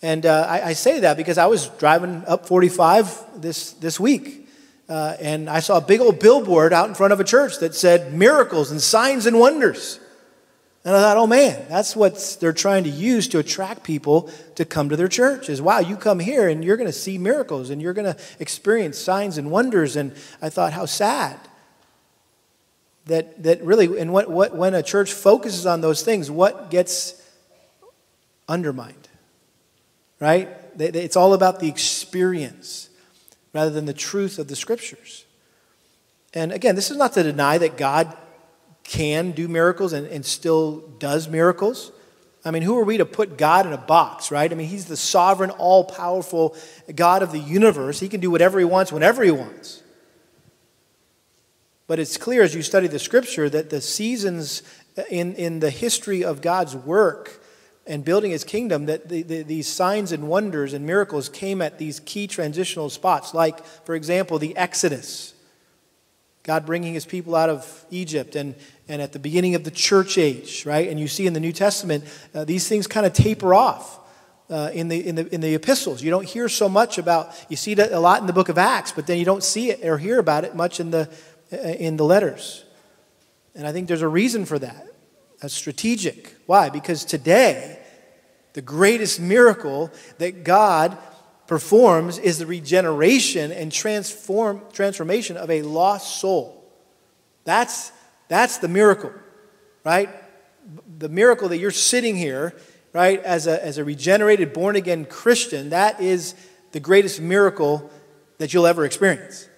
And 0.01 0.25
uh, 0.25 0.45
I, 0.47 0.69
I, 0.69 0.73
say 0.73 1.01
that 1.01 1.17
because 1.17 1.37
I 1.37 1.47
was 1.47 1.67
driving 1.67 2.23
up 2.25 2.45
45 2.45 3.41
this, 3.41 3.73
this 3.73 3.99
week. 3.99 4.47
Uh, 4.87 5.17
and 5.19 5.49
I 5.49 5.59
saw 5.59 5.77
a 5.77 5.81
big 5.81 5.99
old 5.99 6.19
billboard 6.19 6.71
out 6.71 6.87
in 6.87 6.95
front 6.95 7.11
of 7.11 7.19
a 7.19 7.25
church 7.25 7.59
that 7.59 7.75
said 7.75 8.13
miracles 8.13 8.71
and 8.71 8.81
signs 8.81 9.25
and 9.25 9.37
wonders. 9.37 9.99
And 10.85 10.95
I 10.95 11.01
thought, 11.01 11.17
oh 11.17 11.27
man, 11.27 11.65
that's 11.67 11.95
what 11.95 12.37
they're 12.39 12.53
trying 12.53 12.85
to 12.85 12.89
use 12.89 13.27
to 13.29 13.39
attract 13.39 13.83
people 13.83 14.31
to 14.55 14.63
come 14.63 14.89
to 14.89 14.95
their 14.95 15.09
church. 15.09 15.49
Is 15.49 15.61
wow, 15.61 15.79
you 15.79 15.97
come 15.97 16.19
here 16.19 16.47
and 16.47 16.63
you're 16.63 16.77
going 16.77 16.87
to 16.87 16.93
see 16.93 17.17
miracles 17.17 17.69
and 17.69 17.81
you're 17.81 17.93
going 17.93 18.13
to 18.13 18.19
experience 18.39 18.97
signs 18.97 19.37
and 19.37 19.51
wonders. 19.51 19.95
And 19.95 20.13
I 20.41 20.49
thought, 20.49 20.71
how 20.73 20.85
sad 20.85 21.37
that 23.05 23.43
that 23.43 23.61
really, 23.63 23.99
and 23.99 24.13
what, 24.13 24.29
what 24.29 24.55
when 24.55 24.73
a 24.73 24.81
church 24.81 25.11
focuses 25.11 25.65
on 25.65 25.81
those 25.81 26.01
things, 26.01 26.31
what 26.31 26.71
gets 26.71 27.21
undermined, 28.47 29.09
right? 30.19 30.47
It's 30.77 31.17
all 31.17 31.33
about 31.33 31.59
the 31.59 31.67
experience 31.67 32.89
rather 33.53 33.69
than 33.69 33.85
the 33.85 33.93
truth 33.93 34.39
of 34.39 34.47
the 34.47 34.55
scriptures. 34.55 35.25
And 36.33 36.51
again, 36.51 36.75
this 36.75 36.89
is 36.89 36.97
not 36.97 37.13
to 37.13 37.23
deny 37.23 37.57
that 37.57 37.75
God 37.75 38.15
can 38.89 39.29
do 39.31 39.47
miracles 39.47 39.93
and, 39.93 40.07
and 40.07 40.25
still 40.25 40.79
does 40.97 41.29
miracles. 41.29 41.91
I 42.43 42.49
mean, 42.49 42.63
who 42.63 42.75
are 42.79 42.83
we 42.83 42.97
to 42.97 43.05
put 43.05 43.37
God 43.37 43.67
in 43.67 43.73
a 43.73 43.77
box, 43.77 44.31
right? 44.31 44.51
I 44.51 44.55
mean, 44.55 44.67
He's 44.67 44.85
the 44.85 44.97
sovereign, 44.97 45.51
all 45.51 45.83
powerful 45.83 46.55
God 46.95 47.21
of 47.21 47.31
the 47.31 47.39
universe. 47.39 47.99
He 47.99 48.09
can 48.09 48.19
do 48.19 48.31
whatever 48.31 48.57
He 48.57 48.65
wants 48.65 48.91
whenever 48.91 49.23
He 49.23 49.29
wants. 49.29 49.83
But 51.85 51.99
it's 51.99 52.17
clear 52.17 52.41
as 52.41 52.55
you 52.55 52.63
study 52.63 52.87
the 52.87 52.97
scripture 52.97 53.47
that 53.49 53.69
the 53.69 53.79
seasons 53.79 54.63
in, 55.11 55.35
in 55.35 55.59
the 55.59 55.69
history 55.69 56.23
of 56.23 56.41
God's 56.41 56.75
work 56.75 57.43
and 57.85 58.03
building 58.03 58.31
His 58.31 58.43
kingdom, 58.43 58.87
that 58.87 59.07
the, 59.07 59.21
the, 59.21 59.43
these 59.43 59.67
signs 59.67 60.11
and 60.11 60.27
wonders 60.27 60.73
and 60.73 60.83
miracles 60.83 61.29
came 61.29 61.61
at 61.61 61.77
these 61.77 61.99
key 61.99 62.25
transitional 62.25 62.89
spots, 62.89 63.35
like, 63.35 63.63
for 63.85 63.93
example, 63.93 64.39
the 64.39 64.57
Exodus. 64.57 65.35
God 66.43 66.65
bringing 66.65 66.95
his 66.95 67.05
people 67.05 67.35
out 67.35 67.49
of 67.49 67.85
Egypt 67.91 68.35
and, 68.35 68.55
and 68.89 69.01
at 69.01 69.13
the 69.13 69.19
beginning 69.19 69.55
of 69.55 69.63
the 69.63 69.71
church 69.71 70.17
age, 70.17 70.65
right? 70.65 70.89
And 70.89 70.99
you 70.99 71.07
see 71.07 71.27
in 71.27 71.33
the 71.33 71.39
New 71.39 71.53
Testament, 71.53 72.03
uh, 72.33 72.43
these 72.43 72.67
things 72.67 72.87
kind 72.87 73.05
of 73.05 73.13
taper 73.13 73.53
off. 73.53 73.97
Uh, 74.51 74.71
in, 74.73 74.87
the, 74.87 75.07
in, 75.07 75.13
the, 75.13 75.31
in 75.31 75.41
the 75.41 75.53
epistles. 75.53 76.01
You 76.01 76.09
don't 76.09 76.25
hear 76.25 76.49
so 76.49 76.67
much 76.67 76.97
about, 76.97 77.35
you 77.49 77.55
see 77.55 77.73
it 77.73 77.91
a 77.91 77.99
lot 77.99 78.19
in 78.21 78.25
the 78.25 78.33
book 78.33 78.49
of 78.49 78.57
Acts, 78.57 78.91
but 78.91 79.05
then 79.05 79.19
you 79.19 79.23
don't 79.23 79.43
see 79.43 79.69
it 79.69 79.85
or 79.85 79.99
hear 79.99 80.17
about 80.17 80.43
it 80.43 80.55
much 80.55 80.79
in 80.79 80.89
the, 80.89 81.07
uh, 81.53 81.55
in 81.55 81.97
the 81.97 82.03
letters. 82.03 82.65
And 83.53 83.67
I 83.67 83.71
think 83.71 83.87
there's 83.87 84.01
a 84.01 84.07
reason 84.07 84.45
for 84.45 84.57
that. 84.57 84.87
That's 85.39 85.53
strategic. 85.53 86.35
Why? 86.47 86.69
Because 86.69 87.05
today, 87.05 87.79
the 88.53 88.63
greatest 88.63 89.19
miracle 89.19 89.91
that 90.17 90.43
God 90.43 90.97
performs 91.45 92.17
is 92.17 92.39
the 92.39 92.47
regeneration 92.47 93.51
and 93.51 93.71
transform, 93.71 94.63
transformation 94.73 95.37
of 95.37 95.51
a 95.51 95.61
lost 95.61 96.19
soul. 96.19 96.67
That's 97.43 97.91
that's 98.29 98.59
the 98.59 98.69
miracle, 98.69 99.11
right? 99.83 100.09
The 100.97 101.09
miracle 101.09 101.49
that 101.49 101.57
you're 101.57 101.71
sitting 101.71 102.15
here, 102.15 102.55
right, 102.93 103.21
as 103.23 103.47
a, 103.47 103.63
as 103.63 103.77
a 103.77 103.83
regenerated, 103.83 104.53
born 104.53 104.77
again 104.77 105.03
Christian, 105.05 105.71
that 105.71 105.99
is 105.99 106.35
the 106.71 106.79
greatest 106.79 107.19
miracle 107.19 107.91
that 108.37 108.53
you'll 108.53 108.67
ever 108.67 108.85
experience. 108.85 109.49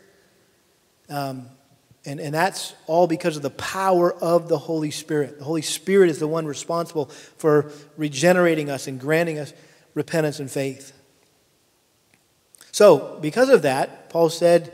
Um, 1.09 1.47
and, 2.05 2.19
and 2.19 2.33
that's 2.33 2.73
all 2.87 3.05
because 3.05 3.35
of 3.35 3.43
the 3.43 3.51
power 3.51 4.11
of 4.11 4.47
the 4.47 4.57
Holy 4.57 4.89
Spirit. 4.89 5.37
The 5.37 5.45
Holy 5.45 5.61
Spirit 5.61 6.09
is 6.09 6.17
the 6.17 6.27
one 6.27 6.45
responsible 6.47 7.05
for 7.37 7.71
regenerating 7.95 8.69
us 8.69 8.87
and 8.87 8.99
granting 8.99 9.37
us 9.37 9.53
repentance 9.93 10.39
and 10.39 10.49
faith. 10.49 10.93
So, 12.71 13.19
because 13.21 13.49
of 13.49 13.63
that, 13.63 14.09
Paul 14.09 14.29
said 14.29 14.73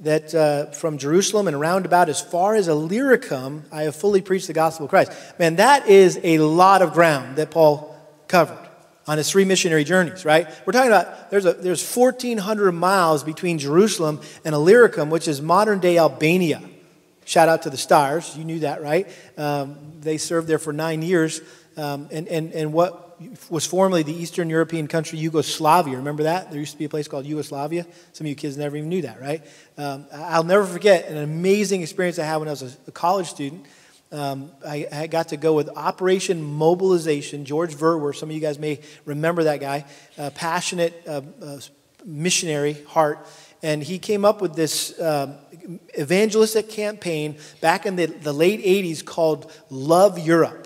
that 0.00 0.34
uh, 0.34 0.66
from 0.66 0.98
Jerusalem 0.98 1.46
and 1.46 1.54
around 1.54 1.84
about 1.84 2.08
as 2.08 2.20
far 2.20 2.54
as 2.54 2.68
Illyricum, 2.68 3.64
I 3.70 3.82
have 3.82 3.94
fully 3.94 4.22
preached 4.22 4.46
the 4.46 4.52
gospel 4.52 4.84
of 4.86 4.90
Christ. 4.90 5.12
Man, 5.38 5.56
that 5.56 5.88
is 5.88 6.18
a 6.22 6.38
lot 6.38 6.82
of 6.82 6.92
ground 6.92 7.36
that 7.36 7.50
Paul 7.50 7.94
covered 8.26 8.58
on 9.06 9.18
his 9.18 9.30
three 9.30 9.44
missionary 9.44 9.84
journeys, 9.84 10.24
right? 10.24 10.46
We're 10.64 10.72
talking 10.72 10.90
about 10.90 11.30
there's, 11.30 11.44
a, 11.44 11.52
there's 11.52 11.96
1,400 11.96 12.72
miles 12.72 13.24
between 13.24 13.58
Jerusalem 13.58 14.20
and 14.44 14.54
Illyricum, 14.54 15.10
which 15.10 15.28
is 15.28 15.42
modern 15.42 15.80
day 15.80 15.98
Albania. 15.98 16.62
Shout 17.24 17.48
out 17.48 17.62
to 17.62 17.70
the 17.70 17.76
Stars. 17.76 18.36
You 18.36 18.44
knew 18.44 18.60
that, 18.60 18.82
right? 18.82 19.08
Um, 19.36 19.76
they 20.00 20.16
served 20.16 20.48
there 20.48 20.58
for 20.58 20.72
nine 20.72 21.02
years. 21.02 21.40
Um, 21.76 22.08
and, 22.10 22.26
and, 22.28 22.52
and 22.52 22.72
what 22.72 23.09
was 23.50 23.66
formerly 23.66 24.02
the 24.02 24.14
Eastern 24.14 24.48
European 24.48 24.86
country 24.86 25.18
Yugoslavia. 25.18 25.96
Remember 25.96 26.22
that? 26.24 26.50
There 26.50 26.58
used 26.58 26.72
to 26.72 26.78
be 26.78 26.86
a 26.86 26.88
place 26.88 27.08
called 27.08 27.26
Yugoslavia. 27.26 27.86
Some 28.12 28.26
of 28.26 28.28
you 28.28 28.34
kids 28.34 28.56
never 28.56 28.76
even 28.76 28.88
knew 28.88 29.02
that, 29.02 29.20
right? 29.20 29.46
Um, 29.76 30.06
I'll 30.12 30.44
never 30.44 30.64
forget 30.64 31.08
an 31.08 31.18
amazing 31.18 31.82
experience 31.82 32.18
I 32.18 32.24
had 32.24 32.36
when 32.36 32.48
I 32.48 32.52
was 32.52 32.62
a, 32.62 32.70
a 32.88 32.92
college 32.92 33.28
student. 33.28 33.66
Um, 34.12 34.50
I, 34.66 34.88
I, 34.90 35.06
got 35.06 35.28
to 35.28 35.36
go 35.36 35.54
with 35.54 35.68
Operation 35.68 36.42
Mobilization. 36.42 37.44
George 37.44 37.76
Verwer, 37.76 38.12
some 38.12 38.28
of 38.28 38.34
you 38.34 38.40
guys 38.40 38.58
may 38.58 38.80
remember 39.04 39.44
that 39.44 39.60
guy, 39.60 39.84
passionate 40.34 41.00
uh, 41.06 41.20
uh, 41.40 41.60
missionary 42.04 42.72
heart. 42.88 43.24
And 43.62 43.82
he 43.82 44.00
came 44.00 44.24
up 44.24 44.40
with 44.40 44.56
this 44.56 44.98
uh, 44.98 45.36
evangelistic 45.98 46.70
campaign 46.70 47.36
back 47.60 47.86
in 47.86 47.94
the, 47.96 48.06
the 48.06 48.32
late 48.32 48.64
80s 48.64 49.04
called 49.04 49.52
Love 49.68 50.18
Europe. 50.18 50.59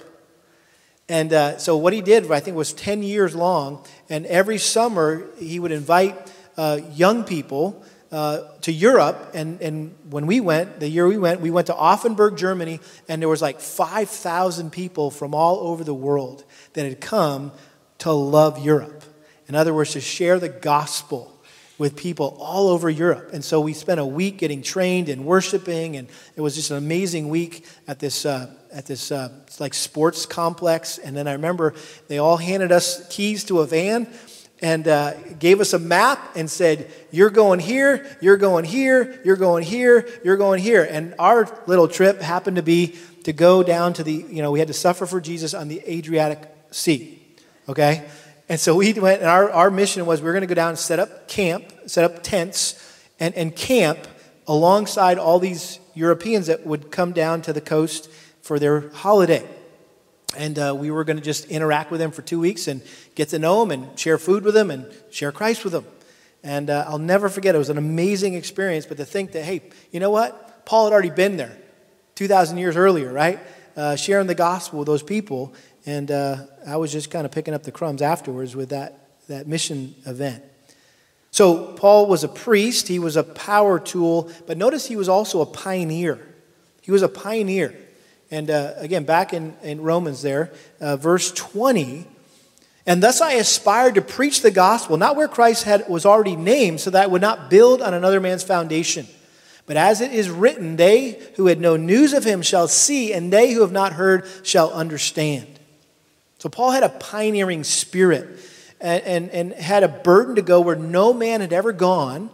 And 1.09 1.33
uh, 1.33 1.59
so 1.59 1.77
what 1.77 1.93
he 1.93 2.01
did, 2.01 2.31
I 2.31 2.41
think, 2.41 2.57
was 2.57 2.73
10 2.73 3.03
years 3.03 3.35
long. 3.35 3.85
And 4.09 4.25
every 4.27 4.59
summer, 4.59 5.27
he 5.39 5.61
would 5.61 5.73
invite 5.73 6.33
uh, 6.57 6.81
young 6.93 7.25
people 7.25 7.85
uh, 8.11 8.43
to 8.63 8.73
Europe. 8.73 9.33
And, 9.35 9.61
and 9.61 9.95
when 10.09 10.27
we 10.27 10.41
went, 10.41 10.81
the 10.81 10.89
year 10.89 11.07
we 11.07 11.19
went, 11.19 11.41
we 11.41 11.51
went 11.51 11.67
to 11.67 11.75
Offenburg, 11.75 12.39
Germany, 12.39 12.81
and 13.09 13.21
there 13.21 13.29
was 13.29 13.43
like 13.43 13.61
5,000 13.61 14.71
people 14.71 15.11
from 15.11 15.35
all 15.35 15.59
over 15.67 15.85
the 15.85 15.95
world 15.95 16.45
that 16.75 16.85
had 16.85 17.01
come 17.01 17.53
to 17.99 18.13
love 18.13 18.65
Europe. 18.65 19.05
In 19.47 19.55
other 19.55 19.75
words, 19.75 19.93
to 19.93 20.01
share 20.01 20.39
the 20.39 20.49
gospel 20.49 21.34
with 21.77 21.97
people 21.97 22.37
all 22.41 22.69
over 22.69 22.89
Europe. 22.89 23.31
And 23.33 23.45
so 23.45 23.61
we 23.61 23.73
spent 23.73 23.99
a 23.99 24.07
week 24.07 24.39
getting 24.39 24.63
trained 24.63 25.09
and 25.09 25.25
worshiping, 25.25 25.97
and 25.97 26.09
it 26.37 26.41
was 26.41 26.55
just 26.55 26.71
an 26.71 26.77
amazing 26.77 27.29
week 27.29 27.67
at 27.89 27.99
this, 27.99 28.25
uh, 28.25 28.55
at 28.73 28.87
this 28.87 29.11
uh, 29.11 29.31
like 29.59 29.75
sports 29.75 30.27
complex. 30.27 30.99
And 30.99 31.17
then 31.17 31.27
I 31.27 31.33
remember 31.33 31.75
they 32.09 32.19
all 32.19 32.37
handed 32.37 32.71
us 32.71 33.07
keys 33.09 33.45
to 33.45 33.61
a 33.61 33.67
van 33.67 34.07
and 34.63 34.87
uh, 34.87 35.15
gave 35.39 35.61
us 35.61 35.73
a 35.73 35.79
map 35.79 36.37
and 36.37 36.49
said, 36.49 36.91
You're 37.11 37.31
going 37.31 37.61
here, 37.61 38.07
you're 38.21 38.37
going 38.37 38.65
here, 38.65 39.21
you're 39.25 39.37
going 39.37 39.65
here, 39.65 40.09
you're 40.25 40.37
going 40.37 40.63
here. 40.63 40.87
And 40.89 41.15
our 41.19 41.49
little 41.67 41.89
trip 41.89 42.21
happened 42.21 42.57
to 42.57 42.63
be 42.63 42.97
to 43.25 43.33
go 43.33 43.63
down 43.63 43.95
to 43.95 44.05
the, 44.05 44.13
you 44.13 44.43
know, 44.43 44.53
we 44.53 44.61
had 44.61 44.69
to 44.69 44.75
suffer 44.75 45.07
for 45.07 45.21
Jesus 45.21 45.55
on 45.55 45.69
the 45.69 45.83
Adriatic 45.87 46.39
Sea, 46.71 47.21
okay? 47.69 48.07
And 48.49 48.61
so 48.61 48.77
we 48.77 48.93
went, 48.93 49.21
and 49.21 49.31
our, 49.31 49.51
our 49.51 49.71
mission 49.71 50.05
was 50.05 50.21
we 50.21 50.27
were 50.27 50.33
going 50.33 50.43
to 50.43 50.47
go 50.47 50.55
down 50.55 50.71
and 50.71 50.79
set 50.79 50.99
up 50.99 51.29
camp, 51.29 51.65
set 51.87 52.05
up 52.05 52.23
tents, 52.23 52.81
and, 53.19 53.35
and 53.35 53.55
camp 53.57 54.07
alongside 54.47 55.19
all 55.19 55.39
these 55.39 55.79
Europeans 55.95 56.49
that 56.49 56.67
would 56.67 56.91
come 56.91 57.13
down 57.13 57.41
to 57.43 57.53
the 57.53 57.61
coast 57.61 58.11
for 58.43 58.59
their 58.59 58.91
holiday. 58.91 59.49
And 60.37 60.59
uh, 60.59 60.75
we 60.77 60.91
were 60.91 61.05
going 61.05 61.17
to 61.17 61.23
just 61.23 61.47
interact 61.47 61.91
with 61.91 62.01
them 62.01 62.11
for 62.11 62.23
two 62.23 62.41
weeks 62.41 62.69
and 62.69 62.83
get 63.15 63.29
to 63.31 63.39
know 63.39 63.65
them 63.65 63.71
and 63.71 63.99
share 63.99 64.19
food 64.19 64.45
with 64.45 64.55
them 64.55 64.71
and 64.71 64.93
share 65.11 65.33
Christ 65.33 65.65
with 65.65 65.73
them. 65.73 65.87
And 66.43 66.69
uh, 66.69 66.85
I'll 66.87 66.99
never 66.99 67.29
forget, 67.31 67.55
it 67.55 67.59
was 67.59 67.71
an 67.71 67.79
amazing 67.79 68.35
experience. 68.35 68.85
But 68.85 68.99
to 68.99 69.05
think 69.07 69.33
that, 69.33 69.45
hey, 69.45 69.63
you 69.91 70.01
know 70.01 70.11
what? 70.11 70.67
Paul 70.67 70.85
had 70.85 70.93
already 70.93 71.11
been 71.11 71.37
there 71.37 71.57
2,000 72.17 72.59
years 72.59 72.77
earlier, 72.77 73.13
right? 73.13 73.39
Uh, 73.77 73.97
sharing 73.97 74.27
the 74.27 74.35
gospel 74.35 74.81
with 74.81 74.87
those 74.87 75.03
people. 75.03 75.55
And 75.87 76.11
uh, 76.11 76.47
I 76.67 76.77
was 76.77 76.93
just 76.93 77.11
kind 77.11 77.27
of 77.27 77.33
picking 77.33 77.55
up 77.55 77.63
the 77.63 77.73
crumbs 77.73 78.03
afterwards 78.03 78.57
with 78.57 78.71
that, 78.71 79.09
that 79.29 79.47
mission 79.47 79.95
event. 80.07 80.43
So, 81.31 81.73
Paul 81.73 82.07
was 82.07 82.23
a 82.23 82.29
priest, 82.29 82.87
he 82.87 83.01
was 83.01 83.17
a 83.17 83.25
power 83.25 83.81
tool, 83.81 84.31
but 84.47 84.57
notice 84.57 84.87
he 84.87 84.95
was 84.95 85.09
also 85.09 85.41
a 85.41 85.47
pioneer. 85.47 86.21
He 86.81 86.93
was 86.93 87.03
a 87.03 87.09
pioneer. 87.09 87.75
And 88.31 88.51
uh, 88.51 88.75
again, 88.77 89.05
back 89.05 89.33
in, 89.33 89.57
in 89.63 89.81
Romans 89.81 90.23
there, 90.23 90.53
uh, 90.81 90.97
verse 90.97 91.33
20, 91.33 92.07
and 92.87 93.03
thus 93.03 93.21
I 93.21 93.33
aspired 93.33 93.95
to 93.95 94.03
preach 94.03 94.43
the 94.43 94.51
gospel, 94.51 94.97
not 94.97 95.17
where 95.17 95.29
Christ 95.29 95.65
had, 95.65 95.89
was 95.89 96.05
already 96.05 96.37
named, 96.37 96.81
so 96.81 96.91
that 96.91 97.03
I 97.03 97.07
would 97.07 97.23
not 97.23 97.49
build 97.49 97.81
on 97.81 97.95
another 97.95 98.21
man's 98.21 98.43
foundation. 98.43 99.07
But 99.67 99.77
as 99.77 100.01
it 100.01 100.13
is 100.13 100.29
written, 100.29 100.77
they 100.77 101.19
who 101.37 101.47
had 101.47 101.61
no 101.61 101.77
news 101.77 102.13
of 102.13 102.25
him 102.25 102.43
shall 102.43 102.69
see, 102.69 103.13
and 103.13 103.33
they 103.33 103.53
who 103.53 103.63
have 103.63 103.73
not 103.73 103.95
heard 103.95 104.29
shall 104.43 104.71
understand. 104.73 105.54
So 106.45 106.51
Paul 106.51 106.73
had 106.73 106.83
a 106.83 106.91
pioneering 106.91 107.65
spirit 107.65 108.39
and, 108.79 109.03
and, 109.05 109.31
and 109.31 109.53
had 109.55 109.83
a 109.83 109.89
burden 109.89 110.35
to 110.35 110.43
go 110.43 110.61
where 110.61 110.77
no 110.77 111.15
man 111.15 111.41
had 111.41 111.55
ever 111.55 111.73
gone 111.73 112.29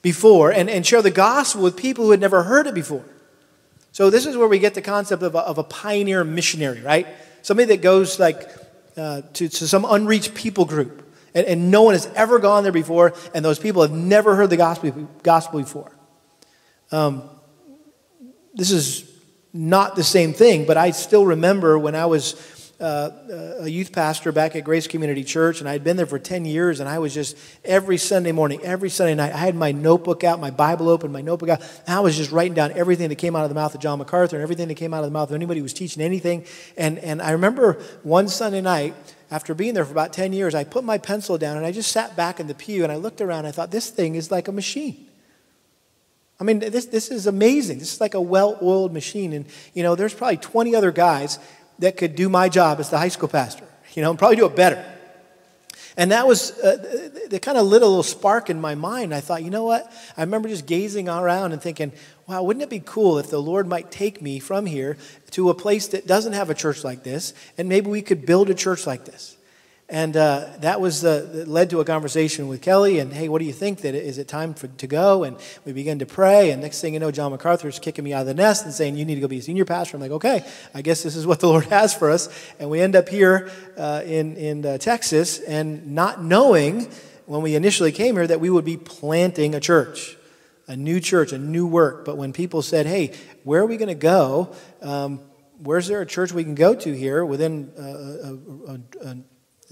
before 0.00 0.50
and, 0.50 0.70
and 0.70 0.86
share 0.86 1.02
the 1.02 1.10
gospel 1.10 1.60
with 1.60 1.76
people 1.76 2.06
who 2.06 2.12
had 2.12 2.20
never 2.20 2.44
heard 2.44 2.66
it 2.66 2.72
before. 2.72 3.04
So 3.92 4.08
this 4.08 4.24
is 4.24 4.38
where 4.38 4.48
we 4.48 4.58
get 4.58 4.72
the 4.72 4.80
concept 4.80 5.22
of 5.22 5.34
a, 5.34 5.40
of 5.40 5.58
a 5.58 5.62
pioneer 5.62 6.24
missionary, 6.24 6.80
right? 6.80 7.06
Somebody 7.42 7.66
that 7.76 7.82
goes 7.82 8.18
like 8.18 8.48
uh, 8.96 9.20
to, 9.34 9.50
to 9.50 9.68
some 9.68 9.84
unreached 9.84 10.34
people 10.34 10.64
group, 10.64 11.06
and, 11.34 11.46
and 11.46 11.70
no 11.70 11.82
one 11.82 11.92
has 11.92 12.06
ever 12.16 12.38
gone 12.38 12.62
there 12.62 12.72
before, 12.72 13.12
and 13.34 13.44
those 13.44 13.58
people 13.58 13.82
have 13.82 13.92
never 13.92 14.34
heard 14.34 14.48
the 14.48 14.56
gospel, 14.56 14.92
gospel 15.22 15.60
before. 15.60 15.92
Um, 16.90 17.28
this 18.54 18.70
is 18.70 19.12
not 19.52 19.94
the 19.94 20.04
same 20.04 20.32
thing, 20.32 20.64
but 20.64 20.78
I 20.78 20.92
still 20.92 21.26
remember 21.26 21.78
when 21.78 21.94
I 21.94 22.06
was 22.06 22.56
uh, 22.80 23.10
a 23.60 23.68
youth 23.68 23.92
pastor 23.92 24.32
back 24.32 24.56
at 24.56 24.64
Grace 24.64 24.86
Community 24.86 25.22
Church, 25.22 25.60
and 25.60 25.68
I'd 25.68 25.84
been 25.84 25.96
there 25.96 26.06
for 26.06 26.18
10 26.18 26.44
years, 26.44 26.80
and 26.80 26.88
I 26.88 26.98
was 26.98 27.12
just 27.12 27.36
every 27.64 27.98
Sunday 27.98 28.32
morning, 28.32 28.60
every 28.62 28.88
Sunday 28.88 29.14
night, 29.14 29.32
I 29.34 29.38
had 29.38 29.54
my 29.54 29.72
notebook 29.72 30.24
out, 30.24 30.40
my 30.40 30.50
Bible 30.50 30.88
open, 30.88 31.12
my 31.12 31.20
notebook 31.20 31.50
out, 31.50 31.60
and 31.86 31.96
I 31.96 32.00
was 32.00 32.16
just 32.16 32.32
writing 32.32 32.54
down 32.54 32.72
everything 32.72 33.08
that 33.10 33.16
came 33.16 33.36
out 33.36 33.42
of 33.44 33.50
the 33.50 33.54
mouth 33.54 33.74
of 33.74 33.80
John 33.80 33.98
MacArthur 33.98 34.36
and 34.36 34.42
everything 34.42 34.68
that 34.68 34.74
came 34.74 34.94
out 34.94 35.04
of 35.04 35.10
the 35.10 35.12
mouth 35.12 35.28
of 35.28 35.34
anybody 35.34 35.60
who 35.60 35.64
was 35.64 35.74
teaching 35.74 36.02
anything. 36.02 36.44
And, 36.76 36.98
and 36.98 37.20
I 37.20 37.32
remember 37.32 37.74
one 38.02 38.28
Sunday 38.28 38.60
night, 38.60 38.94
after 39.30 39.54
being 39.54 39.74
there 39.74 39.84
for 39.84 39.92
about 39.92 40.12
10 40.12 40.32
years, 40.32 40.54
I 40.54 40.64
put 40.64 40.82
my 40.82 40.98
pencil 40.98 41.38
down 41.38 41.56
and 41.56 41.64
I 41.64 41.70
just 41.70 41.92
sat 41.92 42.16
back 42.16 42.40
in 42.40 42.48
the 42.48 42.54
pew 42.54 42.82
and 42.82 42.90
I 42.90 42.96
looked 42.96 43.20
around 43.20 43.40
and 43.40 43.48
I 43.48 43.52
thought, 43.52 43.70
this 43.70 43.88
thing 43.88 44.16
is 44.16 44.30
like 44.30 44.48
a 44.48 44.52
machine. 44.52 45.06
I 46.40 46.44
mean, 46.44 46.58
this, 46.58 46.86
this 46.86 47.10
is 47.10 47.26
amazing. 47.26 47.80
This 47.80 47.92
is 47.92 48.00
like 48.00 48.14
a 48.14 48.20
well 48.20 48.58
oiled 48.62 48.94
machine. 48.94 49.34
And, 49.34 49.44
you 49.74 49.82
know, 49.82 49.94
there's 49.94 50.14
probably 50.14 50.38
20 50.38 50.74
other 50.74 50.90
guys 50.90 51.38
that 51.80 51.96
could 51.96 52.14
do 52.14 52.28
my 52.28 52.48
job 52.48 52.80
as 52.80 52.90
the 52.90 52.98
high 52.98 53.08
school 53.08 53.28
pastor, 53.28 53.64
you 53.94 54.02
know, 54.02 54.10
and 54.10 54.18
probably 54.18 54.36
do 54.36 54.46
it 54.46 54.56
better. 54.56 54.84
And 55.96 56.12
that 56.12 56.26
was, 56.26 56.58
uh, 56.60 56.76
that 57.28 57.42
kind 57.42 57.58
of 57.58 57.66
lit 57.66 57.82
a 57.82 57.86
little 57.86 58.02
spark 58.02 58.48
in 58.48 58.60
my 58.60 58.74
mind. 58.74 59.12
I 59.12 59.20
thought, 59.20 59.42
you 59.42 59.50
know 59.50 59.64
what? 59.64 59.92
I 60.16 60.22
remember 60.22 60.48
just 60.48 60.66
gazing 60.66 61.08
around 61.08 61.52
and 61.52 61.60
thinking, 61.60 61.92
wow, 62.26 62.42
wouldn't 62.42 62.62
it 62.62 62.70
be 62.70 62.80
cool 62.80 63.18
if 63.18 63.28
the 63.28 63.42
Lord 63.42 63.66
might 63.66 63.90
take 63.90 64.22
me 64.22 64.38
from 64.38 64.66
here 64.66 64.96
to 65.32 65.50
a 65.50 65.54
place 65.54 65.88
that 65.88 66.06
doesn't 66.06 66.32
have 66.32 66.48
a 66.48 66.54
church 66.54 66.84
like 66.84 67.02
this, 67.02 67.34
and 67.58 67.68
maybe 67.68 67.90
we 67.90 68.02
could 68.02 68.24
build 68.24 68.50
a 68.50 68.54
church 68.54 68.86
like 68.86 69.04
this? 69.04 69.36
And 69.90 70.16
uh, 70.16 70.46
that 70.60 70.80
was 70.80 71.04
uh, 71.04 71.26
that 71.32 71.48
led 71.48 71.70
to 71.70 71.80
a 71.80 71.84
conversation 71.84 72.46
with 72.46 72.62
Kelly. 72.62 73.00
And 73.00 73.12
hey, 73.12 73.28
what 73.28 73.40
do 73.40 73.44
you 73.44 73.52
think? 73.52 73.80
That 73.80 73.96
is 73.96 74.18
it 74.18 74.28
time 74.28 74.54
for, 74.54 74.68
to 74.68 74.86
go? 74.86 75.24
And 75.24 75.36
we 75.64 75.72
began 75.72 75.98
to 75.98 76.06
pray. 76.06 76.52
And 76.52 76.62
next 76.62 76.80
thing 76.80 76.94
you 76.94 77.00
know, 77.00 77.10
John 77.10 77.32
MacArthur 77.32 77.66
is 77.66 77.80
kicking 77.80 78.04
me 78.04 78.12
out 78.12 78.20
of 78.20 78.28
the 78.28 78.34
nest 78.34 78.64
and 78.64 78.72
saying, 78.72 78.96
"You 78.96 79.04
need 79.04 79.16
to 79.16 79.20
go 79.20 79.26
be 79.26 79.38
a 79.38 79.42
senior 79.42 79.64
pastor." 79.64 79.96
I'm 79.96 80.00
like, 80.00 80.12
"Okay, 80.12 80.44
I 80.72 80.82
guess 80.82 81.02
this 81.02 81.16
is 81.16 81.26
what 81.26 81.40
the 81.40 81.48
Lord 81.52 81.64
has 81.66 81.92
for 81.92 82.08
us." 82.08 82.28
And 82.60 82.70
we 82.70 82.80
end 82.80 82.94
up 82.94 83.08
here 83.08 83.50
uh, 83.76 84.02
in 84.04 84.36
in 84.36 84.64
uh, 84.64 84.78
Texas, 84.78 85.40
and 85.40 85.92
not 85.92 86.22
knowing 86.22 86.88
when 87.26 87.42
we 87.42 87.56
initially 87.56 87.90
came 87.90 88.14
here 88.14 88.28
that 88.28 88.40
we 88.40 88.48
would 88.48 88.64
be 88.64 88.76
planting 88.76 89.56
a 89.56 89.60
church, 89.60 90.16
a 90.68 90.76
new 90.76 91.00
church, 91.00 91.32
a 91.32 91.38
new 91.38 91.66
work. 91.66 92.04
But 92.04 92.16
when 92.16 92.32
people 92.32 92.62
said, 92.62 92.86
"Hey, 92.86 93.12
where 93.42 93.60
are 93.60 93.66
we 93.66 93.76
going 93.76 93.88
to 93.88 93.94
go?" 93.96 94.54
Um, 94.82 95.20
where's 95.58 95.88
there 95.88 96.00
a 96.00 96.06
church 96.06 96.32
we 96.32 96.44
can 96.44 96.54
go 96.54 96.74
to 96.74 96.92
here 96.92 97.24
within 97.24 97.72
a, 97.76 97.82
a, 97.82 99.10
a, 99.10 99.16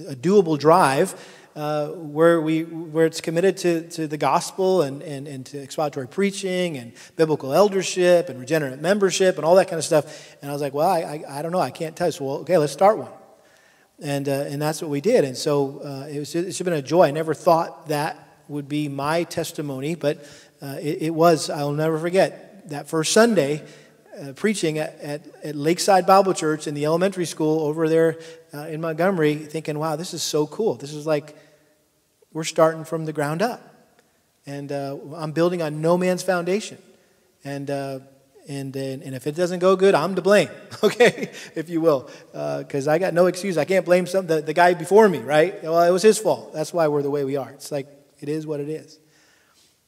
a 0.07 0.15
doable 0.15 0.59
drive 0.59 1.15
uh, 1.57 1.89
where, 1.89 2.41
we, 2.41 2.63
where 2.63 3.05
it's 3.05 3.21
committed 3.21 3.57
to, 3.57 3.89
to 3.91 4.07
the 4.07 4.17
gospel 4.17 4.83
and, 4.83 5.03
and, 5.03 5.27
and 5.27 5.45
to 5.45 5.61
expository 5.61 6.07
preaching 6.07 6.77
and 6.77 6.93
biblical 7.17 7.53
eldership 7.53 8.29
and 8.29 8.39
regenerate 8.39 8.81
membership 8.81 9.37
and 9.37 9.45
all 9.45 9.57
that 9.57 9.67
kind 9.67 9.79
of 9.79 9.85
stuff. 9.85 10.37
And 10.41 10.51
I 10.51 10.53
was 10.53 10.63
like, 10.63 10.73
well, 10.73 10.89
I, 10.89 11.01
I, 11.01 11.39
I 11.39 11.43
don't 11.43 11.51
know. 11.51 11.59
I 11.59 11.71
can't 11.71 11.97
tell. 11.97 12.13
So, 12.13 12.25
well, 12.25 12.37
okay, 12.39 12.57
let's 12.59 12.73
start 12.73 12.99
one. 12.99 13.11
And, 14.01 14.29
uh, 14.29 14.33
and 14.47 14.63
that's 14.63 14.81
what 14.81 14.91
we 14.91 15.01
did. 15.01 15.25
And 15.25 15.37
so 15.37 15.81
uh, 15.81 16.07
it 16.09 16.21
was, 16.21 16.33
it's 16.37 16.63
been 16.63 16.73
a 16.73 16.83
joy. 16.83 17.09
I 17.09 17.11
never 17.11 17.35
thought 17.35 17.89
that 17.89 18.45
would 18.47 18.69
be 18.69 18.89
my 18.89 19.25
testimony, 19.25 19.97
but 19.97 20.25
uh, 20.63 20.77
it, 20.81 21.03
it, 21.03 21.15
was, 21.15 21.51
I'll 21.51 21.73
never 21.73 21.99
forget, 21.99 22.69
that 22.71 22.89
first 22.89 23.13
Sunday, 23.13 23.65
uh, 24.21 24.33
preaching 24.33 24.79
at, 24.79 24.99
at, 25.01 25.23
at, 25.45 25.57
Lakeside 25.57 26.07
Bible 26.07 26.35
Church 26.35 26.67
in 26.67 26.75
the 26.75 26.85
elementary 26.85 27.25
school 27.25 27.61
over 27.61 27.89
there 27.89 28.19
uh, 28.53 28.67
in 28.67 28.81
Montgomery, 28.81 29.37
thinking, 29.37 29.79
wow, 29.79 29.97
this 29.97 30.15
is 30.15 30.23
so 30.23 30.47
cool. 30.47 30.75
This 30.75 30.93
is 30.93 31.07
like 31.07 31.37
we're 32.33 32.45
starting 32.45 32.85
from 32.85 33.05
the 33.05 33.13
ground 33.13 33.43
up. 33.43 33.63
And 34.47 34.73
uh, 34.73 34.97
I'm 35.17 35.33
building 35.33 35.61
on 35.61 35.81
no 35.83 35.99
man's 35.99 36.23
foundation. 36.23 36.79
And, 37.45 37.71
uh, 37.71 38.01
and, 38.49 38.75
and, 38.75 39.03
and 39.03 39.15
if 39.15 39.27
it 39.27 39.35
doesn't 39.35 39.59
go 39.59 39.77
good, 39.77 39.95
I'm 39.95 40.15
to 40.15 40.23
blame, 40.23 40.49
okay, 40.83 41.31
if 41.55 41.69
you 41.69 41.81
will. 41.81 42.09
Because 42.33 42.89
uh, 42.89 42.93
I 42.93 42.99
got 42.99 43.13
no 43.13 43.27
excuse. 43.27 43.59
I 43.59 43.65
can't 43.65 43.85
blame 43.85 44.07
some, 44.07 44.27
the, 44.27 44.41
the 44.41 44.55
guy 44.55 44.75
before 44.75 45.09
me, 45.09 45.19
right? 45.19 45.63
Well, 45.63 45.83
it 45.83 45.91
was 45.91 46.03
his 46.03 46.19
fault. 46.19 46.55
That's 46.55 46.73
why 46.73 46.89
we're 46.89 47.03
the 47.03 47.11
way 47.11 47.25
we 47.25 47.37
are. 47.37 47.51
It's 47.51 47.71
like, 47.71 47.87
it 48.21 48.29
is 48.29 48.47
what 48.47 48.61
it 48.61 48.69
is. 48.69 48.99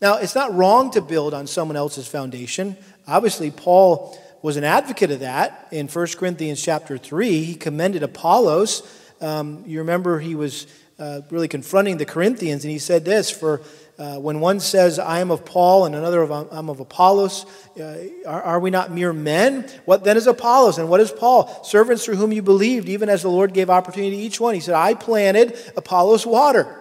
Now, 0.01 0.17
it's 0.17 0.35
not 0.35 0.55
wrong 0.55 0.91
to 0.93 1.01
build 1.01 1.35
on 1.35 1.47
someone 1.47 1.77
else's 1.77 2.07
foundation. 2.07 2.77
Obviously, 3.07 3.51
Paul 3.51 4.19
was 4.43 4.57
an 4.57 4.65
advocate 4.65 5.11
of 5.11 5.21
that 5.21 5.69
in 5.71 5.89
1 5.89 6.07
Corinthians 6.17 6.63
chapter 6.63 6.97
3. 6.97 7.43
He 7.43 7.55
commended 7.55 8.03
Apollos. 8.03 8.83
Um, 9.21 9.65
you 9.67 9.81
remember 9.81 10.19
he 10.19 10.35
was 10.35 10.67
uh, 10.99 11.23
really 11.31 11.49
confronting 11.49 11.97
the 11.97 12.07
Corinthians, 12.07 12.65
and 12.65 12.71
he 12.71 12.79
said 12.79 13.05
this 13.05 13.31
For 13.31 13.63
uh, 13.99 14.17
when 14.17 14.41
one 14.41 14.61
says, 14.61 14.99
I 14.99 15.21
am 15.21 15.31
of 15.31 15.45
Paul, 15.45 15.85
and 15.85 15.95
another 15.95 16.23
of 16.23 16.31
I'm 16.31 16.71
of 16.71 16.81
Apollos, 16.81 17.45
uh, 17.79 17.99
are, 18.27 18.43
are, 18.43 18.61
we 18.61 18.71
not 18.71 18.91
mere 18.91 19.13
men? 19.13 19.69
What 19.85 20.05
then 20.05 20.17
is 20.17 20.27
Apollos, 20.27 20.79
and 20.79 20.89
what 20.89 21.01
is 21.01 21.11
Paul? 21.11 21.63
Servants 21.65 22.05
through 22.05 22.17
whom 22.17 22.33
you 22.33 22.41
believed, 22.41 22.89
even 22.89 23.11
as 23.11 23.21
the 23.21 23.29
Lord 23.29 23.53
gave 23.53 23.69
opportunity 23.69 24.17
to 24.17 24.23
each 24.23 24.41
one. 24.41 24.55
He 24.55 24.61
said, 24.61 24.75
I 24.75 24.95
planted, 24.95 25.59
Apollos 25.77 26.25
water. 26.25 26.80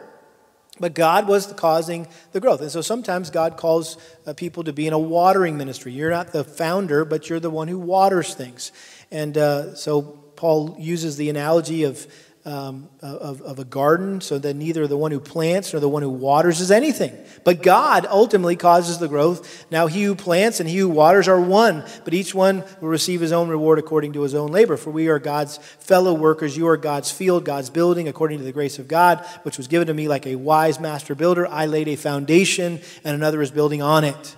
But 0.79 0.93
God 0.93 1.27
was 1.27 1.51
causing 1.53 2.07
the 2.31 2.39
growth. 2.39 2.61
And 2.61 2.71
so 2.71 2.81
sometimes 2.81 3.29
God 3.29 3.57
calls 3.57 3.97
uh, 4.25 4.33
people 4.33 4.63
to 4.63 4.73
be 4.73 4.87
in 4.87 4.93
a 4.93 4.99
watering 4.99 5.57
ministry. 5.57 5.91
You're 5.91 6.09
not 6.09 6.31
the 6.31 6.43
founder, 6.43 7.03
but 7.05 7.29
you're 7.29 7.39
the 7.39 7.49
one 7.49 7.67
who 7.67 7.79
waters 7.79 8.33
things. 8.33 8.71
And 9.11 9.37
uh, 9.37 9.75
so 9.75 10.01
Paul 10.01 10.77
uses 10.79 11.17
the 11.17 11.29
analogy 11.29 11.83
of 11.83 12.07
um, 12.45 12.89
of, 13.01 13.41
of 13.41 13.59
a 13.59 13.65
garden, 13.65 14.21
so 14.21 14.39
that 14.39 14.55
neither 14.55 14.87
the 14.87 14.97
one 14.97 15.11
who 15.11 15.19
plants 15.19 15.73
nor 15.73 15.79
the 15.79 15.89
one 15.89 16.01
who 16.01 16.09
waters 16.09 16.61
is 16.61 16.71
anything. 16.71 17.15
But 17.43 17.61
God 17.61 18.05
ultimately 18.09 18.55
causes 18.55 18.97
the 18.97 19.07
growth. 19.07 19.65
Now 19.69 19.87
he 19.87 20.03
who 20.03 20.15
plants 20.15 20.59
and 20.59 20.69
he 20.69 20.77
who 20.77 20.89
waters 20.89 21.27
are 21.27 21.39
one, 21.39 21.83
but 22.05 22.13
each 22.13 22.33
one 22.33 22.63
will 22.79 22.89
receive 22.89 23.21
his 23.21 23.31
own 23.31 23.49
reward 23.49 23.77
according 23.77 24.13
to 24.13 24.21
his 24.21 24.33
own 24.33 24.51
labor. 24.51 24.77
For 24.77 24.89
we 24.89 25.09
are 25.09 25.19
God's 25.19 25.57
fellow 25.57 26.13
workers. 26.13 26.55
You 26.55 26.67
are 26.67 26.77
God's 26.77 27.11
field, 27.11 27.45
God's 27.45 27.69
building, 27.69 28.07
according 28.07 28.39
to 28.39 28.45
the 28.45 28.51
grace 28.51 28.79
of 28.79 28.87
God, 28.87 29.23
which 29.43 29.57
was 29.57 29.67
given 29.67 29.87
to 29.87 29.93
me 29.93 30.07
like 30.07 30.25
a 30.25 30.35
wise 30.35 30.79
master 30.79 31.15
builder. 31.15 31.45
I 31.47 31.65
laid 31.65 31.87
a 31.87 31.95
foundation, 31.95 32.79
and 33.03 33.15
another 33.15 33.41
is 33.41 33.51
building 33.51 33.81
on 33.81 34.03
it. 34.03 34.35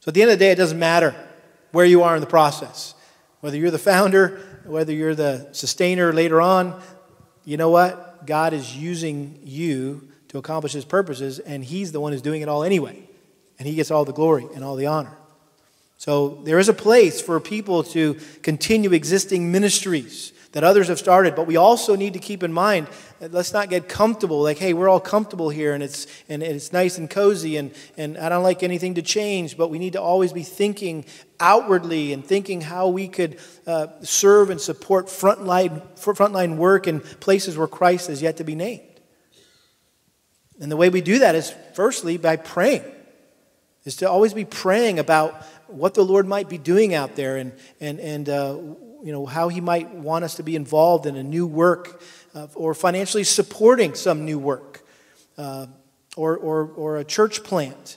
So 0.00 0.10
at 0.10 0.14
the 0.14 0.22
end 0.22 0.30
of 0.30 0.38
the 0.38 0.44
day, 0.44 0.52
it 0.52 0.56
doesn't 0.56 0.78
matter 0.78 1.14
where 1.72 1.86
you 1.86 2.02
are 2.02 2.14
in 2.14 2.20
the 2.20 2.26
process. 2.26 2.94
Whether 3.40 3.58
you're 3.58 3.70
the 3.70 3.78
founder 3.78 4.55
whether 4.66 4.92
you're 4.92 5.14
the 5.14 5.48
sustainer 5.52 6.12
later 6.12 6.40
on, 6.40 6.80
you 7.44 7.56
know 7.56 7.70
what? 7.70 8.26
God 8.26 8.52
is 8.52 8.76
using 8.76 9.38
you 9.44 10.08
to 10.28 10.38
accomplish 10.38 10.72
his 10.72 10.84
purposes, 10.84 11.38
and 11.38 11.64
he's 11.64 11.92
the 11.92 12.00
one 12.00 12.12
who's 12.12 12.22
doing 12.22 12.42
it 12.42 12.48
all 12.48 12.64
anyway. 12.64 13.02
And 13.58 13.66
he 13.66 13.74
gets 13.74 13.90
all 13.90 14.04
the 14.04 14.12
glory 14.12 14.46
and 14.54 14.62
all 14.62 14.76
the 14.76 14.86
honor. 14.86 15.16
So 15.98 16.40
there 16.44 16.58
is 16.58 16.68
a 16.68 16.74
place 16.74 17.20
for 17.20 17.40
people 17.40 17.82
to 17.84 18.14
continue 18.42 18.92
existing 18.92 19.50
ministries 19.50 20.32
that 20.56 20.64
others 20.64 20.88
have 20.88 20.98
started, 20.98 21.34
but 21.34 21.46
we 21.46 21.56
also 21.56 21.94
need 21.96 22.14
to 22.14 22.18
keep 22.18 22.42
in 22.42 22.50
mind 22.50 22.88
let's 23.20 23.52
not 23.52 23.68
get 23.68 23.90
comfortable 23.90 24.42
like 24.42 24.56
hey 24.56 24.72
we're 24.72 24.88
all 24.88 25.00
comfortable 25.00 25.50
here 25.50 25.74
and 25.74 25.82
it's 25.82 26.06
and 26.30 26.42
it's 26.42 26.72
nice 26.72 26.96
and 26.96 27.10
cozy 27.10 27.58
and 27.58 27.74
and 27.98 28.16
i 28.16 28.30
don't 28.30 28.42
like 28.42 28.62
anything 28.62 28.94
to 28.94 29.02
change 29.02 29.56
but 29.56 29.68
we 29.68 29.78
need 29.78 29.92
to 29.92 30.00
always 30.00 30.32
be 30.32 30.42
thinking 30.42 31.04
outwardly 31.40 32.14
and 32.14 32.24
thinking 32.24 32.62
how 32.62 32.88
we 32.88 33.06
could 33.06 33.38
uh, 33.66 33.86
serve 34.00 34.48
and 34.48 34.58
support 34.58 35.08
frontline 35.08 35.82
frontline 35.96 36.56
work 36.56 36.86
in 36.86 37.00
places 37.00 37.58
where 37.58 37.66
christ 37.66 38.08
is 38.08 38.22
yet 38.22 38.38
to 38.38 38.44
be 38.44 38.54
named. 38.54 38.82
And 40.58 40.72
the 40.72 40.76
way 40.76 40.88
we 40.88 41.02
do 41.02 41.18
that 41.18 41.34
is 41.34 41.54
firstly 41.74 42.16
by 42.16 42.36
praying 42.36 42.84
is 43.84 43.96
to 43.96 44.08
always 44.10 44.32
be 44.32 44.46
praying 44.46 44.98
about 44.98 45.34
what 45.66 45.92
the 45.92 46.02
lord 46.02 46.26
might 46.26 46.48
be 46.48 46.56
doing 46.56 46.94
out 46.94 47.14
there 47.14 47.36
and 47.36 47.52
and 47.78 48.00
and 48.00 48.28
uh, 48.30 48.58
you 49.02 49.12
know 49.12 49.26
how 49.26 49.48
he 49.48 49.60
might 49.60 49.92
want 49.94 50.24
us 50.24 50.36
to 50.36 50.42
be 50.42 50.56
involved 50.56 51.06
in 51.06 51.16
a 51.16 51.22
new 51.22 51.46
work 51.46 52.00
uh, 52.34 52.48
or 52.54 52.74
financially 52.74 53.24
supporting 53.24 53.94
some 53.94 54.24
new 54.24 54.38
work, 54.38 54.86
uh, 55.38 55.66
or, 56.16 56.36
or, 56.36 56.70
or 56.76 56.98
a 56.98 57.04
church 57.04 57.42
plant, 57.42 57.96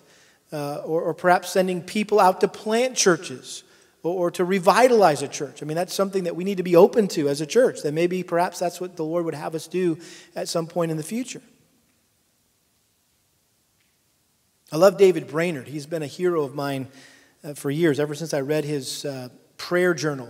uh, 0.51 0.77
or, 0.77 1.01
or 1.01 1.13
perhaps 1.13 1.49
sending 1.49 1.81
people 1.81 2.19
out 2.19 2.41
to 2.41 2.47
plant 2.47 2.95
churches 2.95 3.63
or, 4.01 4.13
or 4.13 4.31
to 4.31 4.45
revitalize 4.45 5.21
a 5.21 5.27
church. 5.27 5.61
I 5.61 5.65
mean, 5.65 5.75
that's 5.75 5.93
something 5.93 6.23
that 6.23 6.35
we 6.35 6.43
need 6.43 6.57
to 6.57 6.63
be 6.63 6.75
open 6.75 7.07
to 7.09 7.27
as 7.27 7.41
a 7.41 7.45
church. 7.45 7.81
That 7.81 7.93
maybe 7.93 8.23
perhaps 8.23 8.59
that's 8.59 8.79
what 8.79 8.95
the 8.95 9.03
Lord 9.03 9.25
would 9.25 9.35
have 9.35 9.55
us 9.55 9.67
do 9.67 9.97
at 10.35 10.47
some 10.47 10.67
point 10.67 10.91
in 10.91 10.97
the 10.97 11.03
future. 11.03 11.41
I 14.71 14.77
love 14.77 14.97
David 14.97 15.27
Brainerd. 15.27 15.67
He's 15.67 15.87
been 15.87 16.03
a 16.03 16.07
hero 16.07 16.43
of 16.43 16.53
mine 16.53 16.87
uh, 17.43 17.55
for 17.55 17.71
years, 17.71 17.99
ever 17.99 18.13
since 18.13 18.33
I 18.33 18.41
read 18.41 18.65
his 18.65 19.03
uh, 19.03 19.29
prayer 19.57 19.93
journal. 19.93 20.29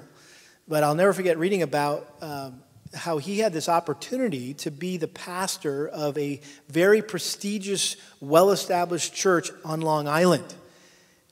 But 0.70 0.84
I'll 0.84 0.94
never 0.94 1.14
forget 1.14 1.40
reading 1.40 1.64
about 1.64 2.08
um, 2.22 2.62
how 2.94 3.18
he 3.18 3.40
had 3.40 3.54
this 3.54 3.68
opportunity 3.68 4.54
to 4.54 4.70
be 4.70 4.98
the 4.98 5.08
pastor 5.08 5.88
of 5.88 6.16
a 6.16 6.40
very 6.68 7.02
prestigious, 7.02 7.98
well 8.22 8.52
established 8.52 9.16
church 9.16 9.50
on 9.66 9.82
Long 9.82 10.08
Island. 10.08 10.54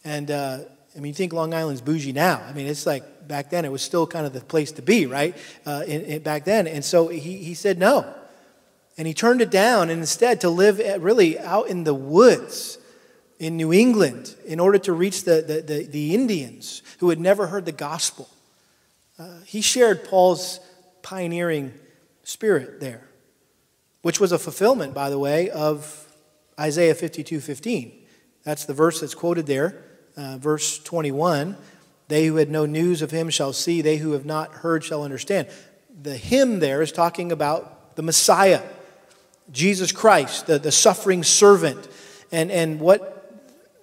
And 0.03 0.31
uh, 0.31 0.61
I 0.95 0.99
mean, 0.99 1.09
you 1.09 1.13
think 1.13 1.33
Long 1.33 1.53
Island's 1.53 1.81
bougie 1.81 2.13
now. 2.13 2.41
I 2.49 2.53
mean, 2.53 2.65
it's 2.65 2.87
like 2.87 3.27
back 3.27 3.51
then 3.51 3.63
it 3.63 3.71
was 3.71 3.83
still 3.83 4.07
kind 4.07 4.25
of 4.25 4.33
the 4.33 4.41
place 4.41 4.71
to 4.71 4.81
be, 4.81 5.05
right? 5.05 5.37
Uh, 5.67 5.83
in, 5.85 6.01
in, 6.01 6.23
back 6.23 6.43
then. 6.43 6.65
And 6.65 6.83
so 6.83 7.07
he, 7.07 7.37
he 7.37 7.53
said 7.53 7.77
no. 7.77 8.11
And 8.97 9.07
he 9.07 9.13
turned 9.13 9.41
it 9.41 9.51
down 9.51 9.91
and 9.91 9.99
instead 9.99 10.41
to 10.41 10.49
live 10.49 10.79
really 11.03 11.37
out 11.37 11.67
in 11.67 11.83
the 11.83 11.93
woods 11.93 12.79
in 13.37 13.55
New 13.55 13.71
England 13.71 14.33
in 14.47 14.59
order 14.59 14.79
to 14.79 14.93
reach 14.93 15.25
the, 15.25 15.43
the, 15.43 15.61
the, 15.61 15.85
the 15.85 16.15
Indians 16.15 16.81
who 16.97 17.09
had 17.09 17.19
never 17.19 17.45
heard 17.45 17.65
the 17.65 17.71
gospel. 17.71 18.27
Uh, 19.19 19.39
he 19.45 19.61
shared 19.61 20.03
Paul's 20.03 20.59
pioneering 21.01 21.73
spirit 22.23 22.79
there, 22.79 23.07
which 24.01 24.19
was 24.19 24.31
a 24.31 24.39
fulfillment, 24.39 24.93
by 24.93 25.09
the 25.09 25.17
way, 25.17 25.49
of 25.49 26.05
Isaiah 26.59 26.93
52 26.93 27.39
15. 27.39 27.93
That's 28.43 28.65
the 28.65 28.73
verse 28.73 29.01
that's 29.01 29.15
quoted 29.15 29.45
there, 29.45 29.83
uh, 30.15 30.37
verse 30.37 30.79
21. 30.79 31.57
They 32.07 32.25
who 32.27 32.37
had 32.37 32.49
no 32.49 32.65
news 32.65 33.01
of 33.01 33.11
him 33.11 33.29
shall 33.29 33.53
see, 33.53 33.81
they 33.81 33.97
who 33.97 34.13
have 34.13 34.25
not 34.25 34.53
heard 34.53 34.83
shall 34.83 35.03
understand. 35.03 35.47
The 36.01 36.15
him 36.15 36.59
there 36.59 36.81
is 36.81 36.91
talking 36.91 37.31
about 37.31 37.95
the 37.95 38.03
Messiah, 38.03 38.61
Jesus 39.51 39.91
Christ, 39.91 40.47
the, 40.47 40.59
the 40.59 40.71
suffering 40.71 41.23
servant. 41.23 41.87
And, 42.31 42.51
and 42.51 42.79
what 42.79 43.16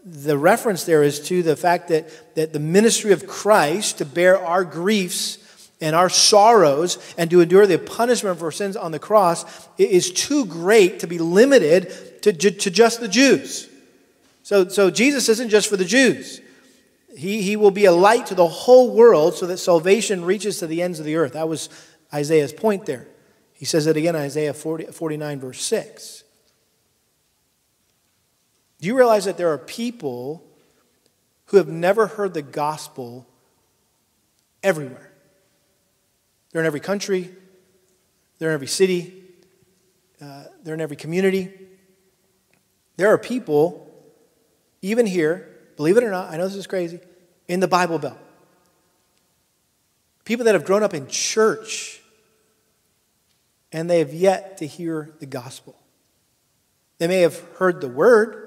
the 0.05 0.37
reference 0.37 0.85
there 0.85 1.03
is 1.03 1.21
to 1.29 1.43
the 1.43 1.57
fact 1.57 1.89
that, 1.89 2.35
that 2.35 2.53
the 2.53 2.61
ministry 2.61 3.13
of 3.13 3.27
Christ 3.27 3.99
to 3.99 4.05
bear 4.05 4.39
our 4.39 4.65
griefs 4.65 5.39
and 5.81 5.97
our 5.97 6.09
sorrows 6.09 6.99
and 7.17 7.31
to 7.31 7.41
endure 7.41 7.67
the 7.67 7.79
punishment 7.79 8.39
for 8.39 8.53
sins 8.53 8.77
on 8.77 8.93
the 8.93 8.99
cross 8.99 9.69
is 9.79 10.13
too 10.13 10.45
great 10.47 11.01
to 11.01 11.07
be 11.07 11.19
limited 11.19 12.23
to, 12.23 12.33
to 12.33 12.71
just 12.71 13.01
the 13.01 13.09
Jews. 13.09 13.69
So, 14.43 14.69
so 14.69 14.91
Jesus 14.91 15.29
isn't 15.31 15.49
just 15.49 15.69
for 15.69 15.77
the 15.77 15.85
Jews. 15.87 16.41
He, 17.17 17.43
he 17.43 17.57
will 17.57 17.71
be 17.71 17.87
a 17.87 17.93
light 17.93 18.27
to 18.27 18.35
the 18.35 18.47
whole 18.47 18.95
world 18.95 19.35
so 19.35 19.47
that 19.47 19.59
salvation 19.59 20.25
reaches 20.25 20.59
to 20.59 20.67
the 20.67 20.83
ends 20.83 21.01
of 21.01 21.07
the 21.07 21.17
earth. 21.17 21.33
That 21.33 21.49
was 21.49 21.71
Isaiah's 22.13 22.53
point 22.53 22.87
there. 22.87 23.07
He 23.55 23.65
says 23.65 23.87
it 23.87 23.97
again 23.97 24.17
in 24.17 24.23
Isaiah 24.23 24.53
40, 24.53 24.87
49, 24.87 25.41
verse 25.41 25.63
6. 25.63 26.24
Do 28.85 28.89
you 28.89 28.99
realize 28.99 29.25
that 29.25 29.39
there 29.39 29.51
are 29.51 29.57
people 29.57 30.45
who 31.47 31.57
have 31.57 31.69
never 31.69 32.07
heard 32.07 32.35
the 32.35 32.43
gospel 32.43 33.27
everywhere? 34.63 35.11
They're 36.51 36.61
in 36.61 36.67
every 36.67 36.81
country, 36.81 37.31
they're 38.39 38.51
in 38.51 38.55
every 38.55 38.67
city, 38.67 39.25
uh, 40.21 40.45
they're 40.63 40.75
in 40.75 40.83
every 40.83 40.99
community. 40.99 41.51
There 42.99 43.09
are 43.09 43.17
people, 43.17 43.91
even 44.83 45.07
here, 45.07 45.49
believe 45.79 45.97
it 45.97 46.05
or 46.05 46.11
not, 46.11 46.31
I 46.31 46.37
know 46.37 46.45
this 46.45 46.55
is 46.55 46.67
crazy, 46.67 47.01
in 47.49 47.61
the 47.61 47.69
Bible 47.69 47.99
Belt. 47.99 48.19
People 50.27 50.45
that 50.45 50.55
have 50.55 50.67
grown 50.67 50.83
up 50.83 50.93
in 50.93 51.07
church 51.07 52.03
and 53.73 53.89
they 53.89 54.01
have 54.01 54.13
yet 54.13 54.59
to 54.59 54.67
hear 54.67 55.15
the 55.21 55.27
gospel. 55.27 55.75
They 56.99 57.09
may 57.09 57.23
have 57.23 57.41
heard 57.55 57.81
the 57.81 57.89
word, 57.89 58.43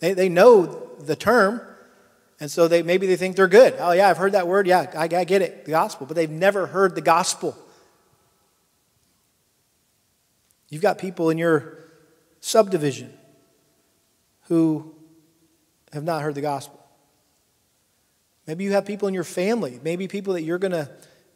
they, 0.00 0.14
they 0.14 0.28
know 0.28 0.66
the 1.00 1.16
term, 1.16 1.60
and 2.40 2.50
so 2.50 2.68
they, 2.68 2.82
maybe 2.82 3.06
they 3.06 3.16
think 3.16 3.36
they're 3.36 3.48
good. 3.48 3.74
Oh, 3.78 3.92
yeah, 3.92 4.08
I've 4.08 4.16
heard 4.16 4.32
that 4.32 4.46
word. 4.46 4.66
Yeah, 4.66 4.90
I, 4.96 5.04
I 5.04 5.24
get 5.24 5.42
it, 5.42 5.64
the 5.64 5.72
gospel. 5.72 6.06
But 6.06 6.14
they've 6.14 6.30
never 6.30 6.66
heard 6.66 6.94
the 6.94 7.00
gospel. 7.00 7.56
You've 10.68 10.82
got 10.82 10.98
people 10.98 11.30
in 11.30 11.38
your 11.38 11.78
subdivision 12.40 13.12
who 14.48 14.94
have 15.92 16.04
not 16.04 16.22
heard 16.22 16.34
the 16.34 16.40
gospel. 16.40 16.78
Maybe 18.46 18.64
you 18.64 18.72
have 18.72 18.86
people 18.86 19.08
in 19.08 19.14
your 19.14 19.24
family, 19.24 19.80
maybe 19.82 20.08
people 20.08 20.34
that 20.34 20.42
you're 20.42 20.58
going 20.58 20.72
to 20.72 20.90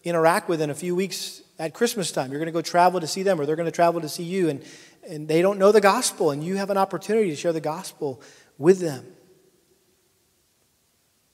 interact 0.05 0.49
with 0.49 0.61
in 0.61 0.71
a 0.71 0.75
few 0.75 0.95
weeks 0.95 1.43
at 1.59 1.75
Christmas 1.75 2.11
time. 2.11 2.31
You're 2.31 2.41
going 2.41 2.47
to 2.47 2.53
go 2.53 2.63
travel 2.63 3.01
to 3.01 3.07
see 3.07 3.23
them, 3.23 3.41
or 3.41 3.47
they're 3.47 3.57
going 3.57 3.67
to 3.67 3.73
travel 3.73 4.01
to 4.01 4.09
see 4.09 4.23
you, 4.23 4.49
and, 4.49 4.65
and 5.09 5.29
they 5.29 5.43
don't 5.43 5.59
know 5.59 5.73
the 5.73 5.81
gospel, 5.81 6.31
and 6.31 6.43
you 6.43 6.57
have 6.57 6.71
an 6.71 6.79
opportunity 6.79 7.31
to 7.31 7.37
share 7.37 7.53
the 7.53 7.61
gospel 7.61 8.21
with 8.59 8.81
them. 8.81 9.07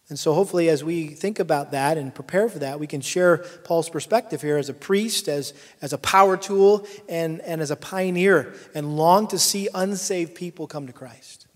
And 0.09 0.19
so, 0.19 0.33
hopefully, 0.33 0.71
as 0.71 0.83
we 0.83 1.09
think 1.09 1.39
about 1.39 1.73
that 1.73 1.99
and 1.99 2.15
prepare 2.15 2.49
for 2.49 2.61
that, 2.61 2.81
we 2.81 2.87
can 2.87 3.03
share 3.03 3.39
Paul's 3.65 3.91
perspective 3.91 4.41
here 4.41 4.57
as 4.57 4.71
a 4.71 4.75
priest, 4.75 5.29
as, 5.29 5.53
as 5.83 5.93
a 5.93 5.99
power 5.99 6.39
tool, 6.39 6.87
and, 7.11 7.43
and 7.43 7.61
as 7.61 7.71
a 7.71 7.77
pioneer, 7.77 8.55
and 8.75 8.97
long 8.97 9.29
to 9.29 9.39
see 9.39 9.69
unsaved 9.75 10.35
people 10.35 10.67
come 10.67 10.87
to 10.87 10.95
Christ. 10.95 11.47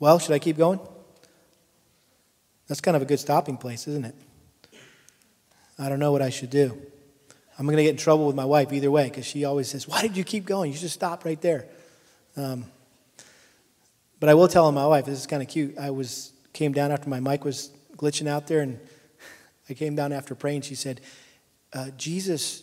Well, 0.00 0.18
should 0.18 0.32
I 0.32 0.40
keep 0.40 0.56
going? 0.56 0.80
That's 2.66 2.80
kind 2.80 2.96
of 2.96 3.02
a 3.02 3.06
good 3.06 3.20
stopping 3.20 3.56
place, 3.56 3.86
isn't 3.86 4.06
it? 4.06 4.14
I 5.78 5.88
don't 5.88 6.00
know 6.00 6.10
what 6.10 6.22
I 6.22 6.30
should 6.30 6.50
do. 6.50 6.80
I'm 7.60 7.66
going 7.66 7.76
to 7.76 7.82
get 7.82 7.90
in 7.90 7.98
trouble 7.98 8.26
with 8.26 8.34
my 8.34 8.46
wife 8.46 8.72
either 8.72 8.90
way 8.90 9.04
because 9.04 9.26
she 9.26 9.44
always 9.44 9.68
says, 9.68 9.86
Why 9.86 10.00
did 10.00 10.16
you 10.16 10.24
keep 10.24 10.46
going? 10.46 10.72
You 10.72 10.78
should 10.78 10.90
stop 10.90 11.26
right 11.26 11.38
there. 11.42 11.66
Um, 12.34 12.64
but 14.18 14.30
I 14.30 14.34
will 14.34 14.48
tell 14.48 14.72
my 14.72 14.86
wife, 14.86 15.04
this 15.04 15.18
is 15.18 15.26
kind 15.26 15.42
of 15.42 15.48
cute. 15.48 15.76
I 15.76 15.90
was 15.90 16.32
came 16.54 16.72
down 16.72 16.90
after 16.90 17.10
my 17.10 17.20
mic 17.20 17.44
was 17.44 17.70
glitching 17.98 18.26
out 18.26 18.46
there, 18.46 18.60
and 18.60 18.80
I 19.68 19.74
came 19.74 19.94
down 19.94 20.10
after 20.10 20.34
praying. 20.34 20.62
She 20.62 20.74
said, 20.74 21.02
uh, 21.74 21.90
Jesus 21.98 22.62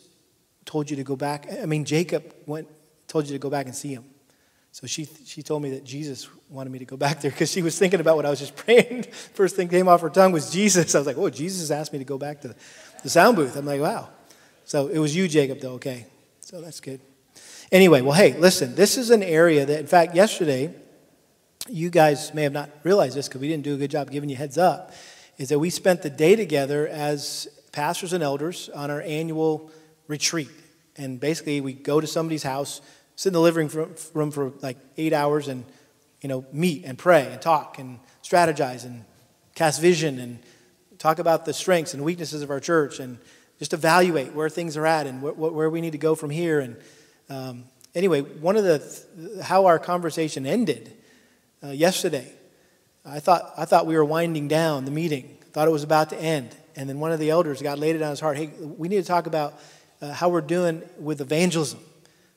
told 0.65 0.89
you 0.89 0.95
to 0.95 1.03
go 1.03 1.15
back. 1.15 1.47
I 1.61 1.67
mean, 1.67 1.85
Jacob 1.85 2.33
went, 2.47 2.67
told 3.07 3.27
you 3.27 3.33
to 3.33 3.39
go 3.39 3.51
back 3.51 3.67
and 3.67 3.75
see 3.75 3.93
him. 3.93 4.03
So 4.71 4.87
she, 4.87 5.07
she 5.25 5.43
told 5.43 5.61
me 5.61 5.69
that 5.71 5.83
Jesus 5.83 6.27
wanted 6.49 6.71
me 6.71 6.79
to 6.79 6.85
go 6.85 6.97
back 7.05 7.21
there 7.21 7.29
because 7.29 7.51
she 7.51 7.61
was 7.61 7.77
thinking 7.77 7.99
about 7.99 8.15
what 8.15 8.25
I 8.25 8.31
was 8.31 8.39
just 8.39 8.55
praying. 8.65 9.03
First 9.35 9.55
thing 9.55 9.67
came 9.67 9.87
off 9.87 10.01
her 10.01 10.09
tongue 10.09 10.31
was 10.31 10.49
Jesus. 10.49 10.95
I 10.95 10.97
was 10.97 11.05
like, 11.05 11.19
oh, 11.19 11.29
Jesus 11.29 11.69
asked 11.69 11.93
me 11.93 11.99
to 11.99 12.05
go 12.05 12.17
back 12.17 12.41
to 12.41 12.47
the, 12.47 12.55
the 13.03 13.11
sound 13.11 13.35
booth. 13.35 13.55
I'm 13.55 13.65
like, 13.67 13.79
wow. 13.79 14.09
So 14.67 14.87
it 14.87 14.99
was 14.99 15.15
you, 15.15 15.29
Jacob, 15.29 15.61
though. 15.61 15.75
Okay. 15.75 16.05
So 16.41 16.59
that's 16.59 16.81
good. 16.81 16.99
Anyway, 17.71 18.01
well, 18.01 18.13
hey, 18.13 18.33
listen, 18.33 18.75
this 18.75 18.97
is 18.97 19.11
an 19.11 19.23
area 19.23 19.65
that, 19.65 19.79
in 19.79 19.87
fact, 19.87 20.13
yesterday, 20.13 20.75
you 21.69 21.89
guys 21.89 22.33
may 22.33 22.43
have 22.43 22.51
not 22.51 22.69
realized 22.83 23.15
this 23.15 23.29
because 23.29 23.39
we 23.39 23.47
didn't 23.47 23.63
do 23.63 23.75
a 23.75 23.77
good 23.77 23.91
job 23.91 24.11
giving 24.11 24.29
you 24.29 24.35
heads 24.35 24.57
up, 24.57 24.91
is 25.37 25.47
that 25.49 25.59
we 25.59 25.69
spent 25.69 26.01
the 26.01 26.09
day 26.09 26.35
together 26.35 26.85
as 26.85 27.47
pastors 27.71 28.11
and 28.11 28.21
elders 28.21 28.69
on 28.75 28.91
our 28.91 29.01
annual 29.01 29.71
retreat. 30.09 30.51
And 30.97 31.17
basically, 31.17 31.61
we 31.61 31.71
go 31.71 32.01
to 32.01 32.07
somebody's 32.07 32.43
house 32.43 32.81
sit 33.15 33.29
in 33.29 33.33
the 33.33 33.39
living 33.39 33.69
room 34.13 34.31
for 34.31 34.51
like 34.61 34.77
eight 34.97 35.13
hours 35.13 35.47
and, 35.47 35.63
you 36.19 36.27
know, 36.27 36.45
meet 36.51 36.83
and 36.83 36.97
pray 36.97 37.25
and 37.31 37.41
talk 37.41 37.79
and 37.79 37.99
strategize 38.21 38.83
and 38.83 39.05
cast 39.55 39.79
vision 39.79 40.19
and 40.19 40.39
talk 40.97 41.19
about 41.19 41.45
the 41.45 41.53
strengths 41.53 41.93
and 41.93 42.03
weaknesses 42.03 42.41
of 42.41 42.49
our 42.49 42.59
church 42.59 42.99
and 42.99 43.17
just 43.59 43.73
evaluate 43.73 44.33
where 44.33 44.49
things 44.49 44.77
are 44.77 44.85
at 44.85 45.07
and 45.07 45.21
wh- 45.21 45.37
where 45.37 45.69
we 45.69 45.81
need 45.81 45.93
to 45.93 45.97
go 45.97 46.15
from 46.15 46.29
here. 46.29 46.59
And 46.59 46.77
um, 47.29 47.63
anyway, 47.95 48.21
one 48.21 48.57
of 48.57 48.63
the, 48.63 49.43
how 49.43 49.65
our 49.65 49.79
conversation 49.79 50.45
ended 50.45 50.93
uh, 51.63 51.69
yesterday, 51.69 52.31
I 53.05 53.19
thought, 53.19 53.53
I 53.57 53.65
thought 53.65 53.85
we 53.85 53.95
were 53.95 54.05
winding 54.05 54.47
down 54.47 54.85
the 54.85 54.91
meeting, 54.91 55.37
thought 55.51 55.67
it 55.67 55.71
was 55.71 55.83
about 55.83 56.09
to 56.09 56.17
end. 56.17 56.55
And 56.75 56.87
then 56.87 56.99
one 56.99 57.11
of 57.11 57.19
the 57.19 57.31
elders, 57.31 57.61
got 57.61 57.79
laid 57.79 57.95
it 57.95 58.01
on 58.01 58.11
his 58.11 58.19
heart, 58.19 58.37
hey, 58.37 58.51
we 58.59 58.87
need 58.87 58.97
to 58.97 59.07
talk 59.07 59.25
about 59.25 59.59
uh, 60.01 60.13
how 60.13 60.29
we're 60.29 60.41
doing 60.41 60.83
with 60.99 61.21
evangelism 61.21 61.79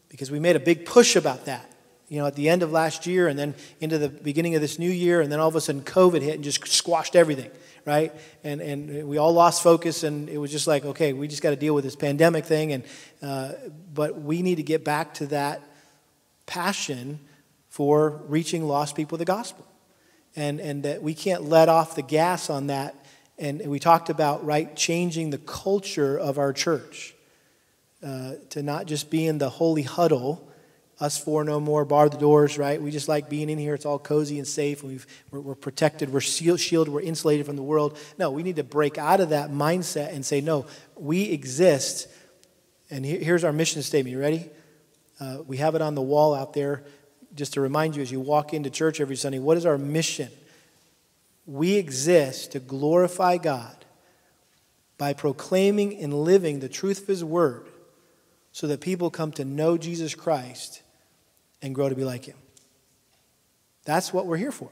because 0.08 0.30
we 0.30 0.40
made 0.40 0.56
a 0.56 0.60
big 0.60 0.86
push 0.86 1.16
about 1.16 1.44
that. 1.44 1.70
You 2.10 2.18
know, 2.18 2.26
at 2.26 2.34
the 2.34 2.48
end 2.48 2.62
of 2.64 2.72
last 2.72 3.06
year 3.06 3.28
and 3.28 3.38
then 3.38 3.54
into 3.78 3.96
the 3.96 4.08
beginning 4.08 4.56
of 4.56 4.60
this 4.60 4.80
new 4.80 4.90
year, 4.90 5.20
and 5.20 5.30
then 5.30 5.38
all 5.38 5.48
of 5.48 5.54
a 5.54 5.60
sudden 5.60 5.80
COVID 5.82 6.20
hit 6.20 6.34
and 6.34 6.44
just 6.44 6.66
squashed 6.66 7.14
everything, 7.14 7.50
right? 7.86 8.12
And, 8.42 8.60
and 8.60 9.08
we 9.08 9.16
all 9.16 9.32
lost 9.32 9.62
focus, 9.62 10.02
and 10.02 10.28
it 10.28 10.36
was 10.36 10.50
just 10.50 10.66
like, 10.66 10.84
okay, 10.84 11.12
we 11.12 11.28
just 11.28 11.40
got 11.40 11.50
to 11.50 11.56
deal 11.56 11.72
with 11.72 11.84
this 11.84 11.94
pandemic 11.94 12.44
thing. 12.44 12.72
And, 12.72 12.84
uh, 13.22 13.52
but 13.94 14.20
we 14.20 14.42
need 14.42 14.56
to 14.56 14.64
get 14.64 14.84
back 14.84 15.14
to 15.14 15.26
that 15.28 15.62
passion 16.46 17.20
for 17.68 18.20
reaching 18.26 18.66
lost 18.66 18.96
people 18.96 19.16
with 19.16 19.20
the 19.20 19.32
gospel. 19.32 19.64
And, 20.34 20.60
and 20.60 20.82
that 20.82 21.02
we 21.02 21.14
can't 21.14 21.44
let 21.44 21.68
off 21.68 21.94
the 21.94 22.02
gas 22.02 22.50
on 22.50 22.66
that. 22.66 22.94
And 23.38 23.64
we 23.66 23.78
talked 23.78 24.10
about, 24.10 24.44
right, 24.44 24.74
changing 24.76 25.30
the 25.30 25.38
culture 25.38 26.18
of 26.18 26.38
our 26.38 26.52
church. 26.52 27.14
Uh, 28.02 28.32
to 28.48 28.62
not 28.62 28.86
just 28.86 29.10
be 29.10 29.26
in 29.26 29.36
the 29.36 29.50
holy 29.50 29.82
huddle, 29.82 30.49
us 31.00 31.16
four 31.16 31.44
no 31.44 31.58
more, 31.58 31.86
bar 31.86 32.10
the 32.10 32.18
doors, 32.18 32.58
right? 32.58 32.80
We 32.80 32.90
just 32.90 33.08
like 33.08 33.30
being 33.30 33.48
in 33.48 33.58
here. 33.58 33.74
It's 33.74 33.86
all 33.86 33.98
cozy 33.98 34.38
and 34.38 34.46
safe. 34.46 34.82
And 34.82 35.04
we 35.32 35.50
are 35.50 35.54
protected. 35.54 36.12
We're 36.12 36.20
shielded. 36.20 36.92
We're 36.92 37.00
insulated 37.00 37.46
from 37.46 37.56
the 37.56 37.62
world. 37.62 37.98
No, 38.18 38.30
we 38.30 38.42
need 38.42 38.56
to 38.56 38.64
break 38.64 38.98
out 38.98 39.20
of 39.20 39.30
that 39.30 39.50
mindset 39.50 40.12
and 40.14 40.24
say, 40.24 40.42
no, 40.42 40.66
we 40.96 41.22
exist. 41.30 42.06
And 42.90 43.04
here's 43.04 43.44
our 43.44 43.52
mission 43.52 43.82
statement. 43.82 44.12
You 44.12 44.20
ready? 44.20 44.50
Uh, 45.18 45.38
we 45.46 45.56
have 45.56 45.74
it 45.74 45.80
on 45.80 45.94
the 45.94 46.02
wall 46.02 46.34
out 46.34 46.52
there 46.52 46.84
just 47.34 47.54
to 47.54 47.60
remind 47.60 47.96
you 47.96 48.02
as 48.02 48.12
you 48.12 48.20
walk 48.20 48.52
into 48.52 48.68
church 48.68 49.00
every 49.00 49.16
Sunday 49.16 49.38
what 49.38 49.56
is 49.56 49.64
our 49.64 49.78
mission? 49.78 50.28
We 51.46 51.76
exist 51.76 52.52
to 52.52 52.60
glorify 52.60 53.38
God 53.38 53.84
by 54.98 55.14
proclaiming 55.14 55.98
and 55.98 56.12
living 56.12 56.60
the 56.60 56.68
truth 56.68 57.02
of 57.02 57.06
His 57.08 57.24
Word 57.24 57.66
so 58.52 58.66
that 58.66 58.80
people 58.82 59.10
come 59.10 59.32
to 59.32 59.44
know 59.44 59.78
Jesus 59.78 60.14
Christ 60.14 60.82
and 61.62 61.74
grow 61.74 61.88
to 61.88 61.94
be 61.94 62.04
like 62.04 62.24
him. 62.24 62.36
That's 63.84 64.12
what 64.12 64.26
we're 64.26 64.36
here 64.36 64.52
for. 64.52 64.70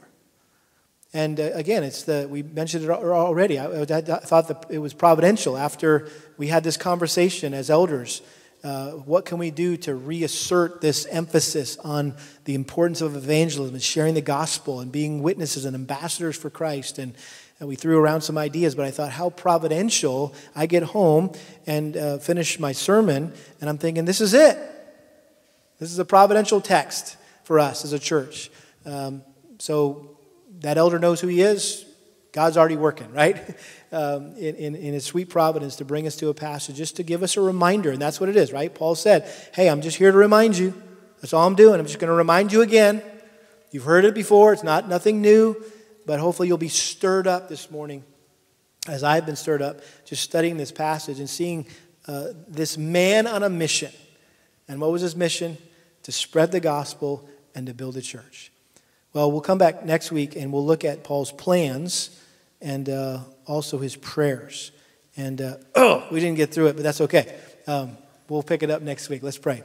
And 1.13 1.39
uh, 1.39 1.51
again, 1.53 1.83
it's 1.83 2.03
the 2.03 2.27
we 2.29 2.43
mentioned 2.43 2.83
it 2.83 2.89
already. 2.89 3.57
I, 3.57 3.81
I, 3.81 3.85
thought 3.85 4.47
that 4.47 4.67
it 4.69 4.77
was 4.77 4.93
providential 4.93 5.57
after 5.57 6.07
we 6.37 6.47
had 6.47 6.63
this 6.63 6.77
conversation 6.77 7.53
as 7.53 7.69
elders. 7.69 8.21
Uh, 8.63 8.91
what 8.91 9.25
can 9.25 9.37
we 9.37 9.51
do 9.51 9.77
to 9.77 9.95
reassert 9.95 10.81
this 10.81 11.05
emphasis 11.07 11.77
on 11.77 12.13
the 12.43 12.53
importance 12.53 12.99
of 13.01 13.15
evangelism 13.15 13.73
and 13.73 13.81
sharing 13.81 14.13
the 14.13 14.21
gospel 14.21 14.81
and 14.81 14.91
being 14.91 15.23
witnesses 15.23 15.65
and 15.65 15.75
ambassadors 15.75 16.37
for 16.37 16.49
Christ 16.49 16.99
and 16.99 17.13
and 17.59 17.67
we 17.67 17.75
threw 17.75 17.99
around 17.99 18.21
some 18.21 18.37
ideas, 18.37 18.73
but 18.73 18.85
I 18.85 18.91
thought, 18.91 19.11
how 19.11 19.31
providential. 19.31 20.33
I 20.55 20.65
get 20.65 20.83
home 20.83 21.33
and 21.67 21.97
uh, 21.97 22.17
finish 22.17 22.57
my 22.57 22.71
sermon, 22.71 23.33
and 23.59 23.69
I'm 23.69 23.77
thinking, 23.77 24.05
this 24.05 24.21
is 24.21 24.33
it. 24.33 24.57
This 25.79 25.91
is 25.91 25.99
a 25.99 26.05
providential 26.05 26.61
text 26.61 27.17
for 27.43 27.59
us 27.59 27.83
as 27.83 27.93
a 27.93 27.99
church. 27.99 28.51
Um, 28.85 29.23
so 29.59 30.17
that 30.59 30.77
elder 30.77 30.99
knows 30.99 31.21
who 31.21 31.27
he 31.27 31.41
is. 31.41 31.85
God's 32.31 32.57
already 32.57 32.77
working, 32.77 33.11
right? 33.11 33.57
Um, 33.91 34.35
in, 34.35 34.53
in, 34.53 34.75
in, 34.75 34.93
his 34.93 35.03
sweet 35.03 35.29
providence 35.29 35.77
to 35.77 35.83
bring 35.83 36.05
us 36.05 36.15
to 36.17 36.29
a 36.29 36.33
passage, 36.35 36.75
just 36.75 36.97
to 36.97 37.03
give 37.03 37.23
us 37.23 37.37
a 37.37 37.41
reminder. 37.41 37.89
And 37.89 37.99
that's 37.99 38.19
what 38.19 38.29
it 38.29 38.35
is, 38.35 38.53
right? 38.53 38.71
Paul 38.71 38.93
said, 38.93 39.27
Hey, 39.55 39.67
I'm 39.67 39.81
just 39.81 39.97
here 39.97 40.11
to 40.11 40.17
remind 40.19 40.55
you. 40.55 40.79
That's 41.21 41.33
all 41.33 41.47
I'm 41.47 41.55
doing. 41.55 41.79
I'm 41.79 41.87
just 41.87 41.97
going 41.97 42.09
to 42.09 42.13
remind 42.13 42.53
you 42.53 42.61
again. 42.61 43.01
You've 43.71 43.85
heard 43.85 44.05
it 44.05 44.13
before, 44.13 44.53
it's 44.53 44.61
not 44.61 44.87
nothing 44.87 45.21
new. 45.21 45.55
But 46.05 46.19
hopefully, 46.19 46.47
you'll 46.47 46.59
be 46.59 46.67
stirred 46.67 47.25
up 47.25 47.49
this 47.49 47.71
morning, 47.71 48.03
as 48.87 49.03
I've 49.03 49.25
been 49.25 49.35
stirred 49.35 49.63
up, 49.63 49.79
just 50.05 50.21
studying 50.21 50.57
this 50.57 50.71
passage 50.71 51.17
and 51.17 51.27
seeing 51.27 51.65
uh, 52.07 52.27
this 52.47 52.77
man 52.77 53.25
on 53.25 53.41
a 53.41 53.49
mission. 53.49 53.91
And 54.67 54.79
what 54.79 54.91
was 54.91 55.01
his 55.01 55.15
mission? 55.15 55.57
To 56.03 56.11
spread 56.11 56.51
the 56.51 56.59
gospel 56.59 57.27
and 57.53 57.67
to 57.67 57.73
build 57.73 57.97
a 57.97 58.01
church. 58.01 58.51
Well, 59.11 59.31
we'll 59.31 59.41
come 59.41 59.57
back 59.57 59.83
next 59.83 60.11
week 60.11 60.35
and 60.35 60.53
we'll 60.53 60.65
look 60.65 60.85
at 60.85 61.03
Paul's 61.03 61.31
plans 61.31 62.21
and 62.61 62.87
uh, 62.89 63.19
also 63.45 63.79
his 63.79 63.95
prayers. 63.95 64.71
And 65.17 65.41
uh, 65.41 65.57
oh, 65.75 66.07
we 66.11 66.19
didn't 66.19 66.37
get 66.37 66.53
through 66.53 66.67
it, 66.67 66.75
but 66.75 66.83
that's 66.83 67.01
okay. 67.01 67.35
Um, 67.67 67.97
we'll 68.27 68.43
pick 68.43 68.63
it 68.63 68.69
up 68.69 68.81
next 68.81 69.09
week. 69.09 69.23
Let's 69.23 69.37
pray. 69.37 69.63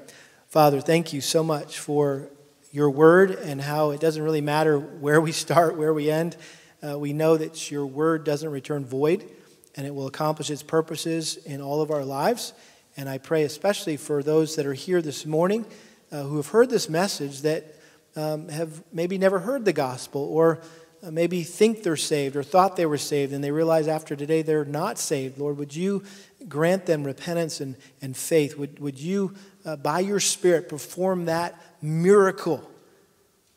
Father, 0.49 0.81
thank 0.81 1.13
you 1.13 1.21
so 1.21 1.45
much 1.45 1.79
for 1.79 2.29
your 2.73 2.91
word 2.91 3.33
and 3.33 3.61
how 3.61 3.91
it 3.91 4.01
doesn't 4.01 4.23
really 4.23 4.41
matter 4.41 4.79
where 4.79 5.21
we 5.21 5.33
start, 5.45 5.77
where 5.77 5.93
we 5.93 6.11
end. 6.11 6.37
Uh, 6.83 6.99
we 6.99 7.13
know 7.13 7.37
that 7.37 7.71
your 7.71 7.87
word 7.87 8.25
doesn't 8.25 8.51
return 8.51 8.85
void 8.85 9.29
and 9.77 9.87
it 9.87 9.95
will 9.95 10.07
accomplish 10.07 10.51
its 10.51 10.63
purposes 10.63 11.37
in 11.37 11.61
all 11.61 11.83
of 11.83 11.91
our 11.91 12.05
lives. 12.05 12.53
And 12.97 13.09
I 13.09 13.19
pray 13.19 13.43
especially 13.43 13.97
for 13.97 14.23
those 14.23 14.57
that 14.57 14.67
are 14.67 14.75
here 14.75 15.03
this 15.03 15.27
morning 15.27 15.67
uh, 16.15 16.23
who 16.23 16.37
have 16.37 16.47
heard 16.47 16.71
this 16.71 16.89
message 16.89 17.41
that 17.41 17.75
um, 18.15 18.49
have 18.49 18.85
maybe 18.93 19.19
never 19.19 19.41
heard 19.41 19.65
the 19.65 19.73
gospel 19.73 20.23
or 20.23 20.61
uh, 21.03 21.11
maybe 21.11 21.43
think 21.43 21.83
they're 21.83 21.97
saved 21.97 22.37
or 22.37 22.45
thought 22.45 22.77
they 22.77 22.87
were 22.87 22.97
saved 22.97 23.33
and 23.33 23.43
they 23.43 23.51
realize 23.51 23.89
after 23.89 24.15
today 24.15 24.41
they're 24.41 24.65
not 24.65 24.97
saved. 24.97 25.39
Lord, 25.39 25.59
would 25.59 25.75
you 25.75 26.05
grant 26.49 26.87
them 26.87 27.03
repentance 27.03 27.61
and, 27.61 27.75
and 28.01 28.17
faith? 28.17 28.57
Would, 28.57 28.79
would 28.79 28.97
you, 28.97 29.35
uh, 29.65 29.75
by 29.75 29.99
your 30.01 30.21
Spirit, 30.21 30.69
perform 30.69 31.25
that 31.25 31.61
miracle, 31.83 32.71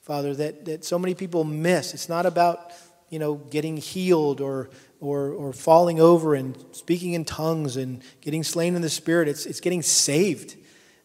Father, 0.01 0.33
that, 0.33 0.65
that 0.65 0.83
so 0.83 0.97
many 0.97 1.13
people 1.13 1.43
miss. 1.43 1.93
It's 1.93 2.09
not 2.09 2.25
about, 2.25 2.71
you 3.11 3.19
know, 3.19 3.35
getting 3.35 3.77
healed 3.77 4.41
or, 4.41 4.71
or, 4.99 5.29
or 5.29 5.53
falling 5.53 5.99
over 5.99 6.33
and 6.33 6.57
speaking 6.71 7.13
in 7.13 7.23
tongues 7.23 7.77
and 7.77 8.01
getting 8.21 8.43
slain 8.43 8.75
in 8.75 8.81
the 8.81 8.89
Spirit. 8.89 9.27
It's, 9.27 9.45
it's 9.45 9.59
getting 9.59 9.83
saved. 9.83 10.55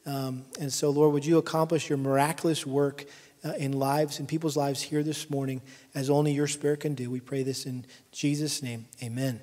Um, 0.04 0.44
and 0.60 0.72
so, 0.72 0.90
Lord, 0.90 1.12
would 1.12 1.26
you 1.26 1.38
accomplish 1.38 1.88
your 1.88 1.98
miraculous 1.98 2.66
work 2.66 3.04
uh, 3.44 3.52
in 3.52 3.72
lives, 3.72 4.20
in 4.20 4.26
people's 4.26 4.56
lives 4.56 4.82
here 4.82 5.02
this 5.02 5.30
morning, 5.30 5.62
as 5.94 6.10
only 6.10 6.32
your 6.32 6.48
Spirit 6.48 6.80
can 6.80 6.94
do? 6.94 7.10
We 7.10 7.20
pray 7.20 7.42
this 7.42 7.66
in 7.66 7.84
Jesus' 8.10 8.62
name. 8.62 8.86
Amen. 9.02 9.40